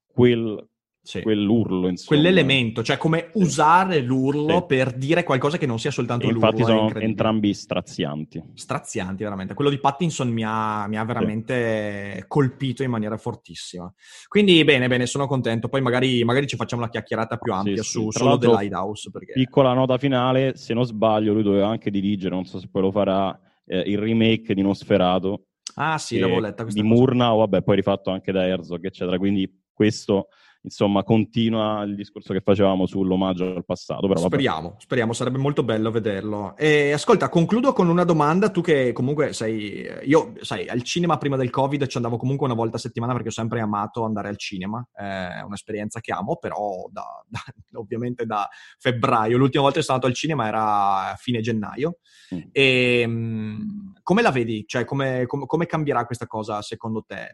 quel 0.09 0.68
Sì. 1.07 1.22
quell'urlo, 1.22 1.86
insomma. 1.88 2.20
Quell'elemento, 2.20 2.82
cioè 2.82 2.96
come 2.96 3.28
Sì. 3.32 3.42
usare 3.42 4.00
l'urlo 4.00 4.59
Sì. 4.59 4.64
per 4.66 4.92
dire 4.92 5.22
qualcosa 5.22 5.57
che 5.57 5.64
non 5.66 5.78
sia 5.78 5.92
soltanto 5.92 6.26
E 6.26 6.32
l'urlo. 6.32 6.46
infatti 6.48 6.64
sono 6.64 6.92
entrambi 6.98 7.54
strazianti. 7.54 8.42
strazianti 8.54 9.22
veramente. 9.22 9.54
Quello 9.54 9.70
di 9.70 9.78
Pattinson 9.78 10.28
mi 10.28 10.42
ha, 10.44 10.86
mi 10.88 10.96
ha 10.96 11.04
veramente 11.04 12.24
colpito 12.26 12.82
in 12.82 12.90
maniera 12.90 13.16
fortissima. 13.16 13.92
Quindi 14.26 14.64
bene, 14.64 14.88
bene, 14.88 15.07
sono 15.07 15.26
contento. 15.26 15.68
Poi 15.68 15.80
magari, 15.80 16.24
magari 16.24 16.46
ci 16.48 16.57
facciamo 16.57 16.82
la 16.82 16.88
chiacchierata 16.88 17.36
più 17.36 17.52
ampia 17.52 17.82
su 17.82 18.11
solo 18.11 18.36
The 18.36 18.48
Lighthouse. 18.48 19.11
Perché... 19.11 19.32
Piccola 19.34 19.72
nota 19.74 19.98
finale, 19.98 20.57
se 20.57 20.74
non 20.74 20.84
sbaglio, 20.84 21.32
lui 21.32 21.42
doveva 21.44 21.68
anche 21.68 21.90
dirigere, 21.90 22.34
non 22.34 22.44
so 22.46 22.59
se 22.59 22.68
poi 22.68 22.82
lo 22.82 22.90
farà, 22.90 23.38
eh, 23.64 23.78
il 23.86 23.98
remake 23.98 24.54
di 24.54 24.62
Nosferatu. 24.62 25.40
Ah 25.78 25.98
sì, 25.98 26.18
l'avevo 26.18 26.40
letta 26.40 26.62
questa 26.62 26.80
di 26.80 26.88
cosa. 26.88 27.00
Murnau, 27.00 27.38
vabbè, 27.38 27.62
poi 27.62 27.76
rifatto 27.76 28.11
anche 28.11 28.32
da 28.32 28.46
Herzog, 28.46 28.84
eccetera. 28.84 29.18
Quindi 29.18 29.62
questo, 29.72 30.28
insomma, 30.67 31.05
continua 31.05 31.83
il 31.83 31.95
discorso 31.95 32.33
che 32.33 32.41
facevamo 32.41 32.87
sull'omaggio 32.87 33.57
al 33.57 33.64
passato. 33.64 34.09
Però. 34.09 34.21
Speriamo, 34.21 34.75
speriamo, 34.79 35.12
sarebbe 35.12 35.39
molto 35.39 35.62
bello 35.62 35.91
vederlo. 35.91 36.57
E 36.57 36.93
ascolta, 36.93 37.29
concludo 37.29 37.73
con 37.73 37.89
una 37.89 38.05
domanda, 38.05 38.51
tu 38.51 38.61
che 38.61 38.93
comunque 38.93 39.33
sei, 39.33 39.89
io 40.03 40.35
sai, 40.41 40.67
al 40.69 40.83
cinema 40.83 41.19
prima 41.19 41.37
del 41.37 41.51
Covid 41.51 41.87
ci 41.87 41.97
andavo 41.97 42.17
comunque 42.17 42.47
una 42.47 42.57
volta 42.57 42.77
a 42.77 42.81
settimana 42.81 43.12
perché 43.12 43.29
ho 43.29 43.33
sempre 43.33 43.61
amato 43.61 44.05
andare 44.05 44.29
al 44.29 44.37
cinema, 44.37 44.87
è 44.93 45.41
un'esperienza 45.45 46.01
che 46.01 46.12
amo, 46.12 46.37
però 46.37 46.87
da- 46.91 47.25
da- 47.27 47.45
ovviamente 47.79 48.27
da 48.27 48.49
febbraio, 48.79 49.39
l'ultima 49.39 49.62
volta 49.62 49.79
che 49.79 49.85
sono 49.85 49.97
andato 49.97 50.12
al 50.12 50.19
cinema 50.19 50.49
era 50.49 51.11
a 51.12 51.14
fine 51.17 51.41
gennaio. 51.41 51.99
Mm. 52.35 52.41
E, 52.51 53.07
mh, 53.07 53.93
come 54.03 54.23
la 54.23 54.33
vedi? 54.33 54.64
Cioè, 54.67 54.85
come, 54.85 55.27
come- 55.27 55.47
come 55.47 55.67
cambierà 55.67 56.05
questa 56.07 56.27
cosa 56.27 56.61
secondo 56.61 57.05
te? 57.07 57.31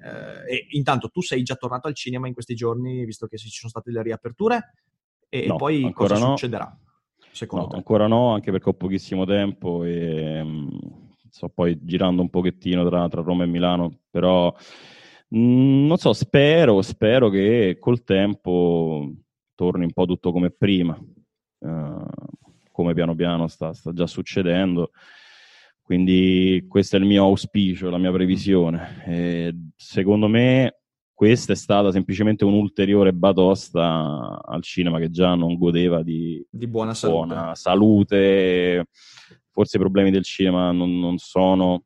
Eh, 0.47 0.55
e 0.55 0.67
intanto 0.71 1.09
tu 1.09 1.23
sei 1.23 1.43
già 1.43 1.55
tornato 1.55 1.89
al 1.89 1.95
cinema 1.95 2.27
in 2.27 2.35
questi 2.35 2.55
giorni, 2.55 3.07
visto 3.07 3.22
che 3.27 3.37
ci 3.39 3.49
sono 3.49 3.71
state 3.71 3.91
le 3.91 4.03
riaperture, 4.03 4.75
e 5.29 5.47
No, 5.47 5.57
poi 5.57 5.83
ancora 5.85 6.15
cosa 6.15 6.27
no. 6.27 6.37
succederà? 6.37 6.79
Secondo 7.33 7.65
No, 7.65 7.71
te? 7.71 7.77
ancora 7.77 8.07
no, 8.07 8.33
anche 8.35 8.51
perché 8.51 8.69
ho 8.69 8.75
pochissimo 8.75 9.25
tempo 9.25 9.85
e 9.85 10.43
mh, 10.43 10.79
sto 11.31 11.49
poi 11.49 11.79
girando 11.83 12.21
un 12.21 12.29
pochettino 12.29 12.87
tra, 12.87 13.09
tra 13.09 13.23
Roma 13.23 13.45
e 13.45 13.47
Milano, 13.47 14.01
però 14.11 14.55
mh, 15.29 15.87
non 15.87 15.97
so, 15.97 16.13
spero, 16.13 16.83
spero 16.83 17.31
che 17.31 17.79
col 17.81 18.05
tempo 18.05 19.11
torni 19.55 19.85
un 19.85 19.93
po' 19.93 20.05
tutto 20.05 20.33
come 20.33 20.51
prima, 20.51 20.99
eh, 21.61 22.05
come 22.71 22.95
piano 22.95 23.15
piano 23.15 23.47
sta, 23.49 23.73
sta 23.73 23.93
già 23.93 24.07
succedendo. 24.07 24.91
Quindi 25.81 26.65
questo 26.69 26.97
è 26.97 26.99
il 27.01 27.07
mio 27.07 27.25
auspicio, 27.25 27.91
la 27.91 27.99
mia 27.99 28.13
previsione. 28.13 29.03
E 29.07 29.55
secondo 29.77 30.29
me 30.29 30.82
questa 31.23 31.53
è 31.53 31.55
stata 31.57 31.93
semplicemente 31.93 32.45
un'ulteriore 32.45 33.13
batosta 33.13 34.41
al 34.45 34.61
cinema 34.61 34.99
che 34.99 35.09
già 35.09 35.37
non 35.37 35.57
godeva 35.57 36.03
di 36.03 36.45
Di 36.51 36.67
buona 36.67 36.95
salute. 36.95 37.27
buona 37.27 37.55
salute. 37.55 38.87
Forse 39.53 39.77
i 39.77 39.79
problemi 39.79 40.11
del 40.11 40.25
cinema 40.25 40.73
non, 40.73 40.99
non 40.99 41.19
sono 41.19 41.85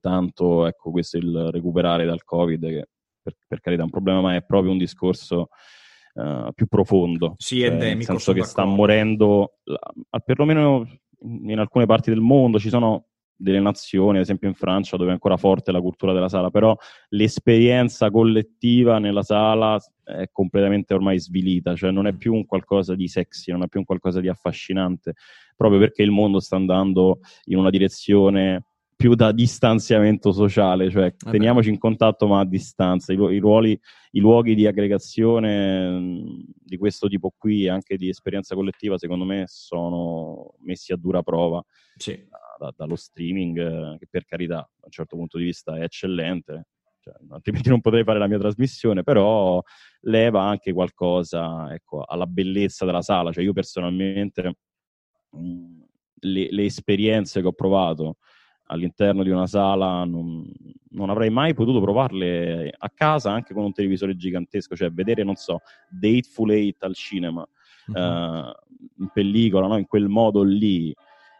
tanto, 0.00 0.64
ecco, 0.66 0.90
questo 0.90 1.18
il 1.18 1.50
recuperare 1.52 2.06
dal 2.06 2.24
Covid, 2.24 2.66
che 2.66 2.88
per, 3.20 3.34
per 3.46 3.60
carità 3.60 3.82
è 3.82 3.84
un 3.84 3.90
problema, 3.90 4.22
ma 4.22 4.34
è 4.34 4.42
proprio 4.42 4.72
un 4.72 4.78
discorso 4.78 5.48
eh, 6.14 6.48
più 6.54 6.68
profondo. 6.68 7.34
Sì, 7.36 7.58
Cioè, 7.58 7.66
endemico, 7.66 8.12
Nel 8.12 8.20
senso 8.22 8.32
che 8.32 8.44
sta 8.44 8.64
morendo, 8.64 9.58
la- 9.64 10.20
perlomeno 10.24 10.88
in 11.20 11.58
alcune 11.58 11.84
parti 11.84 12.08
del 12.08 12.20
mondo 12.20 12.58
ci 12.58 12.70
sono 12.70 13.08
delle 13.38 13.60
nazioni, 13.60 14.16
ad 14.16 14.24
esempio 14.24 14.48
in 14.48 14.54
Francia, 14.54 14.96
dove 14.96 15.10
è 15.10 15.12
ancora 15.12 15.36
forte 15.36 15.70
la 15.70 15.80
cultura 15.80 16.12
della 16.12 16.28
sala, 16.28 16.50
però 16.50 16.76
l'esperienza 17.10 18.10
collettiva 18.10 18.98
nella 18.98 19.22
sala 19.22 19.80
è 20.04 20.28
completamente 20.32 20.92
ormai 20.92 21.20
svilita, 21.20 21.74
cioè 21.76 21.92
non 21.92 22.06
è 22.06 22.14
più 22.14 22.34
un 22.34 22.44
qualcosa 22.44 22.94
di 22.94 23.06
sexy, 23.06 23.52
non 23.52 23.62
è 23.62 23.68
più 23.68 23.78
un 23.78 23.86
qualcosa 23.86 24.20
di 24.20 24.28
affascinante, 24.28 25.14
proprio 25.56 25.78
perché 25.78 26.02
il 26.02 26.10
mondo 26.10 26.40
sta 26.40 26.56
andando 26.56 27.20
in 27.44 27.58
una 27.58 27.70
direzione 27.70 28.64
più 28.98 29.14
da 29.14 29.30
distanziamento 29.30 30.32
sociale, 30.32 30.90
cioè 30.90 31.14
beh. 31.16 31.30
teniamoci 31.30 31.68
in 31.68 31.78
contatto 31.78 32.26
ma 32.26 32.40
a 32.40 32.44
distanza, 32.44 33.12
i, 33.12 33.16
lu- 33.16 33.30
i 33.30 33.38
ruoli, 33.38 33.78
i 34.12 34.18
luoghi 34.18 34.56
di 34.56 34.66
aggregazione 34.66 35.88
mh, 35.88 36.44
di 36.64 36.76
questo 36.76 37.06
tipo 37.06 37.32
qui, 37.38 37.68
anche 37.68 37.96
di 37.96 38.08
esperienza 38.08 38.56
collettiva, 38.56 38.98
secondo 38.98 39.24
me 39.24 39.44
sono 39.46 40.54
messi 40.62 40.92
a 40.92 40.96
dura 40.96 41.22
prova 41.22 41.64
Sì. 41.96 42.26
Da- 42.58 42.66
da- 42.66 42.74
dallo 42.76 42.96
streaming, 42.96 43.58
eh, 43.58 43.96
che 43.98 44.06
per 44.10 44.24
carità 44.24 44.56
da 44.56 44.84
un 44.84 44.90
certo 44.90 45.16
punto 45.16 45.38
di 45.38 45.44
vista 45.44 45.76
è 45.76 45.82
eccellente, 45.82 46.66
cioè, 47.00 47.14
altrimenti 47.30 47.68
non 47.68 47.80
potrei 47.80 48.04
fare 48.04 48.18
la 48.18 48.26
mia 48.26 48.38
trasmissione, 48.38 49.02
però 49.02 49.62
leva 50.00 50.42
anche 50.42 50.72
qualcosa 50.72 51.72
ecco, 51.72 52.02
alla 52.04 52.26
bellezza 52.26 52.84
della 52.84 53.02
sala. 53.02 53.32
Cioè, 53.32 53.44
io 53.44 53.52
personalmente 53.52 54.56
mh, 55.30 55.82
le, 56.20 56.48
le 56.50 56.64
esperienze 56.64 57.40
che 57.40 57.46
ho 57.46 57.52
provato 57.52 58.16
all'interno 58.70 59.22
di 59.22 59.30
una 59.30 59.46
sala 59.46 60.04
non, 60.04 60.44
non 60.90 61.08
avrei 61.08 61.30
mai 61.30 61.54
potuto 61.54 61.80
provarle 61.80 62.70
a 62.76 62.90
casa 62.90 63.32
anche 63.32 63.54
con 63.54 63.64
un 63.64 63.72
televisore 63.72 64.14
gigantesco, 64.14 64.76
cioè 64.76 64.90
vedere, 64.90 65.24
non 65.24 65.36
so, 65.36 65.60
Dateful 65.88 66.50
Eight 66.50 66.82
al 66.82 66.94
cinema 66.94 67.48
Mhm. 67.88 67.96
eh, 67.96 68.52
in 68.98 69.08
pellicola, 69.12 69.66
no? 69.66 69.78
in 69.78 69.86
quel 69.86 70.08
modo 70.08 70.42
lì, 70.42 70.94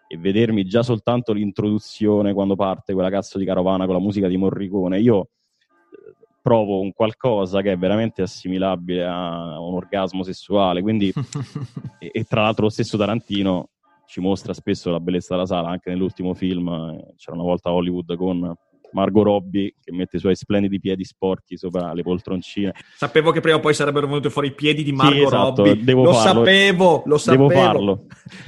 e 0.08 0.16
vedermi 0.16 0.64
già 0.64 0.82
soltanto 0.82 1.32
l'introduzione 1.32 2.32
quando 2.32 2.56
parte 2.56 2.94
quella 2.94 3.10
cazzo 3.10 3.38
di 3.38 3.44
carovana 3.44 3.84
con 3.84 3.94
la 3.94 4.00
musica 4.00 4.26
di 4.26 4.38
Morricone, 4.38 4.98
io 4.98 5.20
eh, 5.20 6.26
provo 6.40 6.80
un 6.80 6.92
qualcosa 6.92 7.60
che 7.60 7.72
è 7.72 7.76
veramente 7.76 8.22
assimilabile 8.22 9.04
a 9.04 9.60
un 9.60 9.74
orgasmo 9.74 10.22
sessuale, 10.22 10.80
quindi 10.80 11.12
e, 12.00 12.10
e 12.10 12.24
tra 12.24 12.42
l'altro 12.42 12.64
lo 12.64 12.70
stesso 12.70 12.96
Tarantino 12.96 13.68
ci 14.06 14.20
mostra 14.20 14.54
spesso 14.54 14.90
la 14.90 15.00
bellezza 15.00 15.34
della 15.34 15.46
sala, 15.46 15.68
anche 15.68 15.90
nell'ultimo 15.90 16.32
film 16.32 16.68
eh, 16.68 17.12
c'era 17.16 17.36
una 17.36 17.44
volta 17.44 17.68
a 17.68 17.74
Hollywood 17.74 18.16
con 18.16 18.56
Margot 18.92 19.24
Robbie 19.24 19.74
che 19.82 19.92
mette 19.92 20.16
i 20.16 20.20
suoi 20.20 20.34
splendidi 20.36 20.78
piedi 20.80 21.04
sporchi 21.04 21.56
sopra 21.56 21.92
le 21.92 22.02
poltroncine. 22.02 22.72
Sapevo 22.96 23.30
che 23.30 23.40
prima 23.40 23.56
o 23.56 23.60
poi 23.60 23.74
sarebbero 23.74 24.06
venuti 24.06 24.28
fuori 24.30 24.48
i 24.48 24.54
piedi 24.54 24.82
di 24.82 24.92
Margot 24.92 25.16
Sì, 25.16 25.22
esatto, 25.22 25.64
Robbie. 25.64 25.84
devo 25.84 26.04
lo 26.04 26.12
farlo. 26.12 26.44
sapevo, 26.44 27.02
lo 27.06 27.18
sapevo. 27.18 27.48
Devo 27.48 27.60
farlo. 27.60 28.06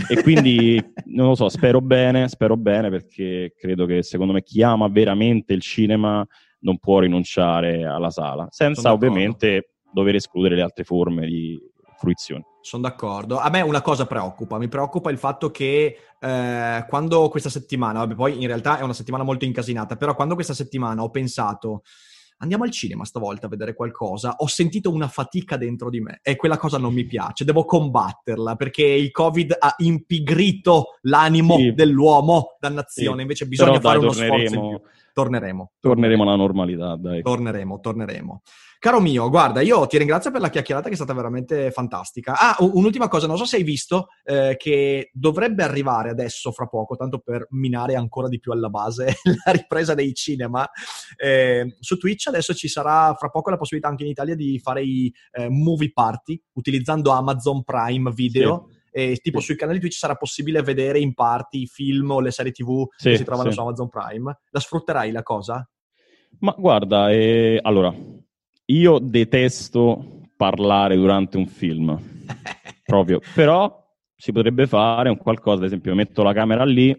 E 0.09 0.23
quindi 0.23 0.83
non 1.07 1.29
lo 1.29 1.35
so, 1.35 1.49
spero 1.49 1.81
bene, 1.81 2.29
spero 2.29 2.57
bene 2.57 2.89
perché 2.91 3.53
credo 3.57 3.87
che 3.87 4.03
secondo 4.03 4.33
me 4.33 4.43
chi 4.43 4.63
ama 4.63 4.89
veramente 4.89 5.53
il 5.53 5.61
cinema 5.61 6.27
non 6.61 6.79
può 6.79 6.99
rinunciare 7.01 7.85
alla 7.85 8.11
sala, 8.11 8.47
senza 8.51 8.81
Sono 8.83 8.95
d'accordo. 8.95 9.15
ovviamente 9.15 9.71
dover 9.93 10.15
escludere 10.15 10.55
le 10.57 10.63
altre 10.63 10.85
forme 10.85 11.27
di 11.27 11.59
fruizione. 12.01 12.45
Sono 12.63 12.83
d'accordo. 12.83 13.39
A 13.39 13.51
me 13.51 13.61
una 13.61 13.83
cosa 13.83 14.07
preoccupa, 14.07 14.59
mi 14.59 14.69
preoccupa 14.69 15.11
il 15.11 15.19
fatto 15.19 15.51
che 15.51 15.97
eh, 16.19 16.85
quando 16.89 17.29
questa 17.29 17.51
settimana, 17.51 18.01
vabbè, 18.01 18.15
poi 18.15 18.41
in 18.41 18.47
realtà 18.47 18.79
è 18.79 18.83
una 18.83 18.95
settimana 18.95 19.23
molto 19.23 19.45
incasinata, 19.45 19.97
però 19.97 20.15
quando 20.15 20.35
questa 20.35 20.55
settimana 20.55 21.03
ho 21.03 21.11
pensato 21.11 21.83
andiamo 22.43 22.65
al 22.65 22.71
cinema 22.71 23.05
stavolta 23.05 23.47
a 23.47 23.49
vedere 23.51 23.75
qualcosa, 23.75 24.37
ho 24.39 24.47
sentito 24.47 24.91
una 24.91 25.09
fatica 25.09 25.59
dentro 25.59 25.91
di 25.91 26.01
me 26.01 26.21
e 26.23 26.37
quella 26.37 26.57
cosa 26.57 26.79
non 26.79 26.95
mi 26.95 27.05
piace, 27.05 27.45
devo 27.45 27.67
combatterla 27.67 28.57
perché 28.57 28.83
il 28.83 29.11
Covid 29.11 29.57
ha 29.59 29.75
impigrito 29.79 30.97
l'animo 31.03 31.57
Sì. 31.57 31.73
dell'uomo, 31.75 32.57
dannazione, 32.59 33.17
Sì. 33.17 33.23
invece 33.23 33.47
bisogna 33.47 33.79
Però, 33.79 33.83
fare 33.83 33.99
dai, 33.99 34.05
uno 34.07 34.13
sforzo 34.15 34.35
in 34.35 34.41
torneremo- 34.49 34.69
più. 34.69 34.89
Torneremo. 35.13 35.71
Torneremo 35.81 36.23
alla 36.23 36.37
normalità, 36.37 36.97
dai. 36.97 37.21
Torneremo, 37.21 37.81
torneremo. 37.81 38.43
Caro 38.81 38.99
mio, 38.99 39.29
guarda, 39.29 39.61
io 39.61 39.87
ti 39.87 39.99
ringrazio 39.99 40.31
per 40.31 40.41
la 40.41 40.49
chiacchierata 40.49 40.87
che 40.87 40.95
è 40.95 40.97
stata 40.97 41.13
veramente 41.13 41.71
fantastica. 41.71 42.33
Ah, 42.39 42.57
un'ultima 42.61 43.09
cosa, 43.09 43.27
non 43.27 43.37
so 43.37 43.45
se 43.45 43.57
hai 43.57 43.63
visto 43.63 44.07
eh, 44.25 44.57
che 44.59 45.11
dovrebbe 45.13 45.63
arrivare 45.63 46.09
adesso, 46.09 46.51
fra 46.51 46.65
poco, 46.65 46.97
tanto 46.97 47.19
per 47.19 47.47
minare 47.51 47.95
ancora 47.95 48.27
di 48.27 48.41
più 48.41 48.53
alla 48.53 48.71
base 48.71 49.17
la 49.45 49.53
ripresa 49.53 49.93
dei 49.93 50.15
cinema. 50.15 50.67
Eh, 51.19 51.77
su 51.79 51.99
Twitch 51.99 52.29
adesso 52.29 52.55
ci 52.55 52.69
sarà 52.69 53.15
fra 53.19 53.29
poco 53.29 53.51
la 53.51 53.59
possibilità 53.59 53.91
anche 53.91 54.05
in 54.05 54.09
Italia 54.09 54.35
di 54.35 54.59
fare 54.59 54.83
i 54.83 55.13
eh, 55.33 55.51
movie 55.51 55.93
party 55.93 56.43
utilizzando 56.55 57.11
Amazon 57.11 57.63
Prime 57.63 58.11
Video. 58.13 58.71
E 58.91 59.19
tipo 59.23 59.41
Sì. 59.41 59.45
sui 59.45 59.57
canali 59.57 59.79
Twitch 59.79 59.99
sarà 59.99 60.15
possibile 60.15 60.63
vedere 60.63 60.99
in 60.99 61.13
parti 61.13 61.61
i 61.61 61.67
film 61.67 62.13
o 62.13 62.21
le 62.21 62.31
serie 62.31 62.51
TV 62.51 62.87
Sì, 62.97 63.11
che 63.11 63.19
si 63.19 63.25
trovano 63.25 63.51
sì. 63.51 63.57
su 63.57 63.61
Amazon 63.61 63.91
Prime. 63.91 64.39
La 64.49 64.59
sfrutterai 64.59 65.13
la 65.13 65.23
cosa? 65.23 65.69
Ma 66.39 66.55
guarda, 66.57 67.11
eh, 67.11 67.59
allora, 67.61 67.95
io 68.71 68.99
detesto 68.99 70.29
parlare 70.37 70.97
durante 70.97 71.37
un 71.37 71.47
film, 71.47 71.99
proprio, 72.85 73.21
però 73.35 73.79
si 74.15 74.33
potrebbe 74.33 74.67
fare 74.67 75.09
un 75.09 75.17
qualcosa, 75.17 75.59
ad 75.59 75.65
esempio, 75.65 75.95
metto 75.95 76.23
la 76.23 76.33
camera 76.33 76.65
lì, 76.65 76.97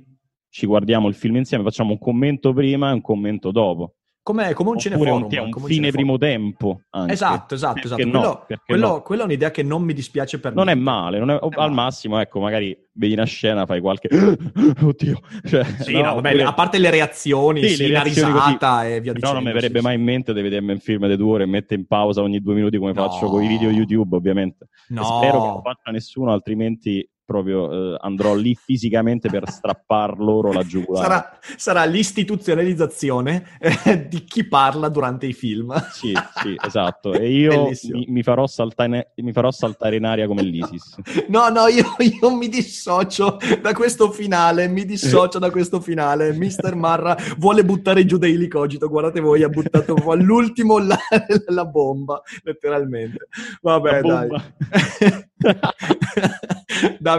ci 0.50 0.66
guardiamo 0.66 1.08
il 1.08 1.16
film 1.16 1.38
insieme, 1.38 1.64
facciamo 1.64 1.92
un 1.92 2.00
commento 2.00 2.54
prima 2.54 2.90
e 2.90 2.94
un 2.94 3.02
commento 3.02 3.52
dopo. 3.52 3.96
Come, 4.24 4.54
come 4.54 4.70
un 4.70 4.78
cineforum. 4.80 5.14
un, 5.14 5.22
un 5.24 5.30
fine 5.30 5.52
cineforum. 5.68 5.92
primo 5.92 6.18
tempo. 6.18 6.82
anche. 6.92 7.14
Esatto, 7.14 7.56
esatto, 7.56 7.80
esatto. 7.86 8.08
no? 8.08 8.46
Quello, 8.66 8.88
no? 8.88 9.02
quella 9.02 9.22
è 9.24 9.26
un'idea 9.26 9.52
che 9.52 9.64
non 9.64 9.82
mi 9.84 9.94
dispiace 9.94 10.40
per 10.40 10.54
Non 10.54 10.70
è 10.70 10.74
niente. 10.76 10.92
male, 10.92 11.20
non 11.20 11.32
è- 11.32 11.40
è 11.40 11.44
al 11.44 11.52
male. 11.56 11.72
massimo, 11.74 12.20
ecco, 12.20 12.40
magari 12.40 12.78
vedi 12.94 13.14
una 13.14 13.24
scena, 13.26 13.66
fai 13.66 13.80
qualche... 13.82 14.10
Oddio. 14.82 15.20
Cioè, 15.46 15.64
Sì, 15.80 15.94
no, 15.94 16.16
vabbè, 16.16 16.28
oppure- 16.30 16.44
a 16.44 16.54
parte 16.54 16.78
le 16.78 16.90
reazioni, 16.90 17.62
Sì, 17.64 17.76
sì, 17.76 17.88
le 17.88 17.94
reazioni 18.04 18.32
risata 18.34 18.76
così. 18.82 18.86
e 18.88 19.00
via 19.02 19.14
Però 19.14 19.14
dicendo. 19.14 19.34
non 19.34 19.44
mi 19.44 19.52
verrebbe 19.54 19.80
sì, 19.80 19.86
mai 19.86 19.96
in 19.96 20.04
mente 20.04 20.34
di 20.34 20.42
vedermi 20.42 20.72
un 20.72 20.80
film 20.80 21.08
di 21.08 21.16
due 21.18 21.32
ore 21.32 21.44
e 21.44 21.48
mette 21.48 21.74
in 21.74 21.86
pausa 21.88 22.22
ogni 22.22 22.40
due 22.42 22.54
minuti 22.54 22.78
come 22.78 22.94
No. 22.94 23.08
faccio 23.10 23.28
con 23.28 23.42
i 23.44 23.48
video 23.48 23.70
YouTube, 23.70 24.16
ovviamente. 24.16 24.68
No. 24.90 25.04
Spero 25.04 25.42
che 25.42 25.48
non 25.48 25.62
faccia 25.62 25.92
nessuno, 25.92 26.32
altrimenti 26.32 27.08
proprio 27.32 27.94
eh, 27.94 27.98
andrò 28.02 28.36
lì 28.36 28.56
fisicamente 28.56 29.30
per 29.30 29.50
strappar 29.50 30.20
loro 30.20 30.52
la 30.52 30.64
giugulare. 30.64 31.06
Sarà, 31.06 31.40
sarà 31.56 31.84
l'istituzionalizzazione 31.86 33.58
eh, 33.60 34.08
di 34.08 34.24
chi 34.24 34.44
parla 34.44 34.90
durante 34.90 35.26
i 35.26 35.34
film. 35.34 35.74
Sì, 35.92 36.14
sì, 36.42 36.56
esatto. 36.64 37.14
E 37.14 37.32
io 37.32 37.70
mi, 37.92 38.06
mi 38.08 38.24
farò 38.24 38.46
saltare, 38.48 39.14
mi 39.16 39.32
farò 39.32 39.52
saltare 39.52 39.96
in 39.96 40.06
aria 40.06 40.28
come 40.28 40.44
l'ISIS. 40.44 40.98
No, 41.32 41.48
no, 41.48 41.68
io, 41.68 41.86
io 42.00 42.36
mi 42.36 42.50
dissocio 42.50 43.38
da 43.62 43.74
questo 43.74 44.12
finale, 44.12 44.68
mi 44.68 44.84
dissocio 44.86 45.40
da 45.40 45.50
questo 45.50 45.80
finale. 45.80 46.34
Mister 46.34 46.76
Marra 46.76 47.16
vuole 47.38 47.64
buttare 47.64 48.06
giù 48.06 48.18
Daily 48.18 48.48
Cogito, 48.48 48.90
guardate 48.90 49.22
voi, 49.22 49.44
ha 49.44 49.48
buttato 49.50 49.96
all'ultimo 50.12 50.78
la, 50.80 50.98
la 51.48 51.66
bomba, 51.66 52.22
letteralmente. 52.44 53.28
Vabbè, 53.62 54.02
La 54.02 54.02
dai. 54.02 54.28
bomba. 54.28 54.44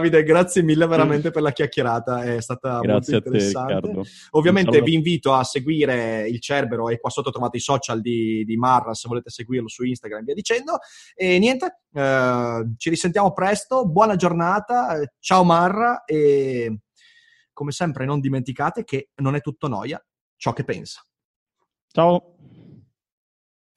Davide, 0.03 0.23
grazie 0.23 0.63
mille 0.63 0.85
veramente 0.85 1.31
per 1.31 1.41
la 1.41 1.53
chiacchierata, 1.53 2.23
è 2.23 2.41
stata 2.41 2.79
Grazie 2.79 2.91
molto 2.91 3.09
te, 3.09 3.15
interessante. 3.15 3.73
Riccardo. 3.73 4.03
Ovviamente 4.31 4.81
vi 4.81 4.93
invito 4.93 5.33
a 5.33 5.43
seguire 5.43 6.27
il 6.27 6.41
Cerbero 6.41 6.89
e 6.89 6.99
qua 6.99 7.09
sotto 7.09 7.31
trovate 7.31 7.57
i 7.57 7.61
social 7.61 8.01
di, 8.01 8.43
di 8.43 8.57
Marra 8.57 8.93
se 8.93 9.07
volete 9.07 9.29
seguirlo 9.29 9.69
su 9.69 9.83
Instagram 9.83 10.21
e 10.21 10.23
via 10.25 10.33
dicendo. 10.33 10.79
E 11.15 11.39
niente, 11.39 11.79
eh, 11.93 12.73
ci 12.77 12.89
risentiamo 12.89 13.31
presto, 13.31 13.87
buona 13.87 14.15
giornata, 14.15 14.99
eh, 14.99 15.13
ciao 15.19 15.43
Marra 15.45 16.03
e 16.03 16.79
come 17.53 17.71
sempre 17.71 18.05
non 18.05 18.19
dimenticate 18.19 18.83
che 18.83 19.09
non 19.15 19.35
è 19.35 19.41
tutto 19.41 19.67
noia 19.67 20.03
ciò 20.35 20.51
che 20.51 20.65
pensa. 20.65 21.01
Ciao. 21.91 22.35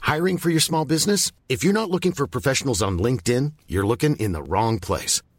Hiring 0.03 0.39
for 0.39 0.51
your 0.51 0.61
small 0.61 0.85
business? 0.85 1.31
If 1.49 1.63
you're 1.63 1.73
not 1.73 1.91
looking 1.91 2.13
for 2.13 2.27
professionals 2.27 2.83
on 2.83 2.99
LinkedIn, 2.99 3.53
you're 3.67 3.87
looking 3.87 4.17
in 4.17 4.33
the 4.33 4.43
wrong 4.43 4.81
place. 4.81 5.23